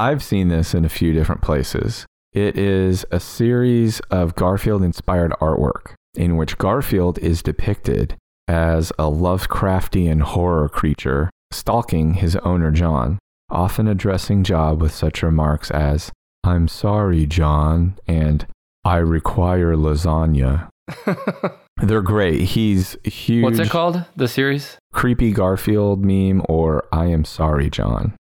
I've 0.00 0.22
seen 0.22 0.48
this 0.48 0.72
in 0.72 0.86
a 0.86 0.88
few 0.88 1.12
different 1.12 1.42
places. 1.42 2.06
It 2.32 2.56
is 2.56 3.04
a 3.10 3.20
series 3.20 4.00
of 4.10 4.34
Garfield 4.34 4.82
inspired 4.82 5.32
artwork 5.42 5.92
in 6.14 6.38
which 6.38 6.56
Garfield 6.56 7.18
is 7.18 7.42
depicted 7.42 8.16
as 8.48 8.92
a 8.92 9.04
Lovecraftian 9.04 10.22
horror 10.22 10.70
creature 10.70 11.28
stalking 11.52 12.14
his 12.14 12.34
owner, 12.36 12.70
Jon, 12.70 13.18
often 13.50 13.86
addressing 13.86 14.42
Jon 14.42 14.78
with 14.78 14.94
such 14.94 15.22
remarks 15.22 15.70
as, 15.70 16.10
I'm 16.42 16.66
sorry, 16.66 17.26
Jon, 17.26 17.98
and 18.06 18.46
I 18.86 18.96
require 18.96 19.76
lasagna. 19.76 20.70
They're 21.76 22.00
great. 22.00 22.40
He's 22.40 22.96
huge. 23.04 23.44
What's 23.44 23.58
it 23.58 23.68
called? 23.68 24.02
The 24.16 24.28
series? 24.28 24.78
Creepy 24.94 25.32
Garfield 25.32 26.02
meme 26.02 26.42
or 26.48 26.88
I 26.90 27.08
am 27.08 27.26
sorry, 27.26 27.68
Jon. 27.68 28.14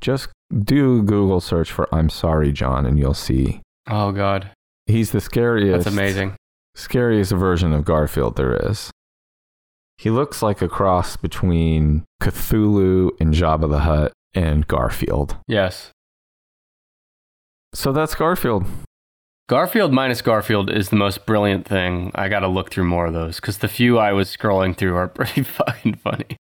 Just 0.00 0.30
do 0.60 1.02
Google 1.02 1.40
search 1.40 1.70
for 1.72 1.92
I'm 1.94 2.08
sorry, 2.10 2.52
Jon, 2.52 2.86
and 2.86 2.98
you'll 2.98 3.14
see. 3.14 3.60
Oh 3.88 4.12
God, 4.12 4.50
He's 4.86 5.10
the 5.12 5.20
scariest. 5.20 5.84
that's 5.84 5.94
amazing. 5.94 6.36
Scariest 6.74 7.32
version 7.32 7.72
of 7.72 7.84
Garfield 7.84 8.36
there 8.36 8.54
is. 8.70 8.90
He 9.98 10.10
looks 10.10 10.42
like 10.42 10.62
a 10.62 10.68
cross 10.68 11.16
between 11.16 12.04
Cthulhu 12.22 13.10
and 13.20 13.32
Jabba 13.34 13.68
the 13.70 13.80
Hutt 13.80 14.12
and 14.34 14.66
Garfield. 14.66 15.36
Yes. 15.46 15.90
So 17.74 17.92
that's 17.92 18.14
Garfield. 18.14 18.64
Garfield 19.48 19.92
minus 19.92 20.22
Garfield 20.22 20.70
is 20.70 20.88
the 20.88 20.96
most 20.96 21.26
brilliant 21.26 21.66
thing. 21.66 22.10
I 22.14 22.28
got 22.28 22.40
to 22.40 22.48
look 22.48 22.70
through 22.70 22.84
more 22.84 23.06
of 23.06 23.12
those 23.12 23.36
because 23.36 23.58
the 23.58 23.68
few 23.68 23.98
I 23.98 24.12
was 24.12 24.34
scrolling 24.34 24.76
through 24.76 24.96
are 24.96 25.08
pretty 25.08 25.42
fucking 25.42 25.94
funny. 25.96 26.36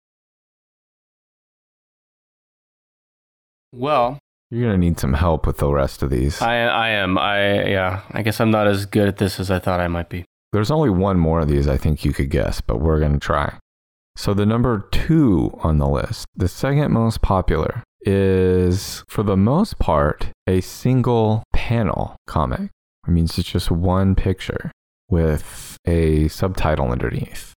Well, 3.74 4.20
You're 4.50 4.64
gonna 4.64 4.78
need 4.78 5.00
some 5.00 5.14
help 5.14 5.48
with 5.48 5.58
the 5.58 5.72
rest 5.72 6.04
of 6.04 6.10
these. 6.10 6.42
I 6.42 6.56
I 6.66 6.90
am 6.90 7.18
I 7.18 7.70
yeah. 7.70 8.02
I 8.12 8.22
guess 8.22 8.40
I'm 8.42 8.52
not 8.52 8.68
as 8.68 8.86
good 8.86 9.08
at 9.08 9.18
this 9.18 9.40
as 9.40 9.50
I 9.50 9.60
thought 9.60 9.80
I 9.80 9.88
might 9.88 10.10
be. 10.10 10.26
There's 10.52 10.72
only 10.72 10.90
one 10.90 11.18
more 11.18 11.40
of 11.40 11.48
these 11.48 11.68
I 11.68 11.78
think 11.78 12.04
you 12.04 12.12
could 12.12 12.30
guess, 12.30 12.60
but 12.60 12.82
we're 12.82 13.00
going 13.00 13.14
to 13.14 13.20
try. 13.20 13.54
So, 14.18 14.34
the 14.34 14.46
number 14.46 14.90
two 14.92 15.58
on 15.64 15.78
the 15.78 15.88
list, 15.88 16.26
the 16.36 16.50
second 16.50 16.92
most 16.92 17.22
popular, 17.22 17.84
is 18.02 19.06
for 19.08 19.24
the 19.24 19.38
most 19.38 19.80
part 19.80 20.28
a 20.46 20.60
single 20.60 21.44
panel 21.54 22.18
comic. 22.28 22.70
It 23.08 23.12
means 23.12 23.38
it's 23.40 23.50
just 23.50 23.72
one 23.72 24.14
picture 24.16 24.72
with 25.10 25.78
a 25.88 26.28
subtitle 26.28 26.92
underneath. 26.92 27.54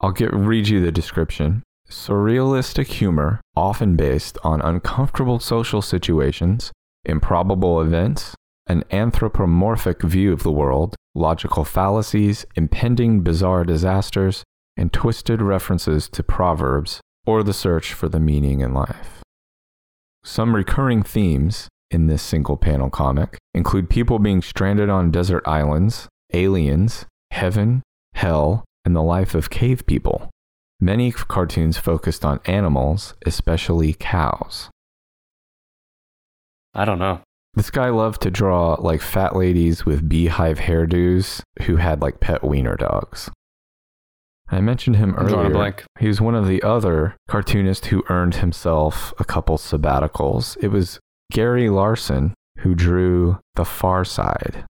I'll 0.00 0.10
get 0.10 0.32
read 0.34 0.66
you 0.66 0.80
the 0.80 0.90
description. 0.90 1.62
Surrealistic 1.92 2.86
humor, 2.86 3.42
often 3.54 3.96
based 3.96 4.38
on 4.42 4.62
uncomfortable 4.62 5.38
social 5.38 5.82
situations, 5.82 6.72
improbable 7.04 7.82
events, 7.82 8.34
an 8.66 8.82
anthropomorphic 8.90 10.00
view 10.00 10.32
of 10.32 10.42
the 10.42 10.50
world, 10.50 10.96
logical 11.14 11.66
fallacies, 11.66 12.46
impending 12.56 13.20
bizarre 13.20 13.62
disasters, 13.62 14.42
and 14.74 14.90
twisted 14.90 15.42
references 15.42 16.08
to 16.08 16.22
proverbs 16.22 17.02
or 17.26 17.42
the 17.42 17.52
search 17.52 17.92
for 17.92 18.08
the 18.08 18.18
meaning 18.18 18.60
in 18.60 18.72
life. 18.72 19.22
Some 20.24 20.56
recurring 20.56 21.02
themes 21.02 21.68
in 21.90 22.06
this 22.06 22.22
single 22.22 22.56
panel 22.56 22.88
comic 22.88 23.36
include 23.52 23.90
people 23.90 24.18
being 24.18 24.40
stranded 24.40 24.88
on 24.88 25.10
desert 25.10 25.46
islands, 25.46 26.08
aliens, 26.32 27.04
heaven, 27.30 27.82
hell, 28.14 28.64
and 28.82 28.96
the 28.96 29.02
life 29.02 29.34
of 29.34 29.50
cave 29.50 29.86
people. 29.86 30.30
Many 30.82 31.12
cartoons 31.12 31.78
focused 31.78 32.24
on 32.24 32.40
animals, 32.44 33.14
especially 33.24 33.94
cows. 33.94 34.68
I 36.74 36.84
don't 36.84 36.98
know. 36.98 37.20
This 37.54 37.70
guy 37.70 37.88
loved 37.90 38.20
to 38.22 38.32
draw 38.32 38.74
like 38.74 39.00
fat 39.00 39.36
ladies 39.36 39.86
with 39.86 40.08
beehive 40.08 40.58
hairdos 40.58 41.42
who 41.66 41.76
had 41.76 42.02
like 42.02 42.18
pet 42.18 42.42
wiener 42.42 42.74
dogs. 42.74 43.30
I 44.48 44.60
mentioned 44.60 44.96
him 44.96 45.14
earlier. 45.14 45.50
blank. 45.50 45.84
He 46.00 46.08
was 46.08 46.20
one 46.20 46.34
of 46.34 46.48
the 46.48 46.60
other 46.64 47.14
cartoonists 47.28 47.86
who 47.86 48.02
earned 48.08 48.34
himself 48.36 49.14
a 49.20 49.24
couple 49.24 49.58
sabbaticals. 49.58 50.56
It 50.60 50.72
was 50.72 50.98
Gary 51.30 51.70
Larson 51.70 52.34
who 52.58 52.74
drew 52.74 53.38
The 53.54 53.64
Far 53.64 54.04
Side. 54.04 54.64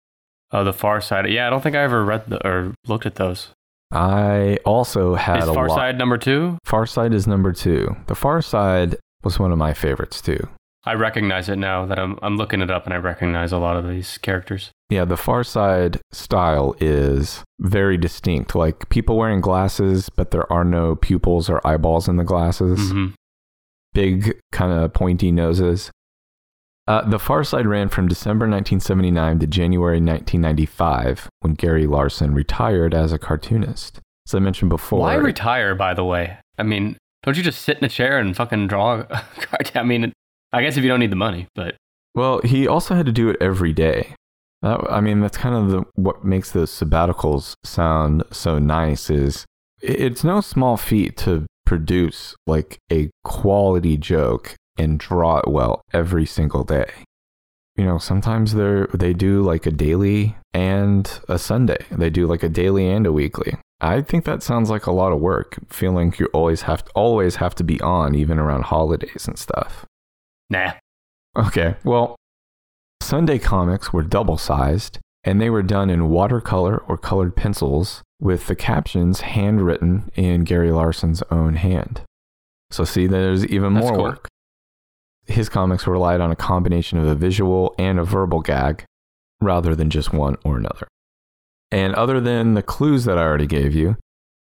Oh, 0.53 0.65
the 0.65 0.73
Far 0.73 1.03
Side. 1.03 1.29
Yeah, 1.29 1.47
I 1.47 1.51
don't 1.51 1.63
think 1.63 1.77
I 1.77 1.83
ever 1.83 2.03
read 2.03 2.31
the, 2.31 2.49
or 2.49 2.73
looked 2.87 3.05
at 3.05 3.17
those. 3.17 3.51
I 3.91 4.59
also 4.65 5.15
had 5.15 5.39
Is 5.43 5.49
a 5.49 5.55
Far 5.55 5.69
lot. 5.69 5.77
Side 5.77 5.99
number 5.99 6.19
two? 6.19 6.59
Far 6.65 6.87
Side 6.87 7.15
is 7.15 7.27
number 7.27 7.53
two. 7.53 7.97
The 8.07 8.15
Far 8.15 8.43
Side 8.43 8.97
was 9.25 9.39
one 9.39 9.53
of 9.53 9.59
my 9.59 9.73
favorites 9.75 10.21
too. 10.21 10.49
I 10.85 10.95
recognize 10.95 11.49
it 11.49 11.57
now 11.57 11.85
that 11.87 11.99
I'm 11.99 12.19
I'm 12.23 12.37
looking 12.37 12.61
it 12.61 12.71
up 12.71 12.85
and 12.85 12.95
I 12.95 12.99
recognize 12.99 13.53
a 13.53 13.59
lot 13.59 13.77
of 13.77 13.89
these 13.89 14.17
characters. 14.19 14.71
Yeah, 14.91 15.05
the 15.05 15.17
Far 15.17 15.43
Side 15.45 16.01
style 16.13 16.75
is 16.81 17.43
very 17.61 17.97
distinct. 17.99 18.55
Like 18.55 18.89
people 18.89 19.17
wearing 19.17 19.41
glasses, 19.41 20.09
but 20.09 20.31
there 20.31 20.51
are 20.53 20.65
no 20.65 20.95
pupils 20.97 21.51
or 21.51 21.67
eyeballs 21.67 22.09
in 22.09 22.17
the 22.17 22.25
glasses. 22.25 22.91
hmm 22.91 23.09
Big, 23.95 24.39
kind 24.53 24.71
of 24.73 24.93
pointy 24.93 25.33
noses. 25.33 25.91
Uh, 26.89 27.03
the 27.03 27.19
Far 27.19 27.45
Side 27.45 27.67
ran 27.67 27.91
from 27.91 28.09
December 28.09 28.45
1979 28.45 29.41
to 29.41 29.47
January 29.47 30.01
1995 30.01 31.29
when 31.41 31.53
Gary 31.53 31.87
Larson 31.87 32.33
retired 32.33 32.95
as 32.95 33.13
a 33.13 33.19
cartoonist. 33.19 34.01
As 34.27 34.35
I 34.35 34.39
mentioned 34.39 34.71
before, 34.71 35.01
Why 35.01 35.15
retire, 35.17 35.75
by 35.75 35.93
the 35.93 36.05
way? 36.05 36.39
I 36.57 36.63
mean, 36.63 36.97
don't 37.25 37.37
you 37.37 37.43
just 37.43 37.61
sit 37.61 37.77
in 37.77 37.85
a 37.85 37.91
chair 37.91 38.19
and 38.19 38.35
fucking 38.35 38.69
draw 38.69 39.01
a 39.01 39.05
card? 39.41 39.71
I 39.75 39.83
mean, 39.83 40.15
I 40.51 40.63
guess 40.63 40.79
if 40.79 40.83
you 40.83 40.89
don't 40.89 41.01
need 41.01 41.13
the 41.13 41.17
money, 41.17 41.47
but 41.55 41.77
Well, 42.15 42.41
he 42.43 42.67
also 42.67 42.95
had 42.95 43.05
to 43.05 43.13
do 43.13 43.29
it 43.29 43.37
every 43.39 43.75
day. 43.75 44.15
That, 44.63 44.81
I 44.91 45.03
mean, 45.03 45.21
that's 45.21 45.37
kind 45.37 45.55
of 45.55 45.71
the, 45.71 45.85
what 45.95 46.25
makes 46.25 46.53
those 46.53 46.71
sabbaticals 46.71 47.53
sound 47.65 48.23
so 48.33 48.59
nice. 48.59 49.11
Is 49.11 49.45
it's 49.83 50.25
no 50.25 50.41
small 50.41 50.79
feat 50.79 51.19
to 51.19 51.45
produce 51.67 52.35
like 52.47 52.79
a 52.91 53.11
quality 53.25 53.99
joke 53.99 54.55
and 54.79 54.99
draw 54.99 55.39
it 55.39 55.49
well 55.49 55.83
every 55.93 56.27
single 56.27 56.65
day. 56.65 56.91
You 57.77 57.85
know, 57.85 57.99
sometimes 57.99 58.55
they 58.55 58.85
they 58.95 59.13
do 59.13 59.43
like 59.43 59.67
a 59.67 59.71
daily 59.71 60.37
and 60.53 61.21
a 61.29 61.39
Sunday. 61.39 61.85
They 61.91 62.11
do 62.11 62.27
like 62.27 62.43
a 62.43 62.49
daily 62.49 62.89
and 62.89 63.07
a 63.07 63.13
weekly. 63.13 63.57
I 63.81 64.01
think 64.01 64.25
that 64.25 64.43
sounds 64.43 64.71
like 64.71 64.87
a 64.87 64.93
lot 64.93 65.13
of 65.13 65.21
work. 65.21 65.59
Feeling 65.69 66.13
you 66.19 66.27
always 66.33 66.63
have 66.63 66.85
to, 66.85 66.91
always 66.97 67.37
have 67.37 67.55
to 67.57 67.65
be 67.65 67.81
on, 67.81 68.17
even 68.17 68.39
around 68.39 68.65
holidays 68.65 69.29
and 69.29 69.39
stuff. 69.39 69.85
nah. 70.51 70.73
Okay, 71.37 71.77
well, 71.85 72.17
Sunday 73.01 73.39
comics 73.39 73.93
were 73.93 74.03
double 74.03 74.37
sized 74.39 74.99
and 75.23 75.41
they 75.41 75.51
were 75.51 75.63
done 75.63 75.89
in 75.89 76.09
watercolor 76.09 76.79
or 76.79 76.97
colored 76.99 77.37
pencils 77.37 78.03
with 78.21 78.47
the 78.49 78.57
captions 78.57 79.21
handwritten 79.21 80.11
in 80.17 80.43
Gary 80.43 80.73
Larson's 80.73 81.23
own 81.31 81.55
hand. 81.57 82.01
So, 82.73 82.85
see, 82.85 83.07
there's 83.07 83.47
even 83.47 83.75
That's 83.75 83.85
more 83.87 83.95
cool. 83.95 84.03
work. 84.05 84.29
His 85.29 85.49
comics 85.49 85.87
relied 85.87 86.21
on 86.21 86.31
a 86.33 86.37
combination 86.37 86.99
of 86.99 87.07
a 87.07 87.15
visual 87.15 87.75
and 87.79 87.99
a 88.01 88.05
verbal 88.05 88.41
gag 88.41 88.85
rather 89.41 89.75
than 89.77 89.91
just 89.91 90.13
one 90.13 90.37
or 90.45 90.57
another. 90.57 90.89
And 91.71 91.95
other 91.95 92.21
than 92.21 92.55
the 92.55 92.63
clues 92.63 93.05
that 93.05 93.19
I 93.19 93.23
already 93.23 93.47
gave 93.47 93.75
you, 93.75 93.97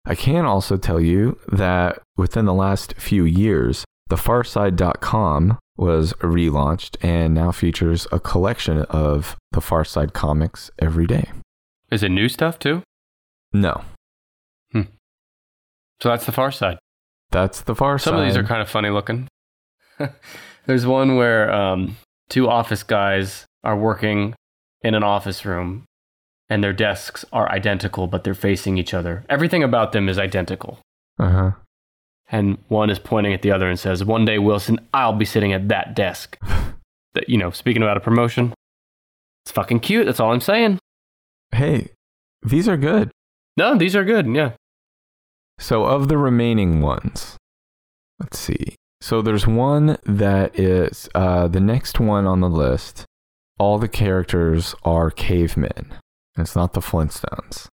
I 0.07 0.15
can 0.15 0.45
also 0.45 0.77
tell 0.77 1.01
you 1.01 1.39
that 1.49 1.99
within 2.17 2.45
the 2.45 2.53
last 2.55 2.95
few 2.99 3.25
years, 3.25 3.85
thefarside.com 4.11 5.59
was 5.77 6.13
relaunched 6.15 6.97
and 7.03 7.35
now 7.35 7.51
features 7.51 8.07
a 8.13 8.21
collection 8.21 8.83
of 8.83 9.37
the 9.53 9.61
Far 9.63 9.85
Side 9.85 10.13
comics 10.13 10.71
every 10.79 11.07
day. 11.07 11.31
Is 11.91 12.03
it 12.03 12.11
new 12.11 12.29
stuff 12.29 12.59
too? 12.59 12.83
No, 13.53 13.83
Hmm. 14.73 14.83
So 16.01 16.09
that's 16.11 16.27
the 16.27 16.33
far 16.33 16.51
side. 16.53 16.79
that's 17.31 17.63
the 17.63 17.75
Far 17.75 17.99
Some 17.99 18.17
of 18.17 18.25
these 18.25 18.37
are 18.37 18.43
kind 18.45 18.61
of 18.61 18.69
funny 18.69 18.91
looking. 18.91 19.29
There's 20.67 20.87
one 20.87 21.17
where 21.17 21.53
um, 21.53 21.97
two 22.29 22.49
office 22.49 22.83
guys 22.83 23.47
are 23.63 23.77
working 23.77 24.35
in 24.83 24.95
an 24.95 25.03
office 25.03 25.45
room 25.45 25.85
and 26.49 26.63
their 26.63 26.73
desks 26.73 27.25
are 27.33 27.51
identical, 27.51 28.07
but 28.07 28.25
they're 28.25 28.35
facing 28.35 28.79
each 28.79 28.95
other. 28.95 29.25
Everything 29.29 29.63
about 29.63 29.93
them 29.93 30.09
is 30.09 30.19
identical. 30.19 30.79
uh-huh. 31.19 31.53
And 32.29 32.59
one 32.69 32.89
is 32.89 32.99
pointing 32.99 33.35
at 33.35 33.43
the 33.43 33.51
other 33.53 33.69
and 33.69 33.79
says, 33.79 34.03
One 34.03 34.25
day, 34.25 34.39
Wilson, 34.39 34.81
I'll 34.95 35.13
be 35.13 35.27
sitting 35.27 35.53
at 35.53 35.69
that 35.69 35.95
desk. 35.95 36.39
that, 37.15 37.29
you 37.29 37.37
know, 37.37 37.51
speaking 37.51 37.83
about 37.83 37.99
a 37.99 38.01
promotion, 38.01 38.55
it's 39.45 39.53
fucking 39.53 39.81
cute. 39.81 40.07
That's 40.07 40.21
all 40.21 40.33
I'm 40.33 40.41
saying. 40.41 40.79
Hey, 41.53 41.91
these 42.43 42.67
are 42.67 42.79
good. 42.79 43.11
No, 43.57 43.77
these 43.77 43.95
are 43.95 44.05
good. 44.05 44.27
Yeah. 44.27 44.53
So, 45.59 45.85
of 45.85 46.09
the 46.09 46.19
remaining 46.19 46.81
ones, 46.81 47.37
let's 48.19 48.39
see. 48.39 48.75
So, 49.05 49.21
there's 49.21 49.47
one 49.47 49.99
that 50.05 50.59
is 50.59 51.11
uh, 51.15 51.47
the 51.49 51.61
next 51.61 52.01
one 52.01 52.27
on 52.27 52.41
the 52.41 52.49
list. 52.49 53.05
All 53.59 53.79
the 53.79 53.87
characters 53.87 54.75
are 54.83 55.11
cavemen. 55.11 55.93
It's 56.39 56.57
not 56.57 56.73
the 56.73 56.81
Flintstones. 56.81 57.69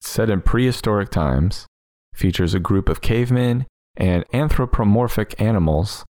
It's 0.00 0.10
set 0.10 0.28
in 0.28 0.40
prehistoric 0.40 1.10
times, 1.10 1.68
features 2.16 2.52
a 2.52 2.58
group 2.58 2.88
of 2.88 3.00
cavemen 3.00 3.64
and 3.96 4.24
anthropomorphic 4.32 5.40
animals. 5.40 6.04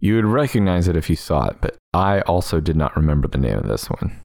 You 0.00 0.16
would 0.16 0.26
recognize 0.26 0.86
it 0.86 0.96
if 0.96 1.08
you 1.08 1.16
saw 1.16 1.46
it, 1.46 1.56
but 1.62 1.78
I 1.94 2.20
also 2.20 2.60
did 2.60 2.76
not 2.76 2.94
remember 2.96 3.26
the 3.26 3.38
name 3.38 3.56
of 3.56 3.68
this 3.68 3.88
one. 3.88 4.20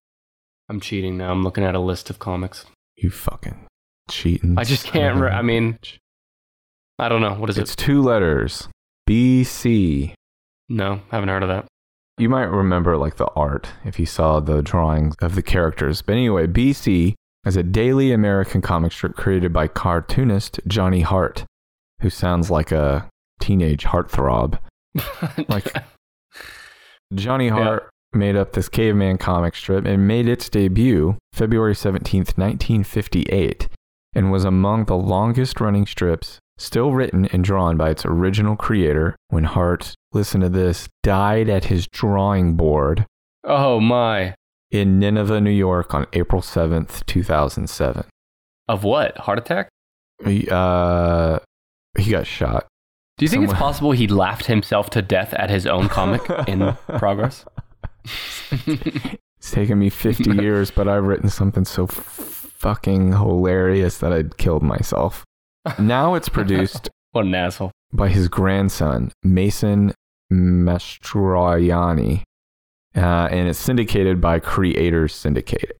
I'm 0.67 0.81
cheating 0.81 1.15
now. 1.17 1.31
I'm 1.31 1.41
looking 1.41 1.63
at 1.63 1.73
a 1.73 1.79
list 1.79 2.09
of 2.09 2.19
comics. 2.19 2.65
You 2.97 3.11
fucking 3.11 3.65
cheating. 4.09 4.59
I 4.59 4.65
just 4.65 4.85
can't 4.85 5.21
re- 5.21 5.31
I 5.31 5.41
mean, 5.41 5.79
I 6.99 7.07
don't 7.07 7.21
know. 7.21 7.35
What 7.35 7.49
is 7.49 7.57
it? 7.57 7.61
it's 7.61 7.77
two 7.77 8.01
letters 8.01 8.67
BC. 9.09 10.13
No, 10.69 11.01
haven't 11.11 11.29
heard 11.29 11.43
of 11.43 11.49
that. 11.49 11.65
You 12.17 12.29
might 12.29 12.43
remember 12.43 12.97
like 12.97 13.17
the 13.17 13.27
art 13.35 13.69
if 13.83 13.99
you 13.99 14.05
saw 14.05 14.39
the 14.39 14.61
drawings 14.61 15.15
of 15.21 15.35
the 15.35 15.41
characters. 15.43 16.01
But 16.01 16.13
anyway, 16.13 16.47
BC 16.47 17.13
is 17.45 17.55
a 17.57 17.63
daily 17.63 18.11
American 18.11 18.61
comic 18.61 18.91
strip 18.93 19.15
created 19.15 19.51
by 19.53 19.67
cartoonist 19.67 20.59
Johnny 20.67 21.01
Hart, 21.01 21.45
who 22.01 22.09
sounds 22.09 22.49
like 22.49 22.71
a 22.71 23.09
teenage 23.39 23.83
heartthrob. 23.83 24.59
Like- 25.49 25.75
Johnny 27.13 27.47
Yeah. 27.47 27.53
Hart 27.63 27.89
made 28.13 28.35
up 28.35 28.53
this 28.53 28.69
caveman 28.69 29.17
comic 29.17 29.55
strip 29.55 29.85
and 29.85 30.07
made 30.07 30.27
its 30.27 30.49
debut 30.49 31.17
February 31.33 31.73
17th, 31.75 32.37
1958, 32.37 33.67
and 34.13 34.31
was 34.31 34.45
among 34.45 34.85
the 34.85 34.95
longest 34.97 35.59
running 35.59 35.85
strips 35.85 36.39
still 36.57 36.91
written 36.91 37.25
and 37.27 37.43
drawn 37.43 37.77
by 37.77 37.89
its 37.89 38.05
original 38.05 38.55
creator 38.55 39.15
when 39.29 39.43
Hart, 39.43 39.93
listen 40.13 40.41
to 40.41 40.49
this, 40.49 40.87
died 41.03 41.49
at 41.49 41.65
his 41.65 41.87
drawing 41.87 42.55
board 42.55 43.05
oh 43.43 43.79
my. 43.79 44.35
in 44.71 44.99
Nineveh, 44.99 45.41
New 45.41 45.49
York 45.51 45.93
on 45.93 46.07
April 46.13 46.41
7th, 46.41 47.05
2007. 47.05 48.05
Of 48.67 48.83
what? 48.83 49.17
Heart 49.17 49.39
attack? 49.39 49.69
He, 50.23 50.47
uh, 50.49 51.39
he 51.97 52.11
got 52.11 52.25
shot. 52.25 52.65
Do 53.17 53.25
you 53.25 53.29
think 53.29 53.43
it's 53.43 53.53
possible 53.53 53.91
he 53.91 54.07
laughed 54.07 54.45
himself 54.47 54.89
to 54.91 55.01
death 55.01 55.33
at 55.35 55.49
his 55.49 55.65
own 55.65 55.87
comic 55.87 56.21
in 56.47 56.75
progress? 56.97 57.45
It's 58.65 59.51
taken 59.51 59.79
me 59.79 59.89
50 59.89 60.31
years, 60.41 60.71
but 60.71 60.87
I've 60.87 61.05
written 61.05 61.29
something 61.29 61.63
so 61.65 61.83
f- 61.85 61.93
fucking 61.93 63.13
hilarious 63.13 63.99
that 63.99 64.11
I'd 64.11 64.37
killed 64.37 64.63
myself. 64.63 65.23
Now 65.79 66.15
it's 66.15 66.29
produced 66.29 66.89
what 67.11 67.25
an 67.25 67.35
asshole. 67.35 67.71
by 67.93 68.09
his 68.09 68.27
grandson, 68.27 69.11
Mason 69.23 69.93
Mastroianni, 70.31 72.23
uh, 72.95 73.27
and 73.31 73.47
it's 73.49 73.59
syndicated 73.59 74.21
by 74.21 74.39
Creators 74.39 75.13
Syndicate. 75.13 75.77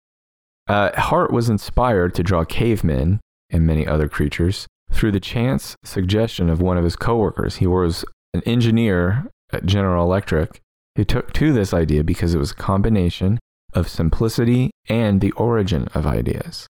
Uh, 0.68 1.00
Hart 1.00 1.32
was 1.32 1.50
inspired 1.50 2.16
to 2.16 2.24
draw 2.24 2.44
cavemen 2.44 3.20
and 3.50 3.68
many 3.68 3.86
other 3.86 4.08
creatures 4.08 4.68
through 4.92 5.12
the 5.12 5.20
chance 5.20 5.76
suggestion 5.84 6.50
of 6.50 6.62
one 6.62 6.78
of 6.78 6.84
his 6.84 6.96
coworkers. 6.96 7.58
He 7.58 7.68
was 7.68 8.04
an 8.34 8.42
engineer 8.46 9.28
at 9.52 9.66
General 9.66 10.04
Electric 10.04 10.60
who 10.96 11.04
took 11.04 11.34
to 11.34 11.54
this 11.54 11.74
idea 11.74 12.04
because 12.04 12.34
it 12.34 12.40
was 12.40 12.52
a 12.52 12.56
combination 12.56 13.40
of 13.74 13.90
simplicity 13.90 14.72
and 14.88 15.22
the 15.22 15.32
origin 15.34 15.88
of 15.94 16.08
ideas. 16.08 16.68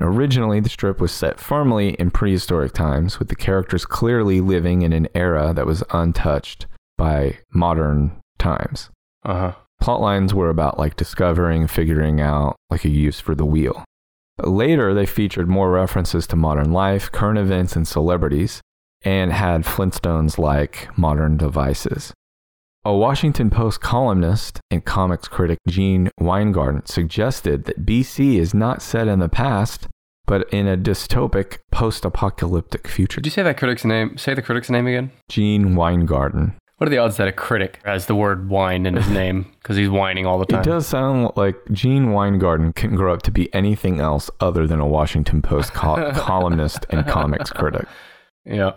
Originally, 0.00 0.60
the 0.60 0.68
strip 0.68 1.00
was 1.00 1.12
set 1.12 1.40
firmly 1.40 1.94
in 1.94 2.10
prehistoric 2.10 2.72
times, 2.72 3.18
with 3.18 3.28
the 3.28 3.36
characters 3.36 3.84
clearly 3.84 4.40
living 4.40 4.82
in 4.82 4.92
an 4.92 5.08
era 5.14 5.52
that 5.54 5.66
was 5.66 5.82
untouched 5.90 6.66
by 6.96 7.38
modern 7.52 8.12
times. 8.38 8.90
Uh 9.24 9.34
huh. 9.34 9.52
Plot 9.80 10.00
lines 10.00 10.34
were 10.34 10.50
about 10.50 10.78
like 10.78 10.96
discovering, 10.96 11.66
figuring 11.66 12.20
out 12.20 12.56
like 12.70 12.84
a 12.84 12.90
use 12.90 13.20
for 13.20 13.34
the 13.34 13.44
wheel. 13.44 13.84
Later, 14.42 14.94
they 14.94 15.06
featured 15.06 15.48
more 15.48 15.70
references 15.70 16.26
to 16.28 16.36
modern 16.36 16.72
life, 16.72 17.10
current 17.10 17.38
events, 17.38 17.74
and 17.74 17.86
celebrities, 17.86 18.60
and 19.02 19.32
had 19.32 19.64
Flintstones 19.64 20.38
like 20.38 20.88
modern 20.96 21.36
devices. 21.36 22.12
A 22.88 22.96
Washington 22.96 23.50
Post 23.50 23.82
columnist 23.82 24.60
and 24.70 24.82
comics 24.82 25.28
critic 25.28 25.58
Gene 25.68 26.08
Weingarten 26.18 26.86
suggested 26.86 27.66
that 27.66 27.84
BC 27.84 28.38
is 28.38 28.54
not 28.54 28.80
set 28.80 29.08
in 29.08 29.18
the 29.18 29.28
past, 29.28 29.88
but 30.24 30.48
in 30.54 30.66
a 30.66 30.74
dystopic 30.74 31.58
post 31.70 32.06
apocalyptic 32.06 32.88
future. 32.88 33.20
Did 33.20 33.26
you 33.26 33.30
say 33.32 33.42
that 33.42 33.58
critic's 33.58 33.84
name? 33.84 34.16
Say 34.16 34.32
the 34.32 34.40
critic's 34.40 34.70
name 34.70 34.86
again. 34.86 35.10
Gene 35.28 35.74
Weingarten. 35.76 36.56
What 36.78 36.86
are 36.86 36.90
the 36.90 36.96
odds 36.96 37.18
that 37.18 37.28
a 37.28 37.32
critic 37.32 37.78
has 37.84 38.06
the 38.06 38.14
word 38.14 38.48
wine 38.48 38.86
in 38.86 38.96
his 38.96 39.10
name 39.10 39.52
because 39.60 39.76
he's 39.76 39.90
whining 39.90 40.24
all 40.24 40.38
the 40.38 40.46
time? 40.46 40.62
It 40.62 40.64
does 40.64 40.86
sound 40.86 41.32
like 41.36 41.56
Gene 41.70 42.12
Weingarten 42.12 42.72
can 42.72 42.96
grow 42.96 43.12
up 43.12 43.20
to 43.24 43.30
be 43.30 43.52
anything 43.54 44.00
else 44.00 44.30
other 44.40 44.66
than 44.66 44.80
a 44.80 44.86
Washington 44.86 45.42
Post 45.42 45.74
col- 45.74 46.12
columnist 46.12 46.86
and 46.88 47.06
comics 47.06 47.50
critic. 47.50 47.86
Yeah. 48.46 48.76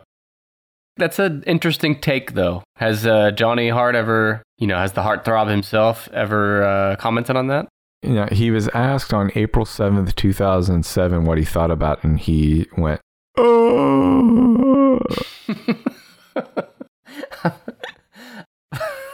That's 0.98 1.20
an 1.20 1.44
interesting 1.48 2.02
take, 2.02 2.34
though. 2.34 2.64
Has 2.82 3.06
uh, 3.06 3.30
Johnny 3.30 3.70
Hart 3.70 3.94
ever, 3.94 4.42
you 4.58 4.66
know, 4.66 4.76
has 4.76 4.94
the 4.94 5.04
heartthrob 5.04 5.48
himself 5.48 6.10
ever 6.14 6.64
uh, 6.64 6.96
commented 6.96 7.36
on 7.36 7.46
that? 7.46 7.68
You 8.02 8.14
know, 8.14 8.28
he 8.32 8.50
was 8.50 8.70
asked 8.70 9.14
on 9.14 9.32
April 9.36 9.68
7th, 9.68 10.16
2007, 10.16 11.24
what 11.26 11.38
he 11.38 11.46
thought 11.46 11.70
about, 11.70 12.04
and 12.04 12.20
he 12.20 12.66
went, 12.76 13.00
"Oh," 13.38 15.00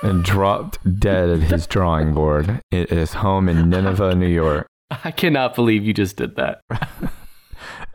and 0.02 0.24
dropped 0.24 1.00
dead 1.02 1.30
at 1.30 1.42
his 1.42 1.68
drawing 1.68 2.14
board 2.14 2.62
at 2.72 2.90
his 2.90 3.16
home 3.16 3.50
in 3.50 3.70
Nineveh, 3.70 4.16
New 4.16 4.28
York. 4.28 4.66
I 5.04 5.12
cannot 5.12 5.56
believe 5.56 5.84
you 5.84 5.94
just 5.94 6.16
did 6.16 6.38
that. 6.38 6.62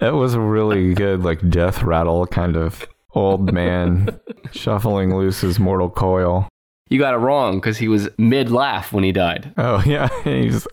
It 0.00 0.14
was 0.14 0.34
a 0.34 0.40
really 0.40 0.94
good, 0.94 1.22
like, 1.22 1.48
death 1.48 1.84
rattle 1.84 2.26
kind 2.26 2.56
of 2.56 2.88
old 3.14 3.52
man 3.52 4.20
shuffling 4.52 5.16
loose 5.16 5.40
his 5.40 5.58
mortal 5.58 5.90
coil. 5.90 6.48
You 6.88 6.98
got 6.98 7.14
it 7.14 7.18
wrong 7.18 7.58
because 7.58 7.78
he 7.78 7.88
was 7.88 8.08
mid 8.18 8.50
laugh 8.50 8.92
when 8.92 9.04
he 9.04 9.12
died. 9.12 9.52
Oh 9.56 9.82
yeah, 9.86 10.08
he's 10.24 10.66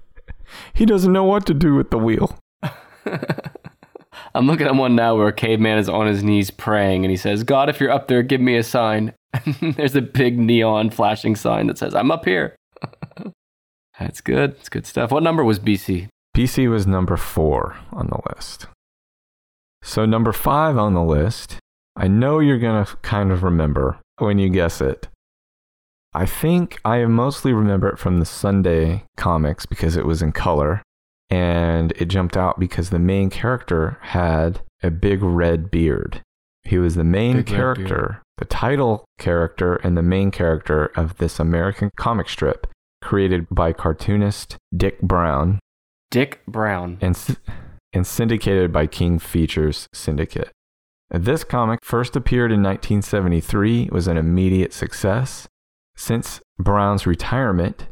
he 0.74 0.86
doesn't 0.86 1.12
know 1.12 1.24
what 1.24 1.46
to 1.46 1.54
do 1.54 1.74
with 1.74 1.90
the 1.90 1.98
wheel. 1.98 2.38
I'm 4.34 4.46
looking 4.46 4.66
at 4.66 4.74
one 4.74 4.94
now 4.94 5.16
where 5.16 5.28
a 5.28 5.32
caveman 5.32 5.76
is 5.76 5.90
on 5.90 6.06
his 6.06 6.22
knees 6.22 6.50
praying 6.50 7.04
and 7.04 7.10
he 7.10 7.18
says, 7.18 7.44
God, 7.44 7.68
if 7.68 7.80
you're 7.80 7.90
up 7.90 8.08
there, 8.08 8.22
give 8.22 8.40
me 8.40 8.56
a 8.56 8.62
sign. 8.62 9.12
There's 9.60 9.94
a 9.94 10.00
big 10.00 10.38
neon 10.38 10.88
flashing 10.88 11.36
sign 11.36 11.66
that 11.66 11.76
says, 11.76 11.94
I'm 11.94 12.10
up 12.10 12.24
here. 12.24 12.56
That's 13.98 14.22
good. 14.22 14.52
It's 14.52 14.70
good 14.70 14.86
stuff. 14.86 15.10
What 15.10 15.22
number 15.22 15.44
was 15.44 15.58
BC? 15.58 16.08
BC 16.34 16.70
was 16.70 16.86
number 16.86 17.18
four 17.18 17.76
on 17.92 18.06
the 18.06 18.20
list. 18.34 18.66
So 19.82 20.06
number 20.06 20.32
five 20.32 20.78
on 20.78 20.94
the 20.94 21.02
list, 21.02 21.58
I 21.96 22.08
know 22.08 22.38
you're 22.38 22.58
gonna 22.58 22.86
kind 23.02 23.30
of 23.30 23.42
remember 23.42 23.98
when 24.18 24.38
you 24.38 24.48
guess 24.48 24.80
it. 24.80 25.08
I 26.14 26.26
think 26.26 26.78
I 26.84 27.04
mostly 27.06 27.52
remember 27.52 27.88
it 27.88 27.98
from 27.98 28.18
the 28.18 28.26
Sunday 28.26 29.04
comics 29.16 29.66
because 29.66 29.96
it 29.96 30.06
was 30.06 30.20
in 30.20 30.32
color, 30.32 30.82
and 31.30 31.92
it 31.92 32.06
jumped 32.06 32.36
out 32.36 32.60
because 32.60 32.90
the 32.90 32.98
main 32.98 33.30
character 33.30 33.98
had 34.02 34.60
a 34.82 34.90
big 34.90 35.22
red 35.22 35.70
beard. 35.70 36.20
He 36.64 36.78
was 36.78 36.94
the 36.94 37.04
main 37.04 37.38
Big 37.38 37.46
character, 37.46 38.22
the 38.36 38.44
title 38.44 39.04
character, 39.18 39.76
and 39.76 39.96
the 39.96 40.02
main 40.02 40.30
character 40.30 40.86
of 40.96 41.16
this 41.16 41.40
American 41.40 41.90
comic 41.96 42.28
strip 42.28 42.66
created 43.00 43.46
by 43.50 43.72
cartoonist 43.72 44.56
Dik 44.76 45.00
Browne 45.02 45.58
Dik 46.10 46.44
Browne. 46.46 46.98
and, 47.00 47.18
and 47.92 48.06
syndicated 48.06 48.72
by 48.72 48.86
King 48.86 49.18
Features 49.18 49.88
Syndicate. 49.92 50.50
This 51.12 51.44
comic 51.44 51.80
first 51.84 52.16
appeared 52.16 52.50
in 52.52 52.62
1973, 52.62 53.90
was 53.92 54.06
an 54.08 54.16
immediate 54.16 54.72
success, 54.72 55.46
since 55.94 56.40
Browne's 56.58 57.06
retirement 57.06 57.86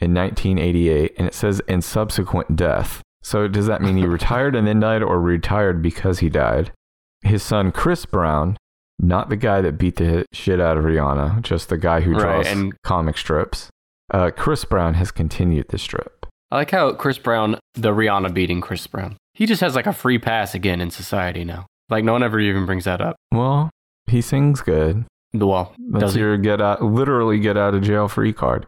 in 0.00 0.12
1988, 0.12 1.14
and 1.16 1.26
it 1.28 1.34
says 1.34 1.60
in 1.68 1.80
subsequent 1.80 2.56
death. 2.56 3.02
So 3.22 3.46
does 3.48 3.66
that 3.66 3.82
mean 3.82 3.96
he 3.96 4.06
retired 4.06 4.56
and 4.56 4.66
then 4.66 4.80
died, 4.80 5.02
or 5.02 5.20
retired 5.20 5.80
because 5.80 6.18
he 6.18 6.28
died? 6.28 6.72
His 7.22 7.42
son 7.42 7.70
Chris 7.72 8.04
Browne, 8.04 8.56
not 8.98 9.28
the 9.28 9.36
guy 9.36 9.60
that 9.60 9.78
beat 9.78 9.96
the 9.96 10.26
shit 10.32 10.60
out 10.60 10.76
of 10.76 10.84
Rihanna, 10.84 11.42
just 11.42 11.68
the 11.68 11.78
guy 11.78 12.00
who 12.00 12.12
Right, 12.12 12.20
draws 12.20 12.46
and- 12.48 12.74
comic 12.82 13.16
strips. 13.16 13.70
Uh, 14.12 14.30
Chris 14.36 14.64
Browne 14.64 14.94
has 14.94 15.10
continued 15.10 15.66
the 15.68 15.78
strip. 15.78 16.26
I 16.50 16.56
like 16.56 16.70
how 16.70 16.92
Chris 16.94 17.18
Brown, 17.18 17.58
the 17.74 17.90
Rihanna 17.92 18.32
beating 18.34 18.60
Chris 18.60 18.86
Brown, 18.86 19.16
he 19.34 19.46
just 19.46 19.60
has 19.60 19.74
like 19.74 19.86
a 19.86 19.92
free 19.92 20.18
pass 20.18 20.54
again 20.54 20.80
in 20.80 20.90
society 20.90 21.44
now. 21.44 21.66
Like 21.88 22.04
no 22.04 22.12
one 22.12 22.22
ever 22.22 22.40
even 22.40 22.66
brings 22.66 22.84
that 22.84 23.00
up. 23.00 23.16
Well, 23.32 23.70
he 24.06 24.20
sings 24.20 24.60
good. 24.60 25.04
The 25.32 25.46
wall 25.46 25.74
That's 25.90 26.04
does 26.04 26.14
he? 26.14 26.20
your 26.20 26.36
get 26.38 26.60
out, 26.60 26.82
literally 26.82 27.38
get 27.38 27.56
out 27.56 27.74
of 27.74 27.82
jail 27.82 28.08
free 28.08 28.32
card. 28.32 28.66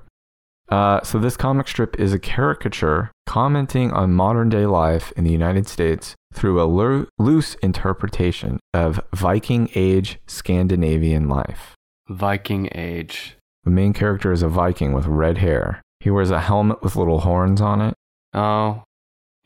Uh, 0.68 1.02
so 1.02 1.18
this 1.18 1.36
comic 1.36 1.66
strip 1.66 1.98
is 1.98 2.12
a 2.12 2.18
caricature 2.18 3.10
commenting 3.26 3.90
on 3.92 4.12
modern 4.12 4.50
day 4.50 4.66
life 4.66 5.12
in 5.16 5.24
the 5.24 5.30
United 5.32 5.66
States 5.66 6.14
through 6.34 6.60
a 6.62 6.66
loo- 6.66 7.08
loose 7.18 7.54
interpretation 7.56 8.60
of 8.74 9.00
Viking 9.14 9.70
age 9.74 10.18
Scandinavian 10.26 11.28
life. 11.28 11.74
Viking 12.08 12.68
Age. 12.74 13.36
The 13.64 13.70
main 13.70 13.92
character 13.92 14.32
is 14.32 14.42
a 14.42 14.48
Viking 14.48 14.92
with 14.92 15.06
red 15.06 15.38
hair. 15.38 15.82
He 16.00 16.10
wears 16.10 16.30
a 16.30 16.40
helmet 16.40 16.82
with 16.82 16.96
little 16.96 17.20
horns 17.20 17.60
on 17.60 17.80
it. 17.82 17.94
Oh, 18.32 18.82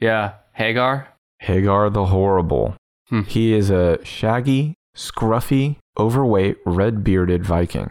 yeah, 0.00 0.34
Hagar. 0.54 1.08
Hagar 1.40 1.90
the 1.90 2.06
Horrible. 2.06 2.76
Hmm. 3.12 3.22
He 3.24 3.52
is 3.52 3.68
a 3.68 4.02
shaggy, 4.06 4.74
scruffy, 4.96 5.76
overweight, 5.98 6.56
red 6.64 7.04
bearded 7.04 7.44
Viking. 7.44 7.90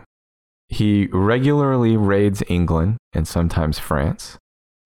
He 0.67 1.09
regularly 1.13 1.95
raids 1.95 2.41
England 2.47 2.97
and 3.13 3.27
sometimes 3.27 3.77
France. 3.77 4.39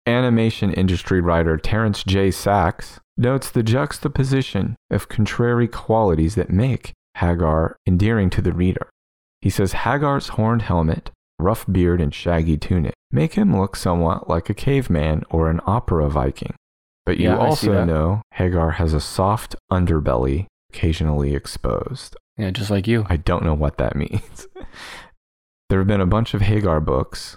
Animation 0.07 0.71
industry 0.71 1.23
writer 1.23 1.57
Terrence 1.57 2.05
J. 2.05 2.31
Sachs 2.31 3.01
notes 3.17 3.51
the 3.51 3.63
juxtaposition 3.63 4.77
of 4.91 5.09
contrary 5.09 5.67
qualities 5.67 6.35
that 6.35 6.51
make 6.51 6.93
Hagar 7.17 7.77
endearing 7.87 8.29
to 8.31 8.43
the 8.43 8.53
reader. 8.53 8.91
He 9.41 9.49
says 9.49 9.73
Hagar's 9.73 10.29
horned 10.29 10.63
helmet, 10.63 11.11
rough 11.39 11.65
beard, 11.73 12.03
and 12.03 12.13
shaggy 12.13 12.59
tunic 12.59 12.93
make 13.11 13.35
him 13.35 13.59
look 13.59 13.77
somewhat 13.77 14.29
like 14.29 14.51
a 14.51 14.55
caveman 14.55 15.23
or 15.31 15.49
an 15.49 15.61
opera 15.67 16.11
Viking. 16.11 16.55
But 17.09 17.17
you 17.17 17.31
Yeah, 17.31 17.39
also 17.39 17.87
know 17.87 18.21
Hagar 18.35 18.73
has 18.73 18.93
a 18.93 19.01
soft 19.01 19.57
underbelly, 19.73 20.45
occasionally 20.71 21.35
exposed. 21.35 22.15
Yeah, 22.37 22.51
just 22.51 22.69
like 22.71 22.87
you. 22.87 23.07
I 23.09 23.17
don't 23.17 23.45
know 23.45 23.55
what 23.55 23.79
that 23.79 23.97
means. 24.05 24.47
there 25.71 25.79
have 25.79 25.89
been 25.89 26.03
a 26.03 26.07
bunch 26.07 26.35
of 26.35 26.43
Hagar 26.43 26.81
books. 26.83 27.35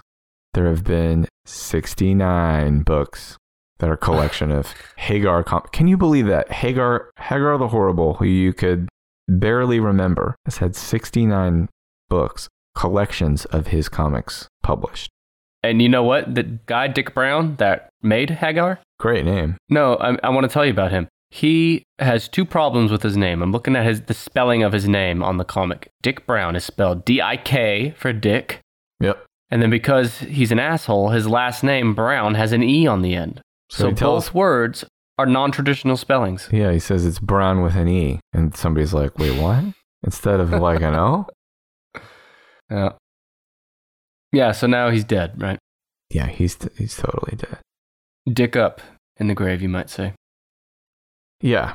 There 0.52 0.66
have 0.68 0.84
been 0.84 1.26
69 1.46 2.82
books 2.82 3.38
that 3.78 3.88
are 3.88 3.94
a 3.94 3.96
collection 3.96 4.52
of 4.52 4.74
Hagar. 4.98 5.42
Com- 5.42 5.64
Can 5.72 5.88
you 5.88 5.96
believe 5.96 6.26
that? 6.26 6.52
Hagar, 6.52 7.10
Hagar 7.18 7.56
the 7.56 7.68
Horrible, 7.68 8.12
who 8.14 8.26
you 8.26 8.52
could 8.52 8.90
barely 9.26 9.80
remember, 9.80 10.34
has 10.44 10.58
had 10.58 10.76
69 10.76 11.70
books, 12.10 12.46
collections 12.76 13.46
of 13.46 13.68
his 13.68 13.88
comics 13.88 14.48
published. 14.62 15.08
And 15.62 15.80
you 15.80 15.88
know 15.88 16.02
what? 16.02 16.34
The 16.34 16.42
guy 16.66 16.88
Dik 16.88 17.14
Browne 17.14 17.56
that 17.56 17.88
made 18.02 18.28
Hagar. 18.30 18.80
Great 19.02 19.24
name. 19.24 19.56
No, 19.68 19.96
I, 19.96 20.16
I 20.22 20.28
want 20.28 20.44
to 20.44 20.48
tell 20.48 20.64
you 20.64 20.70
about 20.70 20.92
him. 20.92 21.08
He 21.32 21.82
has 21.98 22.28
two 22.28 22.44
problems 22.44 22.92
with 22.92 23.02
his 23.02 23.16
name. 23.16 23.42
I'm 23.42 23.50
looking 23.50 23.74
at 23.74 23.84
his 23.84 24.02
the 24.02 24.14
spelling 24.14 24.62
of 24.62 24.72
his 24.72 24.86
name 24.86 25.24
on 25.24 25.38
the 25.38 25.44
comic. 25.44 25.88
Dik 26.02 26.24
Browne 26.24 26.54
is 26.54 26.62
spelled 26.64 27.04
D 27.04 27.20
I 27.20 27.36
K 27.36 27.94
for 27.98 28.12
Dick, 28.12 28.60
Yep. 29.00 29.24
and 29.50 29.60
then 29.60 29.70
because 29.70 30.20
he's 30.20 30.52
an 30.52 30.60
asshole, 30.60 31.08
his 31.08 31.26
last 31.26 31.64
name 31.64 31.96
Brown 31.96 32.36
has 32.36 32.52
an 32.52 32.62
E 32.62 32.86
on 32.86 33.02
the 33.02 33.16
end. 33.16 33.40
So 33.70 33.88
So, 33.88 33.92
tells- 33.92 34.26
both 34.28 34.34
words 34.36 34.84
are 35.18 35.26
non-traditional 35.26 35.96
spellings. 35.96 36.48
Yeah, 36.52 36.70
he 36.70 36.78
says 36.78 37.04
it's 37.04 37.18
brown 37.18 37.60
with 37.62 37.74
an 37.74 37.88
E. 37.88 38.20
And 38.32 38.56
somebody's 38.56 38.94
like, 38.94 39.18
wait, 39.18 39.36
what? 39.36 39.64
Instead 40.04 40.38
of 40.38 40.50
like 40.52 40.80
an 40.80 40.94
O? 40.94 41.26
Yeah. 42.70 42.90
Yeah. 44.32 44.52
So 44.52 44.66
now 44.66 44.90
he's 44.90 45.04
dead, 45.04 45.40
right? 45.42 45.58
Yeah, 46.10 46.26
he's, 46.28 46.56
he's 46.78 46.96
totally 46.96 47.36
dead. 47.36 47.58
Dick 48.32 48.54
up 48.56 48.80
in 49.18 49.28
the 49.28 49.34
grave, 49.34 49.62
you 49.62 49.68
might 49.68 49.90
say. 49.90 50.14
Yeah. 51.40 51.74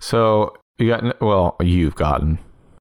So 0.00 0.56
you 0.78 0.88
got 0.88 1.20
well, 1.20 1.56
you've 1.60 1.94
gotten 1.94 2.38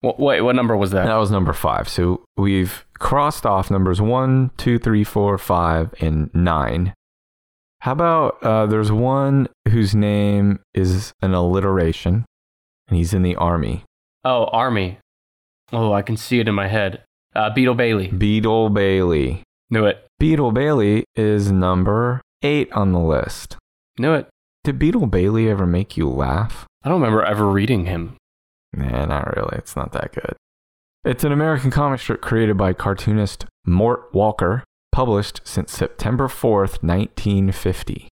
Wh- 0.02 0.18
wait, 0.18 0.40
what 0.42 0.56
number 0.56 0.76
was 0.76 0.90
that? 0.90 1.06
that 1.06 1.16
was 1.16 1.30
number 1.30 1.52
five. 1.52 1.88
So 1.88 2.24
we've 2.36 2.84
crossed 2.98 3.46
off 3.46 3.70
numbers 3.70 4.00
one, 4.00 4.50
two, 4.56 4.78
three, 4.78 5.04
four, 5.04 5.38
five, 5.38 5.94
and 6.00 6.30
nine. 6.34 6.92
How 7.80 7.92
about 7.92 8.42
uh, 8.42 8.66
there's 8.66 8.90
one 8.90 9.48
whose 9.68 9.94
name 9.94 10.60
is 10.74 11.12
an 11.22 11.34
alliteration, 11.34 12.24
and 12.88 12.96
he's 12.96 13.14
in 13.14 13.22
the 13.22 13.36
army. 13.36 13.84
Oh, 14.24 14.46
Army. 14.46 14.98
Oh, 15.72 15.92
I 15.92 16.02
can 16.02 16.16
see 16.16 16.40
it 16.40 16.48
in 16.48 16.54
my 16.54 16.66
head. 16.68 17.02
Uh, 17.34 17.50
Beetle 17.50 17.74
Bailey. 17.74 18.08
Beetle 18.08 18.70
Bailey. 18.70 19.42
Knew 19.70 19.84
it. 19.84 20.04
Beetle 20.18 20.52
Bailey 20.52 21.04
is 21.14 21.52
number 21.52 22.20
eight 22.42 22.72
on 22.72 22.92
the 22.92 23.00
list. 23.00 23.56
Knew 23.98 24.14
it. 24.14 24.28
Did 24.64 24.78
Beetle 24.78 25.06
Bailey 25.06 25.48
ever 25.48 25.66
make 25.66 25.96
you 25.96 26.08
laugh? 26.08 26.66
I 26.82 26.88
don't 26.88 27.00
remember 27.00 27.22
ever 27.22 27.48
reading 27.50 27.86
him. 27.86 28.16
Nah, 28.72 29.06
not 29.06 29.36
really. 29.36 29.56
It's 29.56 29.76
not 29.76 29.92
that 29.92 30.12
good. 30.12 30.34
It's 31.04 31.24
an 31.24 31.32
American 31.32 31.70
comic 31.70 32.00
strip 32.00 32.20
created 32.20 32.56
by 32.56 32.72
cartoonist 32.72 33.46
Mort 33.64 34.12
Walker, 34.12 34.64
published 34.90 35.40
since 35.44 35.70
September 35.72 36.26
4th, 36.26 36.82
1950. 36.82 38.08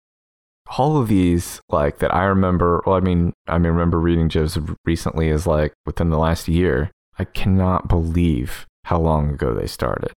All 0.77 0.97
of 0.97 1.07
these, 1.07 1.61
like 1.69 1.99
that 1.99 2.13
I 2.13 2.25
remember, 2.25 2.81
well, 2.85 2.95
I 2.95 2.99
mean, 2.99 3.33
I 3.47 3.57
mean, 3.57 3.71
remember 3.71 3.99
reading 3.99 4.29
just 4.29 4.57
recently 4.85 5.29
is 5.29 5.47
like 5.47 5.73
within 5.85 6.09
the 6.09 6.17
last 6.17 6.47
year. 6.47 6.91
I 7.17 7.23
cannot 7.25 7.87
believe 7.87 8.65
how 8.85 8.99
long 8.99 9.29
ago 9.29 9.53
they 9.53 9.67
started. 9.67 10.11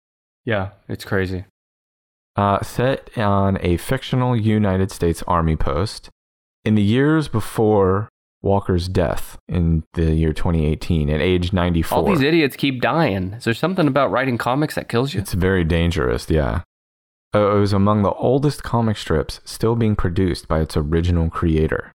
Yeah, 0.45 0.70
it's 0.88 1.06
crazy. 1.06 1.45
Uh, 2.36 2.62
set 2.64 3.16
on 3.18 3.60
a 3.62 3.78
fictional 3.78 4.36
United 4.36 4.90
States 4.90 5.24
Army 5.28 5.56
post 5.56 6.10
in 6.66 6.74
the 6.74 6.82
years 6.82 7.28
before 7.28 8.10
Walker's 8.42 8.88
death 8.88 9.38
in 9.48 9.84
the 9.94 10.14
year 10.14 10.34
2018 10.34 11.10
at 11.10 11.22
age 11.22 11.54
94. 11.54 11.98
All 11.98 12.04
these 12.06 12.22
idiots 12.22 12.56
keep 12.56 12.82
dying. 12.82 13.34
Is 13.34 13.46
there 13.46 13.54
something 13.54 13.88
about 13.88 14.12
writing 14.12 14.38
comics 14.38 14.76
that 14.76 14.90
kills 14.90 15.14
you? 15.14 15.22
It's 15.22 15.34
very 15.34 15.64
dangerous, 15.64 16.30
yeah. 16.30 16.62
Uh, 17.34 17.56
it 17.56 17.60
was 17.60 17.74
among 17.74 18.04
the 18.04 18.12
oldest 18.14 18.62
comic 18.64 18.98
strips 18.98 19.40
still 19.46 19.76
being 19.76 19.96
produced 19.96 20.48
by 20.48 20.60
its 20.60 20.76
original 20.78 21.30
creator. 21.30 21.92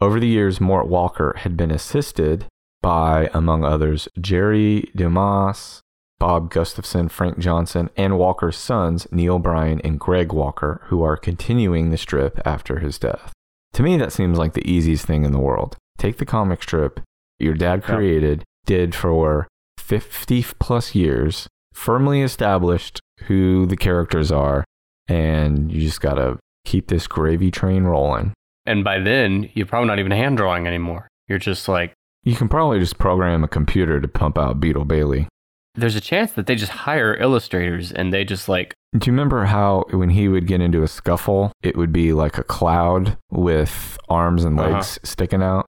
Over 0.00 0.20
the 0.20 0.28
years, 0.28 0.60
Mort 0.60 0.86
Walker 0.86 1.34
had 1.38 1.56
been 1.56 1.70
assisted 1.70 2.46
by, 2.82 3.30
among 3.34 3.64
others, 3.64 4.08
Jerry 4.20 4.90
Dumas, 4.94 5.80
Bob 6.20 6.50
Gustafson, 6.50 7.08
Frank 7.08 7.38
Johnson, 7.38 7.90
and 7.96 8.16
Walker's 8.18 8.56
sons, 8.56 9.08
Neal 9.10 9.40
Brian 9.40 9.80
and 9.82 9.98
Greg 9.98 10.32
Walker, 10.32 10.82
who 10.84 11.02
are 11.02 11.16
continuing 11.16 11.90
the 11.90 11.96
strip 11.96 12.38
after 12.44 12.78
his 12.78 12.98
death. 12.98 13.32
To 13.72 13.82
me, 13.82 13.96
that 13.96 14.12
seems 14.12 14.38
like 14.38 14.52
the 14.52 14.70
easiest 14.70 15.06
thing 15.06 15.24
in 15.24 15.32
the 15.32 15.38
world. 15.40 15.76
Take 15.98 16.18
the 16.18 16.26
comic 16.26 16.62
strip 16.62 17.00
your 17.40 17.54
dad 17.54 17.82
created, 17.82 18.44
did 18.66 18.94
for 18.94 19.48
50 19.78 20.44
plus 20.58 20.94
years, 20.94 21.48
firmly 21.72 22.20
established 22.20 23.00
who 23.24 23.64
the 23.66 23.76
characters 23.78 24.30
are, 24.30 24.62
and 25.08 25.72
you 25.72 25.80
just 25.80 26.00
gotta 26.02 26.38
keep 26.66 26.88
this 26.88 27.06
gravy 27.06 27.50
train 27.50 27.84
rolling. 27.84 28.34
and 28.66 28.84
by 28.84 28.98
then, 28.98 29.48
you're 29.54 29.66
probably 29.66 29.88
not 29.88 29.98
even 29.98 30.12
hand 30.12 30.36
drawing 30.36 30.66
anymore. 30.66 31.08
You're 31.28 31.38
just 31.38 31.66
like, 31.66 31.94
You 32.22 32.36
can 32.36 32.48
probably 32.50 32.78
just 32.78 32.98
program 32.98 33.42
a 33.42 33.48
computer 33.48 34.00
to 34.00 34.06
pump 34.06 34.36
out 34.36 34.60
Beetle 34.60 34.84
Bailey. 34.84 35.26
There's 35.74 35.96
a 35.96 36.00
chance 36.00 36.32
that 36.32 36.46
they 36.46 36.54
just 36.54 36.72
hire 36.72 37.14
illustrators 37.16 37.92
and 37.92 38.12
they 38.12 38.24
just 38.24 38.48
like, 38.48 38.74
Do 38.98 39.06
you 39.06 39.12
remember 39.12 39.44
how 39.44 39.84
when 39.90 40.10
he 40.10 40.28
would 40.28 40.46
get 40.46 40.60
into 40.60 40.82
a 40.82 40.88
scuffle, 40.88 41.52
it 41.62 41.76
would 41.76 41.92
be 41.92 42.12
like 42.12 42.38
a 42.38 42.42
cloud 42.44 43.16
with 43.30 43.96
arms 44.08 44.44
and 44.44 44.58
Uh-huh. 44.58 44.70
legs 44.70 44.98
sticking 45.04 45.42
out? 45.42 45.66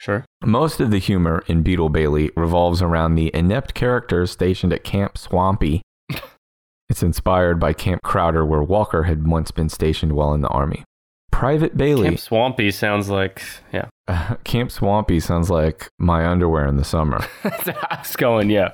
sure. 0.00 0.24
Most 0.44 0.80
of 0.80 0.90
the 0.90 0.98
humor 0.98 1.42
in 1.46 1.62
Beetle 1.62 1.90
Bailey 1.90 2.30
revolves 2.36 2.80
around 2.80 3.14
the 3.16 3.30
inept 3.34 3.74
characters 3.74 4.30
stationed 4.30 4.72
at 4.72 4.82
Camp 4.84 5.18
Swampy. 5.18 5.82
it's 6.88 7.02
inspired 7.02 7.60
by 7.60 7.72
Camp 7.74 8.00
Crowder, 8.02 8.44
where 8.44 8.62
Walker 8.62 9.02
had 9.04 9.26
once 9.26 9.50
been 9.50 9.68
stationed 9.68 10.12
while 10.12 10.32
in 10.32 10.40
the 10.40 10.48
army. 10.48 10.84
Private 11.30 11.76
Bailey. 11.76 12.04
Camp 12.08 12.18
Swampy 12.18 12.70
sounds 12.70 13.08
like, 13.10 13.42
yeah. 13.72 13.88
Camp 14.44 14.70
Swampy 14.70 15.20
sounds 15.20 15.50
like 15.50 15.88
my 15.98 16.26
underwear 16.26 16.66
in 16.66 16.76
the 16.76 16.84
summer. 16.84 17.20
That's 17.64 18.16
going, 18.16 18.48
yeah. 18.50 18.72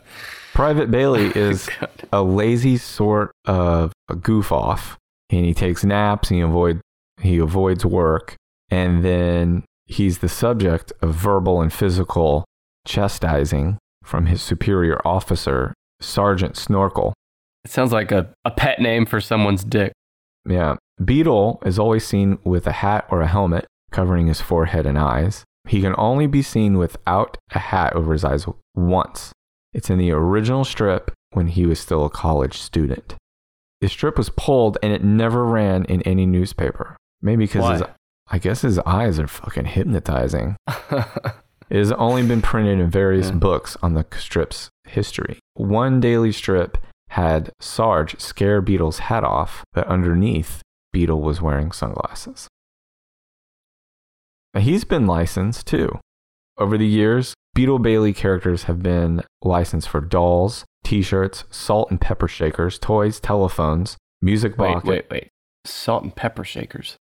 Private 0.57 0.91
Bailey 0.91 1.27
is 1.37 1.69
a 2.11 2.23
lazy 2.23 2.79
sort 2.79 3.31
of 3.45 3.93
a 4.09 4.17
goof 4.17 4.51
off, 4.51 4.97
and 5.29 5.45
he 5.45 5.53
takes 5.53 5.85
naps 5.85 6.31
and 6.31 6.39
he 6.39 6.43
avoid 6.43 6.81
he 7.21 7.37
avoids 7.37 7.85
work, 7.85 8.37
and 8.71 9.05
then 9.05 9.65
he's 9.85 10.19
the 10.19 10.31
subject 10.31 10.95
of 11.03 11.15
verbal 11.15 11.61
and 11.61 11.75
physical 11.75 12.47
chastising 12.87 13.77
from 14.03 14.27
his 14.27 14.41
superior 14.41 14.99
officer, 15.07 15.75
Sergeant 16.01 16.57
Snorkel. 16.57 17.13
It 17.67 17.71
sounds 17.71 17.93
like 17.93 18.11
a, 18.11 18.33
a 18.47 18.51
pet 18.51 18.81
name 18.81 19.05
for 19.05 19.21
someone's 19.21 19.63
dick. 19.63 19.93
Yeah. 20.49 20.77
Beetle 21.05 21.63
is 21.67 21.79
always 21.79 22.07
seen 22.07 22.39
with 22.45 22.67
a 22.67 22.73
hat 22.73 23.07
or 23.11 23.21
a 23.21 23.27
helmet 23.27 23.67
covering 23.91 24.29
his 24.29 24.41
forehead 24.41 24.87
and 24.87 24.99
eyes. 24.99 25.45
He 25.69 25.83
can 25.83 25.95
only 25.99 26.27
be 26.27 26.41
seen 26.41 26.79
without 26.79 27.37
a 27.55 27.59
hat 27.59 27.93
over 27.93 28.15
his 28.15 28.25
eyes 28.25 28.47
once. 28.75 29.33
It's 29.77 29.91
in 29.91 29.99
the 29.99 30.11
original 30.11 30.65
strip 30.65 31.13
when 31.33 31.49
he 31.49 31.67
was 31.67 31.79
still 31.79 32.07
a 32.07 32.11
college 32.11 32.57
student. 32.59 33.15
The 33.83 33.89
strip 33.91 34.17
was 34.17 34.31
pulled 34.31 34.79
and 34.83 34.91
it 34.91 35.05
never 35.05 35.45
ran 35.45 35.85
in 35.85 36.01
any 36.03 36.25
newspaper. 36.25 36.97
Maybe 37.21 37.45
because 37.45 37.81
his, 37.81 37.89
I 38.29 38.39
guess 38.39 38.63
his 38.63 38.79
eyes 38.81 39.19
are 39.21 39.27
fucking 39.29 39.67
hypnotizing. 39.67 40.57
It 41.69 41.79
has 41.79 41.91
only 41.91 42.25
been 42.25 42.43
printed 42.43 42.79
in 42.79 42.89
various 42.91 43.27
Yeah. 43.31 43.35
books 43.35 43.77
on 43.83 43.95
the 43.95 44.07
strip's 44.17 44.71
history. 44.85 45.41
One 45.55 45.99
daily 45.99 46.31
strip 46.31 46.79
had 47.09 47.51
Sarge 47.61 48.21
scare 48.21 48.61
Beetle's 48.61 49.01
hat 49.01 49.25
off, 49.25 49.65
but 49.73 49.85
underneath, 49.89 50.63
Beetle 50.93 51.21
was 51.21 51.43
wearing 51.43 51.73
sunglasses. 51.73 52.47
Now, 54.55 54.61
he's 54.61 54.85
been 54.85 55.09
licensed 55.09 55.67
too. 55.67 55.99
Over 56.57 56.79
the 56.79 56.87
years, 56.87 57.35
Beetle 57.57 57.79
Bailey 57.79 58.13
characters 58.13 58.65
have 58.65 58.83
been 58.83 59.23
licensed 59.43 59.89
for 59.89 60.03
dolls, 60.03 60.67
t 60.85 61.01
shirts, 61.01 61.45
salt 61.51 61.91
and 61.91 61.99
pepper 61.99 62.29
shakers, 62.29 62.79
toys, 62.79 63.19
telephones, 63.19 63.97
music 64.21 64.59
wait, 64.59 64.75
box. 64.75 64.85
wait, 64.85 65.07
wait. 65.11 65.29
Salt 65.65 66.03
and 66.03 66.15
pepper 66.15 66.45
shakers. 66.45 66.97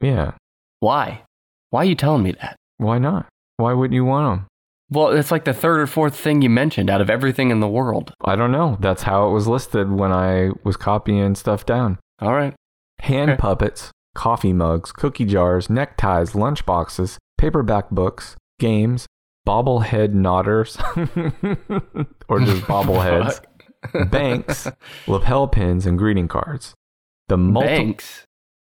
Yeah. 0.00 0.32
Why? 0.80 1.22
Why 1.70 1.82
are 1.82 1.84
you 1.84 1.94
telling 1.94 2.24
me 2.24 2.32
that? 2.32 2.56
Why 2.78 2.98
not? 2.98 3.26
Why 3.58 3.72
wouldn't 3.72 3.94
you 3.94 4.04
want 4.04 4.40
them? 4.40 4.46
Well, 4.90 5.10
it's 5.10 5.30
like 5.30 5.44
the 5.44 5.54
third 5.54 5.78
or 5.78 5.86
fourth 5.86 6.16
thing 6.16 6.42
you 6.42 6.50
mentioned 6.50 6.90
out 6.90 7.00
of 7.00 7.08
everything 7.08 7.52
in 7.52 7.60
the 7.60 7.68
world. 7.68 8.12
I 8.24 8.34
don't 8.34 8.50
know. 8.50 8.78
That's 8.80 9.04
how 9.04 9.28
it 9.28 9.32
was 9.32 9.46
listed 9.46 9.92
when 9.92 10.10
I 10.10 10.50
was 10.64 10.76
copying 10.76 11.36
stuff 11.36 11.64
down. 11.64 12.00
All 12.20 12.32
right. 12.32 12.54
hand 12.98 13.30
Okay. 13.30 13.38
puppets, 13.40 13.92
coffee 14.16 14.52
mugs, 14.52 14.90
cookie 14.90 15.24
jars, 15.24 15.70
neckties, 15.70 16.34
lunch 16.34 16.66
boxes, 16.66 17.16
paperback 17.38 17.90
books, 17.90 18.34
games, 18.58 19.06
bobblehead 19.50 20.12
nodders 20.14 20.78
or 22.28 22.40
just 22.40 22.62
bobbleheads, 22.62 23.40
banks, 24.10 24.68
lapel 25.08 25.48
pins, 25.48 25.86
and 25.86 25.98
greeting 25.98 26.28
cards. 26.28 26.74
The 27.28 27.36
multi- 27.36 27.66
Banks. 27.68 28.24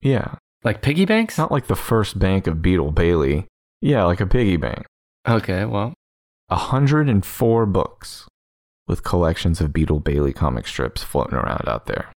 yeah, 0.02 0.36
Like 0.64 0.82
piggy 0.82 1.04
banks? 1.04 1.38
not 1.38 1.52
like 1.52 1.66
the 1.66 1.76
first 1.76 2.18
bank 2.18 2.46
of 2.46 2.60
Beetle 2.62 2.90
Bailey. 2.92 3.46
Yeah, 3.80 4.04
like 4.04 4.20
a 4.20 4.26
piggy 4.26 4.56
bank. 4.56 4.86
Okay, 5.28 5.64
well. 5.64 5.94
104 6.48 7.66
books 7.66 8.26
with 8.86 9.02
collections 9.02 9.60
of 9.60 9.72
Beetle 9.72 10.00
Bailey 10.00 10.32
comic 10.32 10.66
strips 10.66 11.02
floating 11.02 11.34
around 11.38 11.68
out 11.68 11.86
there. 11.86 12.10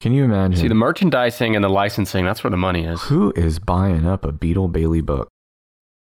Can 0.00 0.12
you 0.12 0.24
imagine? 0.24 0.56
See, 0.60 0.68
the 0.68 0.74
merchandising 0.74 1.54
and 1.56 1.64
the 1.64 1.68
licensing, 1.68 2.24
that's 2.24 2.42
where 2.44 2.50
the 2.50 2.56
money 2.56 2.84
is. 2.84 3.00
who 3.02 3.32
is 3.36 3.58
buying 3.58 4.06
up 4.06 4.24
a 4.24 4.32
Beetle 4.32 4.68
Bailey 4.68 5.00
book? 5.00 5.28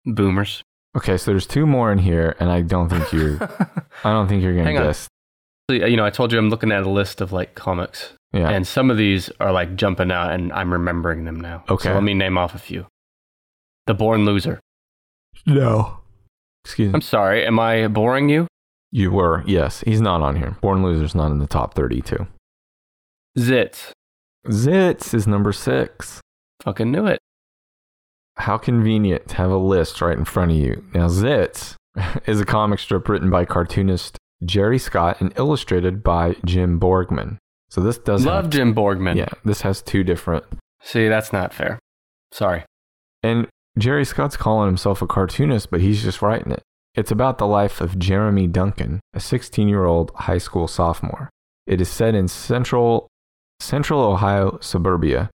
Boomers. 0.06 0.62
Okay, 0.96 1.18
so 1.18 1.32
there's 1.32 1.48
two 1.48 1.66
more 1.66 1.92
in 1.92 1.98
here, 1.98 2.36
and 2.40 2.52
I 2.52 2.62
don't 2.62 2.90
think 2.90 3.12
you're. 3.12 3.38
I 4.04 4.12
don't 4.12 4.28
think 4.28 4.44
you're 4.44 4.54
gonna 4.54 4.66
Hang 4.66 4.78
on. 4.78 4.84
guess. 4.86 5.08
you 5.70 5.96
know, 5.98 6.06
I 6.06 6.10
told 6.12 6.32
you 6.32 6.38
I'm 6.38 6.50
looking 6.50 6.72
at 6.72 6.84
a 6.84 6.90
list 6.90 7.20
of 7.22 7.32
like 7.32 7.56
comics, 7.56 8.14
Yeah. 8.32 8.50
and 8.50 8.68
some 8.68 8.92
of 8.92 8.98
these 8.98 9.30
are 9.40 9.52
like 9.52 9.76
jumping 9.76 10.12
out, 10.12 10.32
and 10.32 10.52
I'm 10.54 10.72
remembering 10.72 11.26
them 11.26 11.40
now. 11.42 11.64
Okay. 11.70 11.90
So 11.90 11.94
let 11.96 12.04
me 12.04 12.14
name 12.14 12.38
off 12.38 12.54
a 12.54 12.60
few. 12.60 12.86
The 13.88 13.94
Born 13.94 14.26
Loser. 14.26 14.60
no. 15.46 16.00
Excuse 16.66 16.90
me. 16.90 16.96
I'm 16.96 17.02
sorry, 17.02 17.46
am 17.46 17.60
I 17.60 17.88
boring 17.88 18.30
you? 18.30 18.48
You 18.92 19.12
were. 19.12 19.44
Yes, 19.46 19.82
he's 19.86 20.00
not 20.00 20.22
on 20.22 20.38
here. 20.38 20.56
Born 20.62 20.82
Loser's 20.82 21.14
not 21.16 21.30
in 21.32 21.40
the 21.40 21.48
top 21.48 21.74
32. 21.74 22.26
Zits. 23.38 23.92
Zitz 24.48 25.14
is 25.14 25.28
number 25.28 25.52
six. 25.52 26.22
Fucking 26.62 26.90
knew 26.92 27.06
it. 27.08 27.20
How 28.38 28.58
convenient 28.58 29.28
to 29.30 29.36
have 29.36 29.52
a 29.52 29.58
list 29.58 30.02
right 30.02 30.18
in 30.18 30.26
front 30.26 30.52
of 30.52 30.58
you. 30.58 30.84
Now, 30.94 31.08
Zits 31.08 31.76
is 32.26 32.42
a 32.42 32.46
comic 32.46 32.80
strip 32.80 33.08
written 33.08 33.30
by 33.30 33.46
cartoonist 33.46 34.18
Jerry 34.44 34.80
Scott 34.80 35.22
and 35.22 35.34
illustrated 35.38 36.04
by 36.04 36.36
Jim 36.46 36.80
Borgman. 36.80 37.38
So 37.70 37.82
this 37.82 37.98
does 37.98 38.26
Love 38.26 38.46
have, 38.46 38.52
Jim 38.52 38.76
Borgman. 38.76 39.16
Yeah, 39.16 39.30
this 39.46 39.62
has 39.62 39.82
two 39.82 40.04
different. 40.04 40.46
See, 40.82 41.08
that's 41.08 41.34
not 41.34 41.54
fair. 41.54 41.80
Sorry. 42.32 42.64
And 43.24 43.48
Jerry 43.78 44.06
Scott's 44.06 44.38
calling 44.38 44.68
himself 44.68 45.02
a 45.02 45.08
cartoonist, 45.08 45.72
but 45.72 45.82
he's 45.82 46.04
just 46.04 46.22
writing 46.22 46.52
it. 46.52 46.62
It's 46.96 47.12
about 47.12 47.40
the 47.40 47.48
life 47.48 47.82
of 47.82 47.98
Jeremy 47.98 48.46
Duncan, 48.48 49.00
a 49.14 49.20
16 49.20 49.68
year 49.68 49.86
old 49.86 50.12
high 50.16 50.38
school 50.38 50.68
sophomore. 50.68 51.30
It 51.66 51.82
is 51.82 51.90
set 51.90 52.14
in 52.14 52.28
central, 52.28 53.08
central 53.60 54.02
Ohio 54.02 54.60
suburbia, 54.62 55.32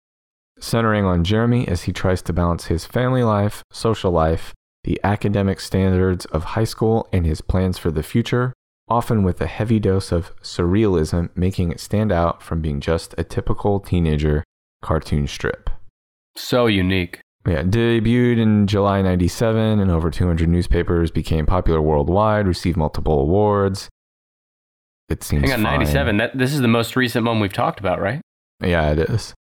centering 0.59 1.05
on 1.05 1.23
Jeremy 1.23 1.67
as 1.67 1.83
he 1.83 1.93
tries 1.93 2.21
to 2.23 2.33
balance 2.33 2.65
his 2.65 2.85
family 2.85 3.23
life, 3.23 3.63
social 3.71 4.11
life, 4.11 4.53
the 4.83 4.99
academic 5.03 5.59
standards 5.59 6.25
of 6.25 6.43
high 6.43 6.63
school, 6.63 7.07
and 7.11 7.25
his 7.25 7.41
plans 7.41 7.77
for 7.77 7.91
the 7.91 8.03
future, 8.03 8.53
often 8.87 9.23
with 9.23 9.41
a 9.41 9.47
heavy 9.47 9.79
dose 9.79 10.11
of 10.11 10.35
surrealism, 10.41 11.29
making 11.35 11.71
it 11.71 11.79
stand 11.79 12.11
out 12.11 12.41
from 12.41 12.61
being 12.61 12.79
just 12.79 13.13
a 13.17 13.23
typical 13.23 13.79
teenager 13.79 14.43
cartoon 14.81 15.27
strip. 15.27 15.69
So 16.35 16.67
unique. 16.67 17.19
Yeah, 17.45 17.63
debuted 17.63 18.39
in 18.39 18.67
July 18.67 19.01
97 19.01 19.79
in 19.79 19.89
over 19.89 20.11
200 20.11 20.49
newspapers, 20.49 21.11
became 21.11 21.45
popular 21.45 21.81
worldwide, 21.81 22.45
received 22.47 22.77
multiple 22.77 23.21
awards. 23.21 23.89
It 25.09 25.23
seems 25.23 25.43
Hang 25.43 25.53
on, 25.53 25.63
fine. 25.63 25.79
97. 25.79 26.17
That, 26.17 26.37
this 26.37 26.53
is 26.53 26.59
the 26.59 26.67
most 26.67 26.95
recent 26.95 27.25
one 27.25 27.39
we've 27.39 27.53
talked 27.53 27.79
about, 27.79 28.01
right? 28.01 28.21
Yeah, 28.61 28.91
it 28.91 28.99
is. 28.99 29.33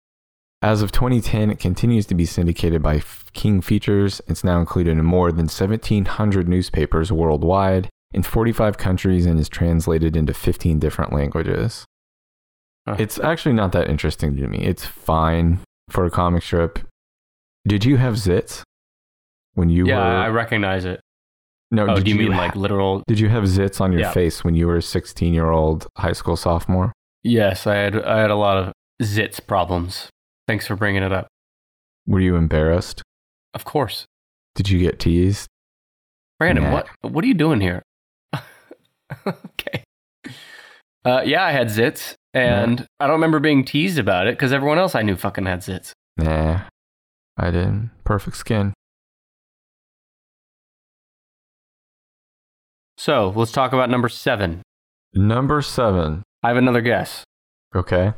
As 0.66 0.82
of 0.82 0.91
2010, 0.91 1.51
it 1.51 1.59
continues 1.59 2.07
to 2.07 2.16
be 2.16 2.26
syndicated 2.26 2.82
by 2.82 2.99
King 3.34 3.61
Features. 3.61 4.20
It's 4.28 4.43
now 4.43 4.59
included 4.59 4.97
in 4.97 5.05
more 5.05 5.32
than 5.32 5.45
1,700 5.45 6.49
newspapers 6.49 7.11
worldwide 7.11 7.88
in 8.16 8.24
45 8.24 8.76
countries 8.80 9.28
and 9.28 9.39
is 9.39 9.47
translated 9.47 10.16
into 10.16 10.34
15 10.34 10.80
different 10.80 11.13
languages. 11.13 11.86
Huh. 12.88 12.95
It's 12.97 13.20
actually 13.20 13.53
not 13.53 13.74
that 13.74 13.88
interesting 13.91 14.36
to 14.38 14.47
me. 14.47 14.57
It's 14.66 14.88
fine 14.88 15.59
for 15.91 16.03
a 16.03 16.09
comic 16.09 16.41
strip. 16.41 16.80
Did 17.68 17.86
you 17.86 17.97
have 17.97 18.16
zits 18.16 18.63
when 19.53 19.70
you 19.70 19.86
yeah, 19.86 19.97
were? 19.99 20.03
Yeah, 20.13 20.22
I 20.24 20.30
recognize 20.30 20.84
it. 20.84 20.99
no, 21.70 21.86
Oh, 21.88 21.95
did 21.97 22.05
do 22.05 22.09
you 22.09 22.18
mean 22.18 22.32
ha- 22.32 22.39
like 22.39 22.55
literal? 22.55 23.03
Did 23.07 23.20
you 23.20 23.30
have 23.30 23.43
zits 23.43 23.80
on 23.80 23.91
your 23.91 24.01
Yeah. 24.01 24.11
face 24.13 24.43
when 24.43 24.55
you 24.55 24.66
were 24.66 24.78
a 24.78 24.82
16 24.82 25.32
year 25.32 25.51
old 25.51 25.86
high 25.97 26.13
school 26.13 26.36
sophomore? 26.36 26.91
Yes, 27.22 27.68
I 27.68 27.76
had 27.76 28.03
I 28.03 28.20
had 28.22 28.32
a 28.32 28.36
lot 28.36 28.57
of 28.57 28.74
zits 29.03 29.39
problems. 29.45 30.09
Thanks 30.48 30.68
for 30.68 30.76
bringing 30.76 31.04
it 31.04 31.12
up. 31.12 31.28
Were 32.08 32.20
you 32.20 32.36
embarrassed? 32.36 33.02
Of 33.54 33.66
course, 33.66 34.06
Did 34.54 34.70
you 34.70 34.80
get 34.80 35.00
teased? 35.00 35.48
Brandon. 36.39 36.66
Nah. 36.66 36.72
What 36.74 36.88
what 37.02 37.24
are 37.24 37.28
you 37.28 37.34
doing 37.34 37.62
here? 37.62 37.82
okay. 39.28 39.84
Uh, 41.06 41.22
yeah, 41.26 41.43
I 41.43 41.52
had 41.52 41.68
zits, 41.68 42.16
and 42.34 42.86
I 43.00 43.06
don't 43.08 43.16
remember 43.16 43.39
being 43.39 43.64
teased 43.64 43.98
about 44.00 44.28
it 44.28 44.36
because 44.36 44.52
everyone 44.52 44.78
else 44.78 44.96
I 44.96 45.02
knew 45.04 45.16
fucking 45.16 45.46
had 45.46 45.60
zits. 45.60 45.91
Nah, 46.18 46.62
I 47.38 47.46
didn't. 47.52 47.91
Perfect 48.04 48.38
skin. 48.38 48.74
So 52.98 53.32
let's 53.36 53.52
talk 53.52 53.74
about 53.74 53.89
number 53.89 54.10
seven. 54.10 54.62
Number 55.14 55.62
seven. 55.62 56.24
I 56.43 56.50
have 56.50 56.58
another 56.58 56.82
guess. 56.82 57.24
Okay. 57.76 58.14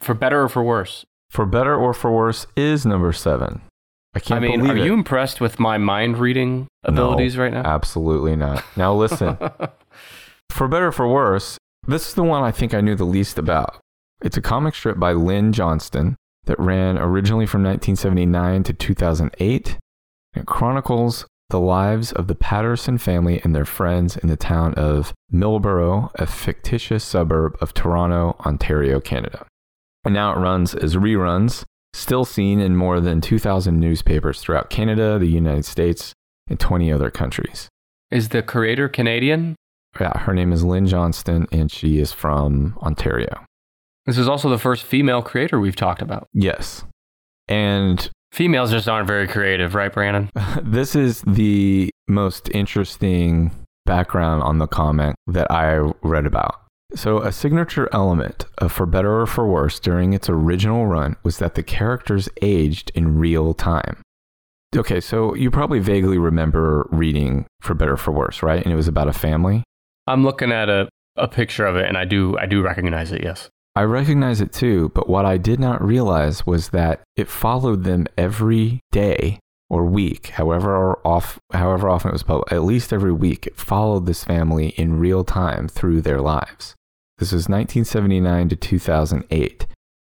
For 0.00 0.14
better 0.14 0.42
or 0.42 0.48
for 0.48 0.62
worse? 0.62 1.04
For 1.30 1.46
better 1.46 1.74
or 1.74 1.92
for 1.94 2.10
worse 2.10 2.46
is 2.56 2.86
number 2.86 3.12
seven. 3.12 3.62
I 4.14 4.20
can't 4.20 4.44
I 4.44 4.48
mean, 4.48 4.60
believe 4.60 4.70
are 4.72 4.78
it. 4.78 4.84
you 4.86 4.94
impressed 4.94 5.40
with 5.40 5.60
my 5.60 5.78
mind 5.78 6.18
reading 6.18 6.66
abilities 6.82 7.36
right 7.36 7.52
now? 7.52 7.62
Absolutely 7.64 8.34
not. 8.36 8.64
Now 8.76 8.94
listen. 8.94 9.36
for 10.50 10.68
better 10.68 10.88
or 10.88 10.92
for 10.92 11.06
worse, 11.06 11.58
this 11.86 12.08
is 12.08 12.14
the 12.14 12.22
one 12.22 12.42
I 12.42 12.50
think 12.50 12.74
I 12.74 12.80
knew 12.80 12.94
the 12.94 13.04
least 13.04 13.38
about. 13.38 13.78
It's 14.22 14.36
a 14.36 14.42
comic 14.42 14.74
strip 14.74 14.98
by 14.98 15.12
Lynn 15.12 15.52
Johnston 15.52 16.16
that 16.46 16.58
ran 16.58 16.98
originally 16.98 17.46
from 17.46 17.62
1979 17.62 18.64
to 18.64 18.72
2008. 18.72 19.76
It 20.34 20.46
chronicles 20.46 21.26
the 21.50 21.60
lives 21.60 22.12
of 22.12 22.26
the 22.26 22.34
Patterson 22.34 22.98
family 22.98 23.40
and 23.44 23.54
their 23.54 23.64
friends 23.64 24.16
in 24.16 24.28
the 24.28 24.36
town 24.36 24.74
of 24.74 25.14
Milborough, 25.32 26.10
a 26.16 26.26
fictitious 26.26 27.04
suburb 27.04 27.56
of 27.60 27.72
Toronto, 27.72 28.36
Ontario, 28.44 29.00
Canada. 29.00 29.46
And 30.04 30.14
now 30.14 30.32
it 30.32 30.38
runs 30.38 30.74
as 30.74 30.96
reruns, 30.96 31.64
still 31.92 32.24
seen 32.24 32.60
in 32.60 32.76
more 32.76 33.00
than 33.00 33.20
2,000 33.20 33.78
newspapers 33.78 34.40
throughout 34.40 34.70
Canada, 34.70 35.18
the 35.18 35.26
United 35.26 35.64
States, 35.64 36.12
and 36.48 36.58
20 36.58 36.92
other 36.92 37.10
countries. 37.10 37.68
Is 38.10 38.30
the 38.30 38.42
creator 38.42 38.88
Canadian? 38.88 39.56
Yeah, 40.00 40.16
her 40.18 40.34
name 40.34 40.52
is 40.52 40.64
Lynn 40.64 40.86
Johnston, 40.86 41.46
and 41.52 41.70
she 41.70 41.98
is 41.98 42.12
from 42.12 42.78
Ontario. 42.82 43.44
This 44.06 44.16
is 44.16 44.28
also 44.28 44.48
the 44.48 44.58
first 44.58 44.84
female 44.84 45.22
creator 45.22 45.60
we've 45.60 45.76
talked 45.76 46.00
about. 46.00 46.26
Yes. 46.32 46.84
And 47.48 48.10
Females 48.32 48.70
just 48.70 48.88
aren't 48.88 49.06
very 49.06 49.26
creative, 49.26 49.74
right, 49.74 49.92
Brandon? 49.92 50.30
this 50.62 50.94
is 50.94 51.22
the 51.22 51.90
most 52.08 52.48
interesting 52.50 53.50
background 53.86 54.42
on 54.42 54.58
the 54.58 54.66
comic 54.66 55.14
that 55.26 55.50
I 55.50 55.76
read 56.02 56.26
about. 56.26 56.62
So, 56.94 57.18
a 57.18 57.32
signature 57.32 57.88
element 57.92 58.46
of 58.56 58.72
For 58.72 58.86
Better 58.86 59.20
or 59.20 59.26
For 59.26 59.46
Worse 59.46 59.78
during 59.78 60.14
its 60.14 60.28
original 60.28 60.86
run 60.86 61.16
was 61.22 61.38
that 61.38 61.54
the 61.54 61.62
characters 61.62 62.30
aged 62.40 62.90
in 62.94 63.18
real 63.18 63.52
time. 63.52 64.00
Okay, 64.74 65.00
so 65.00 65.34
you 65.34 65.50
probably 65.50 65.80
vaguely 65.80 66.18
remember 66.18 66.88
reading 66.90 67.46
For 67.60 67.74
Better 67.74 67.92
or 67.92 67.96
For 67.98 68.12
Worse, 68.12 68.42
right? 68.42 68.62
And 68.62 68.72
it 68.72 68.76
was 68.76 68.88
about 68.88 69.08
a 69.08 69.12
family. 69.12 69.64
I'm 70.06 70.24
looking 70.24 70.50
at 70.50 70.70
a, 70.70 70.88
a 71.16 71.28
picture 71.28 71.66
of 71.66 71.76
it 71.76 71.86
and 71.86 71.96
I 71.96 72.06
do 72.06 72.38
I 72.38 72.46
do 72.46 72.62
recognize 72.62 73.12
it, 73.12 73.22
yes. 73.22 73.50
I 73.76 73.82
recognize 73.82 74.40
it 74.40 74.52
too, 74.52 74.90
but 74.94 75.08
what 75.08 75.24
I 75.24 75.36
did 75.36 75.60
not 75.60 75.84
realize 75.84 76.46
was 76.46 76.70
that 76.70 77.02
it 77.16 77.28
followed 77.28 77.84
them 77.84 78.06
every 78.16 78.80
day 78.92 79.38
or 79.70 79.84
week, 79.84 80.28
however 80.28 80.98
off 81.06 81.38
however 81.52 81.88
often 81.88 82.08
it 82.10 82.12
was 82.12 82.22
published, 82.22 82.52
at 82.52 82.64
least 82.64 82.92
every 82.92 83.12
week, 83.12 83.46
it 83.46 83.56
followed 83.56 84.06
this 84.06 84.24
family 84.24 84.68
in 84.70 84.98
real 84.98 85.22
time 85.22 85.68
through 85.68 86.00
their 86.00 86.20
lives. 86.20 86.74
This 87.18 87.32
was 87.32 87.48
1979 87.48 88.48
to 88.50 88.56
2008. 88.56 89.66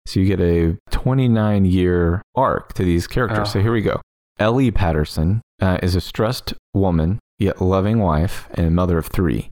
So 0.06 0.20
you 0.20 0.26
get 0.26 0.40
a 0.40 0.76
29 0.90 1.64
year 1.64 2.22
arc 2.34 2.74
to 2.74 2.84
these 2.84 3.06
characters. 3.06 3.48
Oh. 3.48 3.52
So 3.52 3.61
here 3.61 3.72
we 3.72 3.82
go. 3.82 4.00
Ellie 4.38 4.70
Patterson 4.70 5.40
uh, 5.61 5.78
is 5.82 5.94
a 5.94 6.00
stressed 6.00 6.54
woman, 6.74 7.18
yet 7.38 7.61
loving 7.61 7.98
wife 7.98 8.48
and 8.54 8.74
mother 8.74 8.98
of 8.98 9.06
three. 9.06 9.50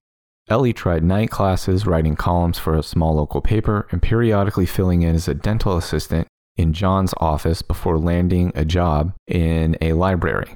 Ellie 0.49 0.73
tried 0.73 1.03
night 1.03 1.31
classes, 1.31 1.87
writing 1.87 2.15
columns 2.15 2.59
for 2.59 2.77
a 2.77 2.83
small 2.83 3.17
local 3.17 3.41
paper, 3.41 3.89
and 3.91 4.01
periodically 4.01 4.67
filling 4.67 5.03
in 5.03 5.15
as 5.15 5.27
a 5.27 5.35
dental 5.35 5.77
assistant 5.77 6.29
in 6.57 6.73
John's 6.73 7.13
office 7.19 7.63
before 7.63 7.99
landing 7.99 8.53
a 8.55 8.65
job 8.65 9.13
in 9.27 9.77
a 9.81 9.95
library. 9.95 10.55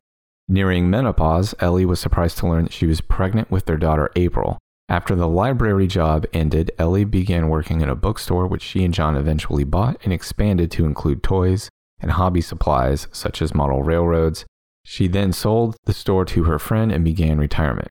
Nearing 0.48 0.90
menopause, 0.90 1.54
Ellie 1.60 1.84
was 1.84 1.98
surprised 1.98 2.38
to 2.38 2.46
learn 2.46 2.64
that 2.64 2.72
she 2.72 2.86
was 2.86 3.00
pregnant 3.00 3.50
with 3.50 3.66
their 3.66 3.76
daughter 3.76 4.10
April. 4.16 4.58
After 4.90 5.14
the 5.14 5.28
library 5.28 5.86
job 5.86 6.26
ended, 6.32 6.72
Ellie 6.76 7.04
began 7.04 7.48
working 7.48 7.80
in 7.80 7.88
a 7.88 7.94
bookstore, 7.94 8.48
which 8.48 8.62
she 8.62 8.84
and 8.84 8.92
John 8.92 9.16
eventually 9.16 9.62
bought 9.62 10.00
and 10.02 10.12
expanded 10.12 10.68
to 10.72 10.84
include 10.84 11.22
toys 11.22 11.70
and 12.00 12.10
hobby 12.10 12.40
supplies 12.40 13.06
such 13.12 13.40
as 13.40 13.54
model 13.54 13.84
railroads. 13.84 14.44
She 14.84 15.06
then 15.06 15.32
sold 15.32 15.76
the 15.84 15.92
store 15.92 16.24
to 16.24 16.42
her 16.42 16.58
friend 16.58 16.90
and 16.90 17.04
began 17.04 17.38
retirement. 17.38 17.86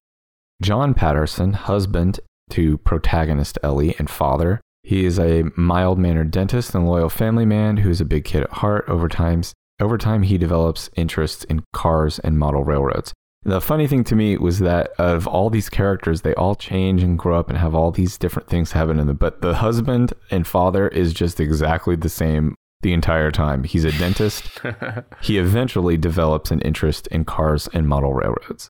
John 0.62 0.94
Patterson, 0.94 1.54
husband 1.54 2.20
to 2.50 2.78
protagonist 2.80 3.58
Ellie 3.64 3.96
and 3.98 4.10
father, 4.10 4.60
he 4.84 5.06
is 5.06 5.18
a 5.18 5.46
mild 5.56 6.00
mannered 6.00 6.32
dentist 6.32 6.76
and 6.76 6.86
loyal 6.86 7.08
family 7.08 7.46
man 7.46 7.78
who 7.78 7.90
is 7.90 8.02
a 8.02 8.06
big 8.06 8.26
kid 8.26 8.44
at 8.44 8.52
heart. 8.52 8.84
Over 8.90 9.08
time, 9.08 9.44
over 9.80 9.98
time, 9.98 10.24
he 10.24 10.38
develops 10.38 10.90
interests 10.98 11.46
in 11.46 11.64
cars 11.72 12.20
and 12.20 12.38
model 12.38 12.66
railroads. 12.66 13.14
The 13.44 13.62
funny 13.62 13.88
thing 13.88 14.04
to 14.06 14.16
me 14.16 14.38
was 14.38 14.60
that 14.60 14.92
of 14.98 15.26
all 15.26 15.50
these 15.50 15.70
characters, 15.70 16.22
they 16.22 16.34
all 16.36 16.56
change 16.56 17.04
and 17.04 17.18
grow 17.18 17.40
up 17.40 17.50
and 17.50 17.58
have 17.58 17.74
all 17.74 17.90
these 17.90 18.18
different 18.18 18.50
things 18.50 18.74
happen 18.74 19.00
in 19.00 19.08
them. 19.08 19.16
But 19.16 19.42
the 19.42 19.56
husband 19.56 20.14
and 20.30 20.46
father 20.46 20.90
is 20.90 21.14
just 21.14 21.40
exactly 21.40 21.96
the 21.96 22.10
same 22.10 22.56
the 22.82 22.94
entire 22.94 23.32
time. 23.32 23.64
He's 23.64 23.86
a 23.86 23.92
dentist. 23.92 24.62
he 25.22 25.38
eventually 25.38 25.98
develops 25.98 26.52
an 26.52 26.60
interest 26.62 27.08
in 27.08 27.26
cars 27.26 27.70
and 27.74 27.88
model 27.88 28.14
railroads. 28.14 28.70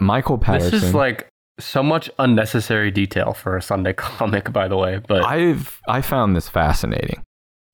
Michael 0.00 0.38
Patterson. 0.38 0.70
This 0.72 0.82
is 0.82 0.94
like 0.94 1.28
so 1.60 1.82
much 1.82 2.10
unnecessary 2.18 2.90
detail 2.90 3.34
for 3.34 3.56
a 3.56 3.62
Sunday 3.62 3.92
comic, 3.96 4.52
by 4.52 4.66
the 4.66 4.76
way. 4.76 4.98
But 5.06 5.24
I've 5.24 5.80
I 5.88 6.00
found 6.02 6.34
this 6.34 6.48
fascinating. 6.48 7.22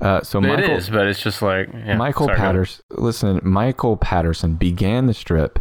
Uh, 0.03 0.21
so 0.21 0.41
it 0.41 0.43
Michael, 0.43 0.77
is, 0.77 0.91
but 0.91 1.07
it's 1.07 1.23
just 1.23 1.41
like 1.41 1.71
yeah, 1.73 1.97
Michael 1.97 2.27
sorry. 2.27 2.37
Patterson. 2.37 2.83
Listen, 2.91 3.41
Michael 3.43 3.97
Patterson 3.97 4.57
began 4.57 5.07
the 5.07 5.15
strip 5.15 5.59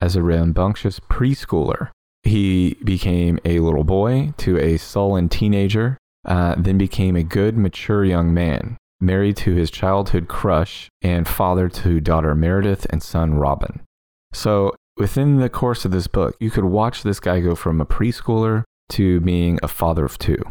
as 0.00 0.16
a 0.16 0.22
rambunctious 0.22 1.00
preschooler. 1.00 1.90
He 2.22 2.76
became 2.84 3.38
a 3.44 3.60
little 3.60 3.84
boy 3.84 4.34
to 4.38 4.58
a 4.58 4.78
sullen 4.78 5.28
teenager, 5.28 5.96
uh, 6.24 6.56
then 6.58 6.76
became 6.76 7.16
a 7.16 7.22
good, 7.22 7.56
mature 7.56 8.04
young 8.04 8.34
man, 8.34 8.76
married 9.00 9.36
to 9.38 9.54
his 9.54 9.70
childhood 9.70 10.26
crush, 10.28 10.88
and 11.02 11.28
father 11.28 11.68
to 11.68 12.00
daughter 12.00 12.34
Meredith 12.34 12.86
and 12.90 13.02
son 13.02 13.34
Robin. 13.34 13.80
So, 14.32 14.74
within 14.96 15.36
the 15.36 15.48
course 15.48 15.84
of 15.84 15.92
this 15.92 16.08
book, 16.08 16.36
you 16.40 16.50
could 16.50 16.64
watch 16.64 17.02
this 17.02 17.20
guy 17.20 17.40
go 17.40 17.54
from 17.54 17.80
a 17.80 17.86
preschooler 17.86 18.64
to 18.90 19.20
being 19.20 19.58
a 19.62 19.68
father 19.68 20.04
of 20.04 20.18
two. 20.18 20.42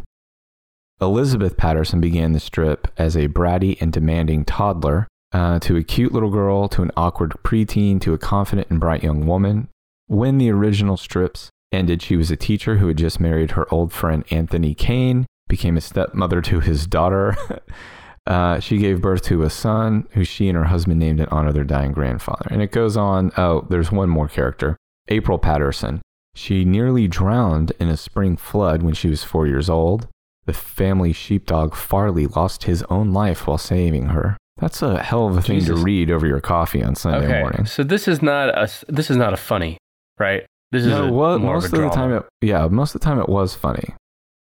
Elizabeth 1.01 1.57
Patterson 1.57 1.99
began 1.99 2.31
the 2.31 2.39
strip 2.39 2.87
as 2.97 3.17
a 3.17 3.27
bratty 3.27 3.77
and 3.81 3.91
demanding 3.91 4.45
toddler, 4.45 5.07
uh, 5.35 5.59
to 5.59 5.75
a 5.75 5.83
cute 5.83 6.13
little 6.13 6.29
girl, 6.29 6.69
to 6.69 6.81
an 6.81 6.91
awkward 6.95 7.33
preteen, 7.43 7.99
to 7.99 8.13
a 8.13 8.17
confident 8.17 8.69
and 8.69 8.79
bright 8.79 9.03
young 9.03 9.27
woman. 9.27 9.67
When 10.07 10.37
the 10.37 10.49
original 10.49 10.95
strips 10.95 11.49
ended, 11.73 12.01
she 12.01 12.15
was 12.15 12.31
a 12.31 12.37
teacher 12.37 12.77
who 12.77 12.87
had 12.87 12.97
just 12.97 13.19
married 13.19 13.51
her 13.51 13.67
old 13.73 13.91
friend 13.91 14.23
Anthony 14.31 14.73
Caine, 14.73 15.25
became 15.49 15.75
a 15.75 15.81
stepmother 15.81 16.41
to 16.43 16.61
his 16.61 16.87
daughter. 16.87 17.35
uh, 18.25 18.61
she 18.61 18.77
gave 18.77 19.01
birth 19.01 19.23
to 19.23 19.43
a 19.43 19.49
son 19.49 20.07
who 20.11 20.23
she 20.23 20.47
and 20.47 20.57
her 20.57 20.63
husband 20.63 21.01
named 21.01 21.19
in 21.19 21.27
honor 21.27 21.49
of 21.49 21.53
their 21.53 21.65
dying 21.65 21.91
grandfather. 21.91 22.47
And 22.49 22.61
it 22.61 22.71
goes 22.71 22.95
on. 22.95 23.33
Oh, 23.35 23.67
there's 23.69 23.91
one 23.91 24.09
more 24.09 24.29
character 24.29 24.77
April 25.09 25.37
Patterson. 25.37 26.01
She 26.33 26.63
nearly 26.63 27.09
drowned 27.09 27.73
in 27.77 27.89
a 27.89 27.97
spring 27.97 28.37
flood 28.37 28.83
when 28.83 28.93
she 28.93 29.09
was 29.09 29.25
four 29.25 29.47
years 29.47 29.69
old. 29.69 30.07
The 30.45 30.53
family 30.53 31.11
sheepdog 31.11 31.75
Farley 31.75 32.25
lost 32.25 32.63
his 32.63 32.83
own 32.83 33.11
life 33.11 33.47
while 33.47 33.57
saving 33.57 34.07
her. 34.07 34.37
That's 34.57 34.81
a 34.81 35.01
hell 35.03 35.27
of 35.27 35.37
a 35.37 35.41
thing 35.41 35.63
to 35.65 35.75
read 35.75 36.09
over 36.09 36.25
your 36.25 36.39
coffee 36.39 36.81
on 36.81 36.95
Sunday 36.95 37.25
Okay, 37.27 37.39
morning. 37.41 37.65
so 37.65 37.83
this 37.83 38.07
is 38.07 38.21
not 38.21 38.49
a 38.49 38.69
this 38.87 39.09
is 39.11 39.17
not 39.17 39.33
a 39.33 39.37
funny, 39.37 39.77
right? 40.17 40.45
This 40.71 40.83
is 40.83 40.89
No, 40.91 41.05
a, 41.05 41.11
well, 41.11 41.39
more 41.39 41.55
most 41.55 41.65
of 41.67 41.73
of 41.73 41.79
the 41.81 41.89
time, 41.89 42.13
it, 42.13 42.23
yeah, 42.41 42.67
most 42.67 42.95
of 42.95 43.01
the 43.01 43.05
time 43.05 43.19
it 43.19 43.27
was 43.29 43.53
funny. 43.53 43.93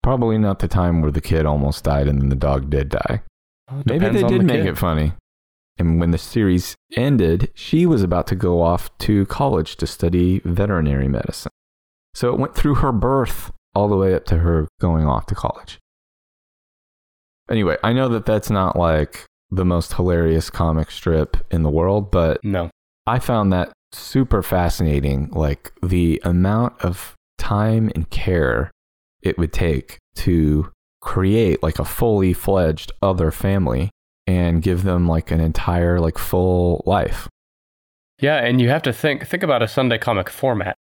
Probably 0.03 0.37
not 0.37 0.59
the 0.59 0.67
time 0.67 1.01
where 1.01 1.11
the 1.11 1.21
kid 1.21 1.45
almost 1.45 1.83
died 1.83 2.07
and 2.07 2.21
then 2.21 2.29
the 2.29 2.35
dog 2.35 2.69
did 2.69 2.89
die. 2.89 3.21
Well, 3.69 3.83
Maybe 3.85 4.07
they 4.09 4.23
did 4.23 4.41
the 4.41 4.45
make 4.45 4.61
kid. 4.63 4.67
it 4.67 4.77
funny. 4.77 5.13
And 5.79 5.99
when 5.99 6.11
the 6.11 6.17
series 6.17 6.75
ended, 6.95 7.51
she 7.53 7.85
was 7.85 8.01
about 8.03 8.25
to 8.27 8.35
go 8.35 8.61
off 8.61 8.95
to 8.99 9.25
college 9.25 9.75
to 9.77 9.85
study 9.87 10.41
veterinary 10.45 11.07
medicine. 11.07 11.51
So 12.13 12.33
it 12.33 12.39
went 12.39 12.55
through 12.55 12.75
her 12.75 12.91
birth 12.91 13.51
all 13.75 13.87
the 13.87 13.97
way 13.97 14.13
up 14.15 14.25
to 14.25 14.37
her 14.37 14.67
going 14.79 15.05
off 15.05 15.25
to 15.27 15.35
college. 15.35 15.77
Anyway, 17.49 17.77
I 17.83 17.93
know 17.93 18.09
that 18.09 18.25
that's 18.25 18.49
not 18.49 18.75
like 18.75 19.25
the 19.49 19.65
most 19.65 19.93
hilarious 19.93 20.49
comic 20.49 20.91
strip 20.91 21.37
in 21.51 21.63
the 21.63 21.69
world, 21.69 22.11
but 22.11 22.43
No, 22.43 22.69
I 23.05 23.19
found 23.19 23.53
that 23.53 23.71
super 23.91 24.43
fascinating. 24.43 25.29
Like 25.31 25.71
the 25.81 26.21
amount 26.25 26.81
of 26.83 27.13
time 27.37 27.89
and 27.95 28.09
care 28.09 28.71
it 29.21 29.37
would 29.37 29.53
take 29.53 29.97
to 30.15 30.71
create 31.01 31.61
like 31.63 31.79
a 31.79 31.85
fully 31.85 32.33
fledged 32.33 32.91
other 33.01 33.31
family 33.31 33.89
and 34.25 34.61
give 34.61 34.83
them 34.83 35.07
like 35.07 35.31
an 35.31 35.39
entire 35.39 35.99
like 35.99 36.17
full 36.17 36.83
life. 36.85 37.29
yeah, 38.19 38.37
and 38.43 38.59
you 38.59 38.69
have 38.69 38.81
to 38.83 38.91
think 38.93 39.25
think 39.27 39.43
about 39.43 39.61
a 39.63 39.67
Sunday 39.67 39.97
comic 39.97 40.29
format. 40.29 40.75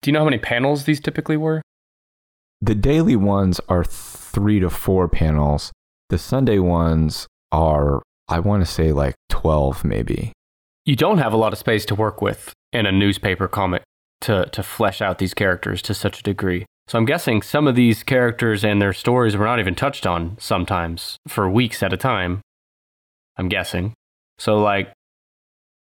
Do 0.00 0.08
you 0.08 0.12
know 0.12 0.20
how 0.20 0.24
many 0.26 0.38
panels 0.38 0.84
these 0.84 1.00
typically 1.00 1.36
were? 1.36 1.60
The 2.60 2.74
daily 2.74 3.16
ones 3.16 3.60
are 3.68 3.84
three 3.84 4.60
to 4.60 4.70
four 4.70 5.08
panels. 5.08 5.72
The 6.08 6.18
Sunday 6.18 6.58
ones 6.58 7.26
are, 7.52 8.02
I 8.28 8.40
want 8.40 8.64
to 8.64 8.70
say 8.70 8.92
like 8.92 9.14
12 9.30 9.84
maybe. 9.84 10.32
You 10.84 10.96
don't 10.96 11.18
have 11.18 11.32
a 11.32 11.36
lot 11.36 11.52
of 11.52 11.58
space 11.58 11.84
to 11.86 11.94
work 11.94 12.22
with 12.22 12.52
in 12.72 12.86
a 12.86 12.92
newspaper 12.92 13.48
comic 13.48 13.82
to 14.22 14.46
to 14.46 14.62
flesh 14.62 15.00
out 15.00 15.18
these 15.18 15.34
characters 15.34 15.80
to 15.82 15.94
such 15.94 16.20
a 16.20 16.22
degree. 16.22 16.66
So 16.88 16.98
I'm 16.98 17.04
guessing 17.04 17.42
some 17.42 17.68
of 17.68 17.74
these 17.74 18.02
characters 18.02 18.64
and 18.64 18.80
their 18.80 18.92
stories 18.92 19.36
were 19.36 19.44
not 19.44 19.60
even 19.60 19.74
touched 19.74 20.06
on 20.06 20.36
sometimes 20.40 21.18
for 21.28 21.48
weeks 21.48 21.82
at 21.82 21.92
a 21.92 21.96
time. 21.96 22.40
I'm 23.36 23.48
guessing. 23.48 23.94
So 24.38 24.58
like 24.58 24.92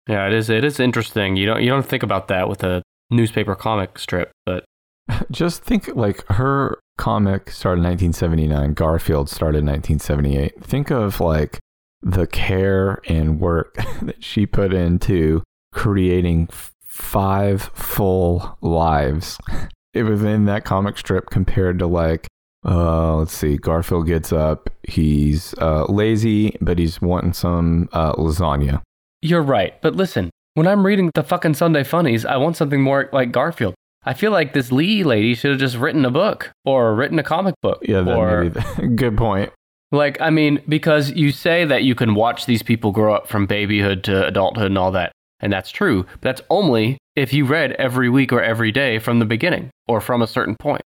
yeah, 0.09 0.27
it 0.27 0.35
is 0.35 0.51
it 0.51 0.65
is 0.65 0.81
interesting. 0.81 1.37
You 1.37 1.47
don't 1.47 1.63
you 1.63 1.71
don't 1.71 1.87
think 1.87 2.03
about 2.03 2.29
that 2.29 2.49
with 2.49 2.63
a 2.63 2.83
newspaper 3.11 3.55
comic 3.55 3.99
strip, 3.99 4.33
but 4.45 4.65
Just 5.31 5.63
think 5.63 5.95
like 5.95 6.27
her 6.29 6.79
comic 6.97 7.51
started 7.51 7.81
in 7.81 7.89
1979, 7.89 8.75
Garfield 8.75 9.29
started 9.29 9.59
in 9.59 9.67
1978. 9.67 10.65
Think 10.65 10.91
of 10.91 11.21
like 11.21 11.59
the 12.03 12.27
care 12.27 13.01
and 13.07 13.41
work 13.41 13.75
that 14.03 14.23
she 14.23 14.47
put 14.47 14.73
into 14.73 15.43
creating 15.73 16.49
five 16.87 17.63
full 17.75 18.57
lives 18.61 19.39
It 19.95 20.03
was 20.03 20.23
in 20.23 20.45
that 20.45 20.67
comic 20.67 20.99
strip 20.99 21.31
compared 21.31 21.79
to 21.79 21.87
like 21.87 22.27
uh 22.67 23.17
let's 23.17 23.33
see 23.33 23.57
garfield 23.57 24.07
gets 24.07 24.31
up 24.33 24.69
he's 24.83 25.55
uh 25.55 25.85
lazy 25.87 26.57
but 26.61 26.79
he's 26.79 27.01
wanting 27.01 27.33
some 27.33 27.89
uh 27.93 28.13
lasagna 28.15 28.83
You're 29.23 29.43
right. 29.43 29.81
But 29.81 29.97
listen, 29.97 30.31
when 30.55 30.67
I'm 30.67 30.85
reading 30.85 31.11
the 31.15 31.23
fucking 31.23 31.55
Sunday 31.55 31.85
funnies, 31.85 32.25
I 32.25 32.37
want 32.37 32.57
something 32.57 32.81
more 32.81 33.09
like 33.13 33.33
Garfield. 33.33 33.75
I 34.07 34.15
feel 34.15 34.31
like 34.31 34.55
this 34.55 34.73
Lee 34.73 35.05
lady 35.05 35.35
should 35.35 35.51
have 35.51 35.61
just 35.61 35.77
written 35.77 36.05
a 36.05 36.11
book 36.11 36.53
or 36.65 36.95
written 36.95 37.19
a 37.19 37.25
comic 37.25 37.55
book. 37.61 37.81
yeah 37.83 38.03
that 38.03 38.17
or 38.17 38.45
maybe 38.45 38.61
the, 38.61 38.87
good 38.97 39.17
point 39.17 39.53
like 39.93 40.21
I 40.21 40.31
mean, 40.31 40.63
because 40.69 41.13
you 41.13 41.33
say 41.33 41.65
that 41.65 41.85
you 41.85 41.95
can 41.95 42.15
watch 42.15 42.47
these 42.47 42.63
people 42.63 42.93
grow 42.93 43.15
up 43.15 43.29
from 43.29 43.47
babyhood 43.47 44.05
to 44.05 44.27
adulthood 44.27 44.67
and 44.67 44.79
all 44.79 44.91
that, 44.93 45.13
and 45.41 45.53
that's 45.53 45.71
true. 45.71 46.05
But 46.21 46.23
that's 46.23 46.43
only 46.51 46.99
if 47.15 47.33
you 47.33 47.45
read 47.45 47.73
every 47.73 48.09
week 48.09 48.33
or 48.33 48.43
every 48.43 48.73
day 48.73 48.99
from 48.99 49.21
the 49.21 49.25
beginning 49.25 49.71
or 49.87 50.01
from 50.01 50.23
a 50.23 50.27
certain 50.27 50.57
point. 50.57 50.83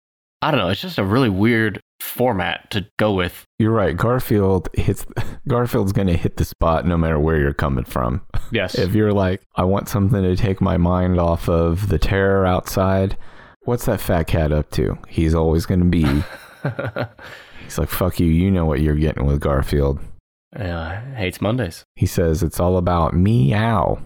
I 0.45 0.51
don't 0.51 0.61
know. 0.61 0.69
It's 0.69 0.81
just 0.83 0.99
a 0.99 1.05
really 1.05 1.31
weird 1.31 1.81
format 2.01 2.71
to 2.73 2.87
go 2.99 3.15
with. 3.15 3.45
You're 3.59 3.73
right. 3.73 3.97
Garfield 3.97 4.69
hits. 4.75 5.07
Garfield's 5.49 5.93
going 5.93 6.09
to 6.09 6.17
hit 6.19 6.37
the 6.37 6.45
spot 6.45 6.87
no 6.87 6.99
matter 6.99 7.19
where 7.19 7.39
you're 7.39 7.55
coming 7.55 7.85
from. 7.85 8.21
Yes. 8.53 8.77
If 8.77 8.95
you're 8.95 9.13
like, 9.13 9.41
I 9.57 9.65
want 9.65 9.89
something 9.89 10.23
to 10.23 10.37
take 10.37 10.61
my 10.61 10.77
mind 10.77 11.19
off 11.19 11.49
of 11.49 11.89
the 11.89 11.99
terror 11.99 12.47
outside, 12.47 13.17
what's 13.63 13.87
that 13.87 14.01
fat 14.01 14.25
cat 14.29 14.53
up 14.53 14.71
to? 14.73 14.97
He's 15.09 15.35
always 15.35 15.67
going 15.67 15.81
to 15.81 15.87
be. 15.87 16.05
He's 17.65 17.79
like, 17.79 17.89
fuck 17.89 18.21
you. 18.21 18.27
You 18.27 18.51
know 18.51 18.67
what 18.67 18.81
you're 18.81 18.95
getting 18.95 19.25
with 19.27 19.41
Garfield. 19.41 19.99
uh, 20.55 21.01
hates 21.15 21.41
Mondays. 21.41 21.85
He 21.97 22.07
says 22.07 22.43
it's 22.43 22.61
all 22.61 22.77
about 22.77 23.15
meow. 23.15 24.03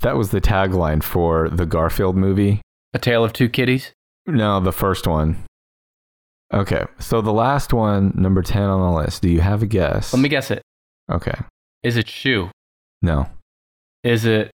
That 0.00 0.16
was 0.16 0.30
the 0.30 0.40
tagline 0.40 1.02
for 1.02 1.48
the 1.48 1.66
Garfield 1.66 2.16
movie. 2.16 2.60
A 2.92 2.98
Tale 2.98 3.22
of 3.24 3.32
Two 3.34 3.48
Kitties. 3.48 3.92
No, 4.26 4.60
the 4.60 4.72
first 4.72 5.06
one. 5.06 5.44
Okay, 6.52 6.84
so 6.98 7.20
the 7.20 7.32
last 7.32 7.72
one, 7.72 8.12
number 8.14 8.42
10 8.42 8.62
on 8.62 8.80
the 8.92 8.96
list. 9.00 9.22
Do 9.22 9.28
you 9.28 9.40
have 9.40 9.62
a 9.62 9.66
guess? 9.66 10.12
Let 10.12 10.20
me 10.20 10.28
guess 10.28 10.50
it. 10.50 10.62
Okay, 11.10 11.34
Is 11.82 11.96
it 11.96 12.08
Shoe? 12.08 12.50
no. 13.02 13.26
Is 14.02 14.24
it? 14.26 14.50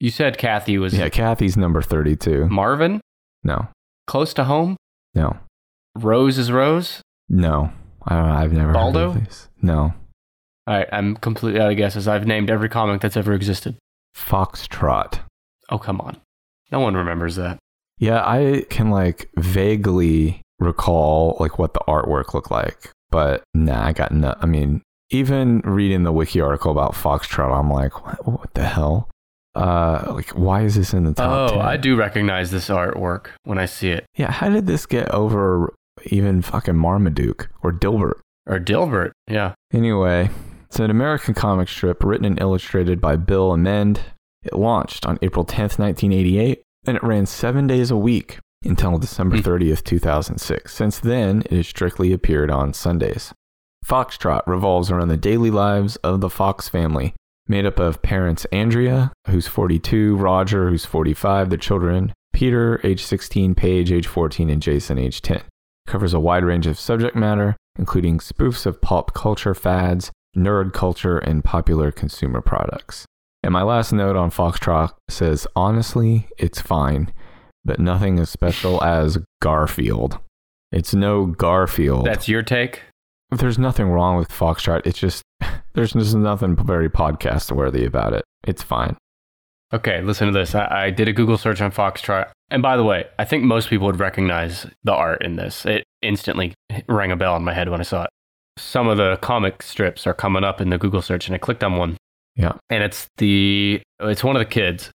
You 0.00 0.10
said 0.10 0.36
Cathy 0.38 0.76
was 0.78 0.92
Yeah, 0.94 1.08
Cathy's 1.08 1.56
number 1.56 1.80
32. 1.82 2.48
Marvin. 2.48 3.00
No, 3.44 3.68
Close 4.08 4.34
to 4.34 4.44
home. 4.44 4.76
no, 5.14 5.38
Rose 5.96 6.38
is 6.38 6.50
Rose. 6.52 7.00
no. 7.28 7.72
I 8.04 8.16
don't 8.16 8.26
know. 8.26 8.34
I've 8.34 8.52
never 8.52 8.72
Baldo? 8.72 9.10
heard 9.12 9.18
of 9.22 9.24
this. 9.28 9.48
No. 9.62 9.94
All 10.66 10.74
right, 10.76 10.88
I'm 10.92 11.16
completely 11.16 11.60
out 11.60 11.70
of 11.70 11.76
guesses. 11.76 12.08
I've 12.08 12.26
named 12.26 12.50
every 12.50 12.68
comic 12.68 13.00
that's 13.00 13.16
ever 13.16 13.32
existed. 13.32 13.76
Foxtrot. 14.16 15.20
Oh 15.70 15.78
come 15.78 16.00
on, 16.00 16.20
no 16.72 16.80
one 16.80 16.94
remembers 16.96 17.36
that. 17.36 17.58
Yeah, 18.02 18.20
I 18.26 18.66
can 18.68 18.90
like 18.90 19.30
vaguely 19.36 20.42
recall 20.58 21.36
like 21.38 21.60
what 21.60 21.72
the 21.72 21.78
artwork 21.86 22.34
looked 22.34 22.50
like, 22.50 22.90
but 23.12 23.44
nah, 23.54 23.86
I 23.86 23.92
got 23.92 24.10
no. 24.10 24.34
I 24.40 24.46
mean, 24.46 24.82
even 25.10 25.60
reading 25.60 26.02
the 26.02 26.10
wiki 26.10 26.40
article 26.40 26.72
about 26.72 26.94
Foxtrot, 26.94 27.56
I'm 27.56 27.70
like, 27.70 28.04
what, 28.04 28.26
what 28.26 28.54
the 28.54 28.64
hell? 28.64 29.08
Uh, 29.54 30.02
like, 30.14 30.30
why 30.30 30.62
is 30.62 30.74
this 30.74 30.92
in 30.92 31.04
the 31.04 31.14
top? 31.14 31.52
Oh, 31.52 31.54
10? 31.54 31.64
I 31.64 31.76
do 31.76 31.94
recognize 31.94 32.50
this 32.50 32.70
artwork 32.70 33.26
when 33.44 33.58
I 33.58 33.66
see 33.66 33.90
it. 33.90 34.04
Yeah, 34.16 34.32
how 34.32 34.48
did 34.48 34.66
this 34.66 34.84
get 34.84 35.08
over 35.12 35.72
even 36.06 36.42
fucking 36.42 36.74
Marmaduke 36.74 37.50
or 37.62 37.72
Dilbert? 37.72 38.18
Or 38.48 38.58
Dilbert. 38.58 39.12
Yeah. 39.28 39.54
Anyway, 39.72 40.28
it's 40.64 40.80
an 40.80 40.90
American 40.90 41.34
comic 41.34 41.68
strip 41.68 42.02
written 42.02 42.26
and 42.26 42.40
illustrated 42.40 43.00
by 43.00 43.14
Bill 43.14 43.52
Amend. 43.52 44.00
It 44.42 44.54
launched 44.54 45.06
on 45.06 45.20
April 45.22 45.44
10th, 45.44 45.78
1988, 45.78 46.64
and 46.86 46.96
it 46.96 47.02
ran 47.02 47.26
seven 47.26 47.66
days 47.66 47.90
a 47.90 47.96
week 47.96 48.38
until 48.64 48.98
December 48.98 49.36
Hmm. 49.36 49.42
30th, 49.42 49.82
2006. 49.84 50.72
Since 50.74 50.98
then, 51.00 51.42
it 51.46 51.52
has 51.52 51.66
strictly 51.68 52.12
appeared 52.12 52.50
on 52.50 52.72
Sundays. 52.72 53.32
Foxtrot 53.84 54.42
revolves 54.46 54.90
around 54.90 55.08
the 55.08 55.16
daily 55.16 55.50
lives 55.50 55.96
of 55.96 56.20
the 56.20 56.30
Fox 56.30 56.68
family, 56.68 57.14
made 57.48 57.66
up 57.66 57.80
of 57.80 58.02
parents 58.02 58.44
Andrea, 58.52 59.12
who's 59.28 59.48
42, 59.48 60.16
Roger, 60.16 60.70
who's 60.70 60.84
45, 60.84 61.50
the 61.50 61.56
children 61.58 62.12
Peter, 62.32 62.80
age 62.82 63.04
16, 63.04 63.54
Paige, 63.54 63.92
age 63.92 64.06
14, 64.06 64.48
and 64.48 64.62
Jason, 64.62 64.98
age 64.98 65.20
10. 65.20 65.42
Covers 65.86 66.14
a 66.14 66.20
wide 66.20 66.44
range 66.44 66.66
of 66.66 66.78
subject 66.78 67.14
matter, 67.14 67.56
including 67.78 68.18
spoofs 68.18 68.64
of 68.64 68.80
pop 68.80 69.12
culture 69.12 69.54
fads, 69.54 70.10
nerd 70.36 70.72
culture, 70.72 71.18
and 71.18 71.44
popular 71.44 71.90
consumer 71.92 72.40
products. 72.40 73.04
And 73.42 73.52
my 73.52 73.62
last 73.62 73.92
note 73.92 74.16
on 74.16 74.30
Foxtrot 74.30 74.92
says, 75.08 75.46
honestly, 75.56 76.28
it's 76.38 76.60
fine, 76.60 77.12
but 77.64 77.80
nothing 77.80 78.18
as 78.18 78.30
special 78.30 78.82
as 78.84 79.18
Garfield. 79.40 80.18
It's 80.70 80.94
no 80.94 81.26
Garfield. 81.26 82.06
That's 82.06 82.28
your 82.28 82.42
take? 82.42 82.82
There's 83.30 83.58
nothing 83.58 83.88
wrong 83.88 84.16
with 84.16 84.28
Foxtrot. 84.28 84.86
It's 84.86 84.98
just, 84.98 85.22
there's 85.74 85.92
just 85.92 86.14
nothing 86.14 86.56
very 86.56 86.88
podcast 86.88 87.50
worthy 87.50 87.84
about 87.84 88.12
it. 88.12 88.24
It's 88.46 88.62
fine. 88.62 88.96
Okay, 89.72 90.02
listen 90.02 90.26
to 90.26 90.32
this. 90.32 90.54
I, 90.54 90.84
I 90.84 90.90
did 90.90 91.08
a 91.08 91.12
Google 91.12 91.38
search 91.38 91.60
on 91.60 91.72
Foxtrot. 91.72 92.30
And 92.50 92.62
by 92.62 92.76
the 92.76 92.84
way, 92.84 93.06
I 93.18 93.24
think 93.24 93.42
most 93.42 93.70
people 93.70 93.86
would 93.86 93.98
recognize 93.98 94.66
the 94.84 94.92
art 94.92 95.24
in 95.24 95.36
this. 95.36 95.64
It 95.64 95.84
instantly 96.02 96.52
rang 96.88 97.10
a 97.10 97.16
bell 97.16 97.36
in 97.36 97.42
my 97.42 97.54
head 97.54 97.70
when 97.70 97.80
I 97.80 97.84
saw 97.84 98.04
it. 98.04 98.10
Some 98.58 98.86
of 98.86 98.98
the 98.98 99.16
comic 99.22 99.62
strips 99.62 100.06
are 100.06 100.12
coming 100.12 100.44
up 100.44 100.60
in 100.60 100.68
the 100.68 100.76
Google 100.76 101.00
search, 101.00 101.26
and 101.26 101.34
I 101.34 101.38
clicked 101.38 101.64
on 101.64 101.76
one. 101.76 101.96
Yeah. 102.36 102.52
And 102.70 102.82
it's 102.82 103.08
the 103.18 103.82
it's 104.00 104.24
one 104.24 104.36
of 104.36 104.40
the 104.40 104.46
kids, 104.46 104.90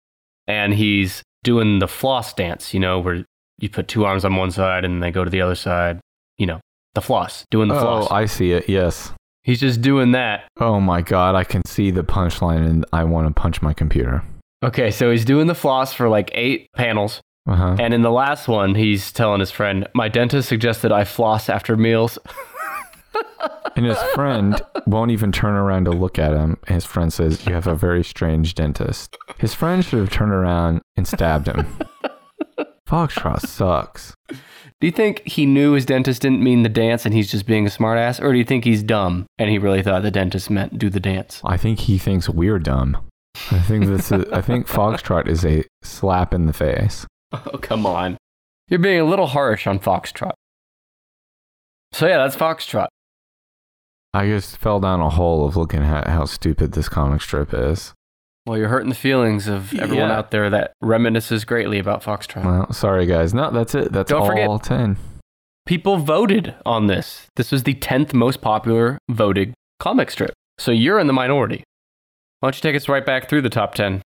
and 0.47 0.75
he's 0.75 1.23
doing 1.43 1.79
the 1.79 1.89
floss 1.89 2.33
dance. 2.33 2.73
You 2.73 2.81
know, 2.81 2.99
where 3.01 3.25
you 3.59 3.69
put 3.69 3.89
two 3.89 4.05
arms 4.05 4.25
on 4.25 4.37
one 4.37 4.51
side 4.51 4.85
and 4.85 5.03
they 5.03 5.11
go 5.11 5.25
to 5.25 5.31
the 5.31 5.41
other 5.41 5.55
side. 5.55 6.01
You 6.39 6.47
know, 6.47 6.61
the 6.95 7.01
floss, 7.01 7.45
doing 7.51 7.69
the 7.69 7.77
oh, 7.77 7.81
floss. 7.81 8.09
Oh, 8.11 8.15
I 8.15 8.27
see 8.27 8.53
it. 8.53 8.69
Yes. 8.69 9.13
he's 9.43 9.61
just 9.61 9.81
doing 9.81 10.13
that. 10.13 10.49
Oh 10.59 10.81
my 10.81 11.03
God. 11.03 11.35
I 11.35 11.45
can 11.45 11.65
see 11.67 11.91
the 11.91 12.05
punchline 12.05 12.67
and 12.69 12.85
I 12.93 13.05
want 13.05 13.29
to 13.29 13.41
punch 13.41 13.63
my 13.63 13.73
computer. 13.73 14.25
Okay, 14.63 14.91
so 14.91 15.11
he's 15.11 15.25
doing 15.25 15.47
the 15.47 15.55
floss 15.55 15.93
for 15.93 16.09
like 16.09 16.31
eight 16.33 16.69
panels. 16.75 17.21
Uh 17.47 17.57
huh. 17.57 17.77
And 17.79 17.93
in 17.93 18.03
the 18.03 18.11
last 18.11 18.49
one, 18.49 18.75
he's 18.75 19.13
telling 19.13 19.41
his 19.41 19.51
friend, 19.51 19.87
My 19.95 20.09
dentist 20.09 20.49
suggested 20.49 20.93
I 20.93 21.05
floss 21.05 21.49
after 21.49 21.77
meals. 21.77 22.19
And 23.77 23.87
his 23.87 24.01
friend 24.15 24.61
won't 24.87 25.11
even 25.11 25.33
turn 25.33 25.55
around 25.55 25.87
to 25.87 25.91
look 25.91 26.17
at 26.17 26.33
him. 26.33 26.59
His 26.69 26.85
friend 26.85 27.13
says, 27.13 27.45
You 27.45 27.55
have 27.55 27.67
a 27.67 27.75
very 27.75 28.05
strange 28.05 28.55
dentist. 28.55 29.17
His 29.39 29.53
friend 29.53 29.85
should 29.85 29.99
have 29.99 30.11
turned 30.11 30.31
around 30.31 30.81
and 30.97 31.09
stabbed 31.09 31.49
him. 31.49 31.67
Foxtrot 32.89 33.41
sucks. 33.41 34.15
Do 34.29 34.87
you 34.87 34.93
think 34.93 35.27
he 35.27 35.45
knew 35.45 35.73
his 35.73 35.87
dentist 35.87 36.23
didn't 36.23 36.43
mean 36.43 36.63
the 36.63 36.69
dance 36.69 37.05
and 37.05 37.13
he's 37.15 37.31
just 37.31 37.47
being 37.47 37.67
a 37.67 37.71
smartass? 37.71 38.23
Or 38.23 38.31
do 38.33 38.39
you 38.39 38.45
think 38.45 38.65
he's 38.65 38.83
dumb 38.83 39.27
and 39.39 39.51
he 39.51 39.59
really 39.59 39.83
thought 39.83 40.03
the 40.03 40.11
dentist 40.11 40.51
meant 40.51 40.79
do 40.79 40.89
the 40.89 41.01
dance? 41.01 41.41
I 41.45 41.57
think 41.57 41.81
he 41.81 41.99
thinks 41.99 42.29
we're 42.29 42.61
dumb. 42.61 42.97
I 43.51 43.59
think 43.59 43.87
this 43.87 44.13
is, 44.13 44.25
I 44.31 44.41
think 44.41 44.69
Foxtrot 44.69 45.27
is 45.27 45.45
a 45.45 45.65
slap 45.83 46.33
in 46.33 46.47
the 46.47 46.53
face. 46.53 47.07
Oh, 47.33 47.59
come 47.59 47.85
on. 47.85 48.17
You're 48.69 48.79
being 48.79 49.01
a 49.01 49.05
little 49.05 49.27
harsh 49.27 49.67
on 49.67 49.81
Foxtrot. 49.81 50.35
So, 51.93 52.07
yeah, 52.07 52.19
that's 52.19 52.37
Foxtrot. 52.37 52.87
I 54.15 54.27
just 54.27 54.57
fell 54.57 54.79
down 54.81 55.01
a 55.01 55.11
hole 55.11 55.45
of 55.47 55.57
looking 55.57 55.83
at 55.83 56.07
how 56.07 56.25
stupid 56.25 56.73
this 56.73 56.89
comic 56.89 57.21
strip 57.21 57.53
is. 57.53 57.93
Well, 58.47 58.57
you're 58.59 58.69
hurting 58.69 58.91
the 58.91 58.95
feelings 58.95 59.49
of 59.49 59.75
everyone 59.75 60.11
Yeah. 60.11 60.17
out 60.19 60.31
there 60.31 60.49
that 60.51 60.73
reminisces 60.83 61.47
greatly 61.47 61.79
about 61.79 62.03
Foxtrot. 62.03 62.45
Well, 62.45 62.73
sorry 62.73 63.07
guys. 63.07 63.35
No, 63.35 63.51
that's 63.51 63.75
it. 63.75 63.93
That's 63.93 64.11
Don't 64.11 64.21
all 64.21 64.27
forget- 64.59 64.63
10. 64.63 64.97
People 65.67 65.97
voted 65.97 66.55
on 66.67 66.87
this. 66.87 67.27
This 67.37 67.51
was 67.51 67.63
the 67.63 67.75
10th 67.75 68.13
most 68.13 68.41
popular 68.43 68.99
voted 69.11 69.55
comic 69.81 70.11
strip. 70.11 70.33
So 70.59 70.71
you're 70.71 70.99
in 70.99 71.07
the 71.07 71.13
minority. 71.15 71.65
Why 72.41 72.49
don't 72.49 72.57
you 72.57 72.61
take 72.61 72.77
us 72.77 72.89
right 72.89 73.05
back 73.05 73.29
through 73.29 73.41
the 73.43 73.49
top 73.51 73.75
10? 73.75 74.03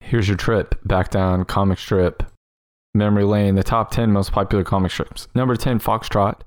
Here's 0.00 0.28
your 0.28 0.36
trip 0.36 0.76
back 0.84 1.10
down 1.10 1.44
comic 1.44 1.78
strip 1.78 2.22
memory 2.94 3.24
lane. 3.24 3.56
The 3.56 3.64
top 3.64 3.90
10 3.90 4.12
most 4.12 4.30
popular 4.32 4.62
comic 4.64 4.92
strips. 4.92 5.26
Number 5.34 5.56
10, 5.56 5.80
Foxtrot. 5.80 6.40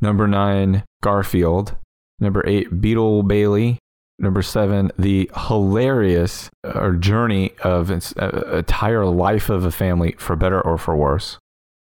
Number 0.00 0.26
9, 0.26 0.82
Garfield. 1.06 1.76
Number 2.18 2.42
8, 2.44 2.80
Beetle 2.80 3.22
Bailey. 3.22 3.78
Number 4.18 4.42
7, 4.42 4.90
the 4.98 5.30
hilarious 5.36 6.50
uh, 6.64 6.90
journey 6.92 7.52
of 7.62 7.92
its 7.92 8.12
uh, 8.16 8.56
entire 8.56 9.06
life 9.06 9.48
of 9.48 9.64
a 9.64 9.70
family, 9.70 10.16
for 10.18 10.34
better 10.34 10.60
or 10.60 10.76
for 10.76 10.96
worse. 10.96 11.38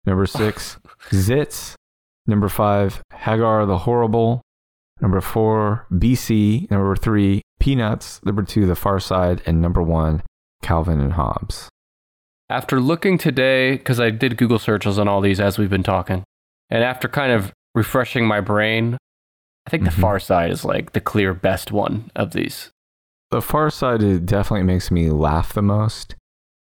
Number 0.05 0.25
6, 0.25 0.77
Zits. 1.09 1.73
Number 2.27 2.47
5, 2.47 3.01
Hagar 3.13 3.65
the 3.65 3.79
Horrible. 3.79 4.41
Number 5.01 5.19
4, 5.19 5.87
BC. 5.91 6.71
Number 6.71 6.95
3, 6.95 7.41
Peanuts. 7.59 8.23
Number 8.23 8.43
2, 8.43 8.65
The 8.67 8.75
Far 8.75 9.01
Side. 9.01 9.41
And 9.45 9.61
number 9.61 9.81
1, 9.81 10.23
Calvin 10.61 11.01
and 11.01 11.13
Hobbes. 11.13 11.67
After 12.49 12.79
looking 12.79 13.17
today, 13.17 13.73
because 13.73 13.99
I 13.99 14.11
did 14.11 14.37
Google 14.37 14.59
searches 14.59 14.97
on 14.97 15.09
all 15.09 15.19
these 15.19 15.41
as 15.41 15.57
we've 15.57 15.69
been 15.69 15.83
talking, 15.83 16.23
and 16.69 16.85
after 16.85 17.09
kind 17.09 17.33
of 17.33 17.51
refreshing 17.75 18.25
my 18.25 18.39
brain, 18.39 18.97
I 19.69 19.71
think 19.71 19.83
Mhm. 19.83 19.93
the 19.93 20.01
Far 20.01 20.19
Side 20.19 20.49
is 20.49 20.65
like 20.65 20.93
the 20.93 20.99
clear 20.99 21.31
best 21.35 21.71
one 21.71 22.09
of 22.15 22.31
these. 22.33 22.71
The 23.29 23.39
Far 23.41 23.69
Side 23.69 24.25
definitely 24.25 24.63
makes 24.63 24.89
me 24.89 25.11
laugh 25.11 25.53
the 25.53 25.61
most. 25.61 26.15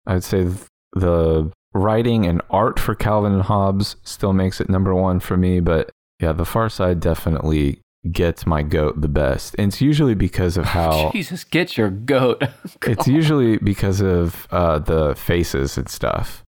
I'd 0.09 0.25
say 0.25 0.43
th- 0.47 0.65
the 0.93 1.53
writing 1.73 2.27
and 2.27 2.43
art 2.51 2.81
for 2.81 2.97
Calvin 2.97 3.33
and 3.33 3.43
Hobbes 3.43 3.95
still 4.03 4.33
makes 4.33 4.61
it 4.61 4.69
number 4.69 4.93
one 4.93 5.21
for 5.21 5.37
me, 5.37 5.61
but 5.61 5.91
yeah, 6.19 6.33
The 6.33 6.45
Far 6.45 6.69
Side 6.69 6.99
definitely 6.99 7.79
gets 8.11 8.45
my 8.45 8.65
goat 8.65 9.01
the 9.01 9.09
best. 9.09 9.55
And 9.57 9.69
it's 9.69 9.81
usually 9.81 10.15
because 10.17 10.57
of 10.57 10.65
how 10.79 11.11
Jesus, 11.13 11.45
get 11.45 11.77
your 11.77 11.91
goat. 11.91 12.43
it's 12.83 13.07
usually 13.07 13.59
because 13.59 14.01
of 14.01 14.49
uh, 14.51 14.81
the 14.81 15.15
faces 15.15 15.79
and 15.79 15.89
stuff. 15.89 16.43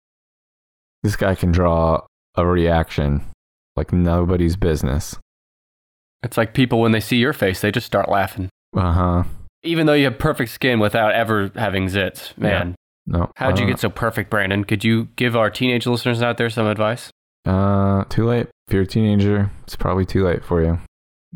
This 1.04 1.14
guy 1.14 1.36
can 1.36 1.52
draw 1.52 2.00
a 2.34 2.44
reaction 2.44 3.24
like 3.76 3.92
nobody's 3.92 4.56
business. 4.56 5.16
It's 6.22 6.36
like 6.36 6.54
people 6.54 6.80
when 6.80 6.92
they 6.92 7.00
see 7.00 7.16
your 7.16 7.32
face, 7.32 7.60
they 7.60 7.70
just 7.70 7.86
start 7.86 8.08
laughing. 8.08 8.48
Uh 8.76 8.92
huh. 8.92 9.24
Even 9.62 9.86
though 9.86 9.94
you 9.94 10.04
have 10.04 10.18
perfect 10.18 10.50
skin 10.50 10.78
without 10.80 11.12
ever 11.14 11.50
having 11.56 11.86
zits. 11.86 12.36
Man, 12.38 12.74
No. 13.06 13.30
how'd 13.36 13.58
you 13.58 13.64
uh, 13.64 13.68
get 13.68 13.80
so 13.80 13.88
perfect, 13.90 14.30
Brandon? 14.30 14.64
Could 14.64 14.84
you 14.84 15.08
give 15.16 15.36
our 15.36 15.50
teenage 15.50 15.86
listeners 15.86 16.22
out 16.22 16.36
there 16.38 16.48
some 16.50 16.66
advice? 16.66 17.10
Uh, 17.46 18.04
too 18.04 18.26
late. 18.26 18.46
If 18.68 18.74
you're 18.74 18.82
a 18.82 18.86
teenager, 18.86 19.50
it's 19.64 19.74
probably 19.76 20.04
too 20.06 20.24
late 20.24 20.44
for 20.44 20.62
you. 20.62 20.78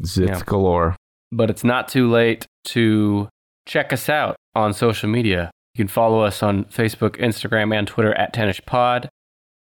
Zits 0.03 0.29
Yeah. 0.29 0.41
galore. 0.47 0.97
But 1.33 1.49
it's 1.51 1.65
not 1.65 1.89
too 1.89 2.11
late 2.11 2.47
to 2.67 3.29
check 3.67 3.93
us 3.93 4.09
out 4.09 4.37
on 4.55 4.73
social 4.73 5.09
media. 5.09 5.51
You 5.75 5.79
can 5.85 5.89
follow 5.89 6.21
us 6.21 6.43
on 6.43 6.65
Facebook, 6.67 7.17
Instagram, 7.17 7.75
and 7.77 7.89
Twitter 7.89 8.13
at 8.15 8.35
TennisPod. 8.35 9.09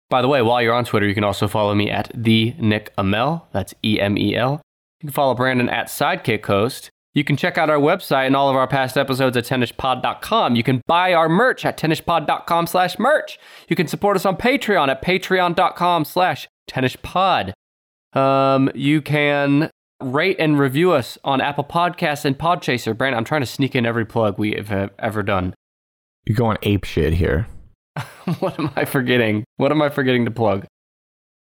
By 0.09 0.21
the 0.21 0.27
way, 0.27 0.41
while 0.41 0.61
you're 0.61 0.73
on 0.73 0.85
Twitter, 0.85 1.07
you 1.07 1.13
can 1.13 1.23
also 1.23 1.47
follow 1.47 1.75
me 1.75 1.89
at 1.91 2.11
the 2.15 2.55
Nick 2.59 2.91
Amel. 2.97 3.47
That's 3.51 3.73
E 3.85 3.99
M 3.99 4.17
E 4.17 4.35
L. 4.35 4.61
You 5.03 5.07
can 5.07 5.13
follow 5.15 5.35
Brandon 5.35 5.67
at 5.67 5.87
Sidekick 5.87 6.45
Host. 6.45 6.89
You 7.13 7.25
can 7.25 7.35
check 7.35 7.57
out 7.57 7.69
our 7.69 7.77
website 7.77 8.25
and 8.25 8.37
all 8.37 8.49
of 8.49 8.55
our 8.55 8.69
past 8.69 8.97
episodes 8.97 9.35
at 9.35 9.43
tennispod.com. 9.43 10.55
You 10.55 10.63
can 10.63 10.81
buy 10.87 11.13
our 11.13 11.27
merch 11.27 11.65
at 11.65 11.77
tennispod.com 11.77 12.67
slash 12.67 12.97
merch. 12.97 13.37
You 13.67 13.75
can 13.75 13.87
support 13.87 14.15
us 14.15 14.25
on 14.25 14.37
Patreon 14.37 14.87
at 14.87 15.03
patreon.com 15.03 16.05
slash 16.05 16.47
tennispod. 16.69 17.51
Um, 18.13 18.71
you 18.73 19.01
can 19.01 19.69
rate 20.01 20.37
and 20.39 20.57
review 20.57 20.93
us 20.93 21.17
on 21.25 21.41
Apple 21.41 21.65
Podcasts 21.65 22.23
and 22.23 22.39
Podchaser. 22.39 22.97
Brandon, 22.97 23.17
I'm 23.17 23.25
trying 23.25 23.41
to 23.41 23.47
sneak 23.47 23.75
in 23.75 23.85
every 23.85 24.05
plug 24.05 24.39
we 24.39 24.53
have 24.53 24.91
ever 24.97 25.21
done. 25.21 25.53
You're 26.23 26.37
going 26.37 26.57
ape 26.61 26.85
shit 26.85 27.15
here. 27.15 27.47
what 28.39 28.57
am 28.57 28.71
I 28.77 28.85
forgetting? 28.85 29.43
What 29.57 29.73
am 29.73 29.81
I 29.81 29.89
forgetting 29.89 30.23
to 30.23 30.31
plug? 30.31 30.65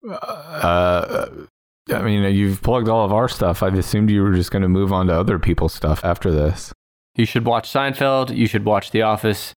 Uh, 0.10 1.28
I 1.94 2.02
mean, 2.02 2.24
you've 2.34 2.62
plugged 2.62 2.88
all 2.88 3.06
of 3.06 3.14
our 3.14 3.28
stuff. 3.28 3.64
I 3.64 3.68
assumed 3.70 4.10
you 4.10 4.24
were 4.24 4.34
just 4.34 4.52
going 4.52 4.62
to 4.62 4.70
move 4.70 4.94
on 4.94 5.08
to 5.08 5.14
other 5.14 5.40
people's 5.40 5.74
stuff 5.74 6.04
after 6.04 6.32
this. 6.32 6.74
You 7.16 7.26
should 7.26 7.46
watch 7.46 7.72
Seinfeld. 7.72 8.36
You 8.36 8.48
should 8.48 8.66
watch 8.66 8.92
The 8.92 9.02
Office. 9.02 9.54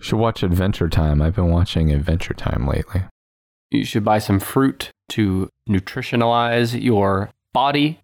You 0.00 0.06
should 0.06 0.18
watch 0.18 0.42
Adventure 0.42 0.88
Time. 0.88 1.20
I've 1.20 1.36
been 1.36 1.50
watching 1.50 1.90
Adventure 1.92 2.34
Time 2.34 2.66
lately. 2.66 3.02
You 3.70 3.84
should 3.84 4.04
buy 4.04 4.18
some 4.18 4.40
fruit 4.40 4.90
to 5.10 5.48
nutritionalize 5.68 6.80
your 6.80 7.30
body. 7.52 8.00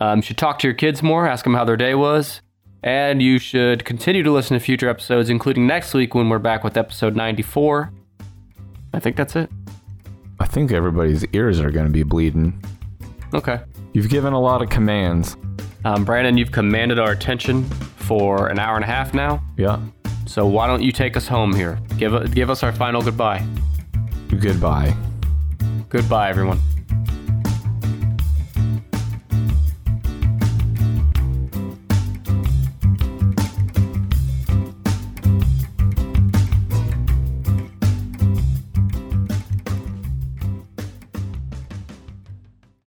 Um, 0.00 0.18
you 0.18 0.22
should 0.22 0.38
talk 0.38 0.58
to 0.60 0.66
your 0.66 0.74
kids 0.74 1.02
more, 1.02 1.26
ask 1.26 1.44
them 1.44 1.54
how 1.54 1.64
their 1.64 1.76
day 1.76 1.94
was. 1.94 2.42
And 2.82 3.22
you 3.22 3.38
should 3.38 3.84
continue 3.86 4.22
to 4.22 4.30
listen 4.30 4.58
to 4.58 4.62
future 4.62 4.90
episodes, 4.90 5.30
including 5.30 5.66
next 5.66 5.94
week 5.94 6.14
when 6.14 6.28
we're 6.28 6.38
back 6.38 6.62
with 6.62 6.76
episode 6.76 7.16
94. 7.16 7.90
I 8.92 9.00
think 9.00 9.16
that's 9.16 9.34
it. 9.36 9.50
I 10.38 10.46
think 10.46 10.70
everybody's 10.72 11.24
ears 11.32 11.60
are 11.60 11.70
going 11.70 11.86
to 11.86 11.92
be 11.92 12.02
bleeding. 12.02 12.62
Okay. 13.34 13.60
You've 13.92 14.08
given 14.08 14.32
a 14.32 14.40
lot 14.40 14.62
of 14.62 14.70
commands. 14.70 15.36
Um, 15.84 16.04
Brandon, 16.04 16.36
you've 16.36 16.52
commanded 16.52 16.98
our 16.98 17.12
attention 17.12 17.64
for 17.64 18.48
an 18.48 18.58
hour 18.58 18.76
and 18.76 18.84
a 18.84 18.88
half 18.88 19.12
now. 19.12 19.42
Yeah. 19.56 19.80
So 20.26 20.46
why 20.46 20.66
don't 20.66 20.82
you 20.82 20.92
take 20.92 21.16
us 21.16 21.26
home 21.28 21.54
here? 21.54 21.78
Give, 21.98 22.34
give 22.34 22.48
us 22.48 22.62
our 22.62 22.72
final 22.72 23.02
goodbye. 23.02 23.44
Goodbye. 24.40 24.96
Goodbye, 25.88 26.30
everyone. 26.30 26.60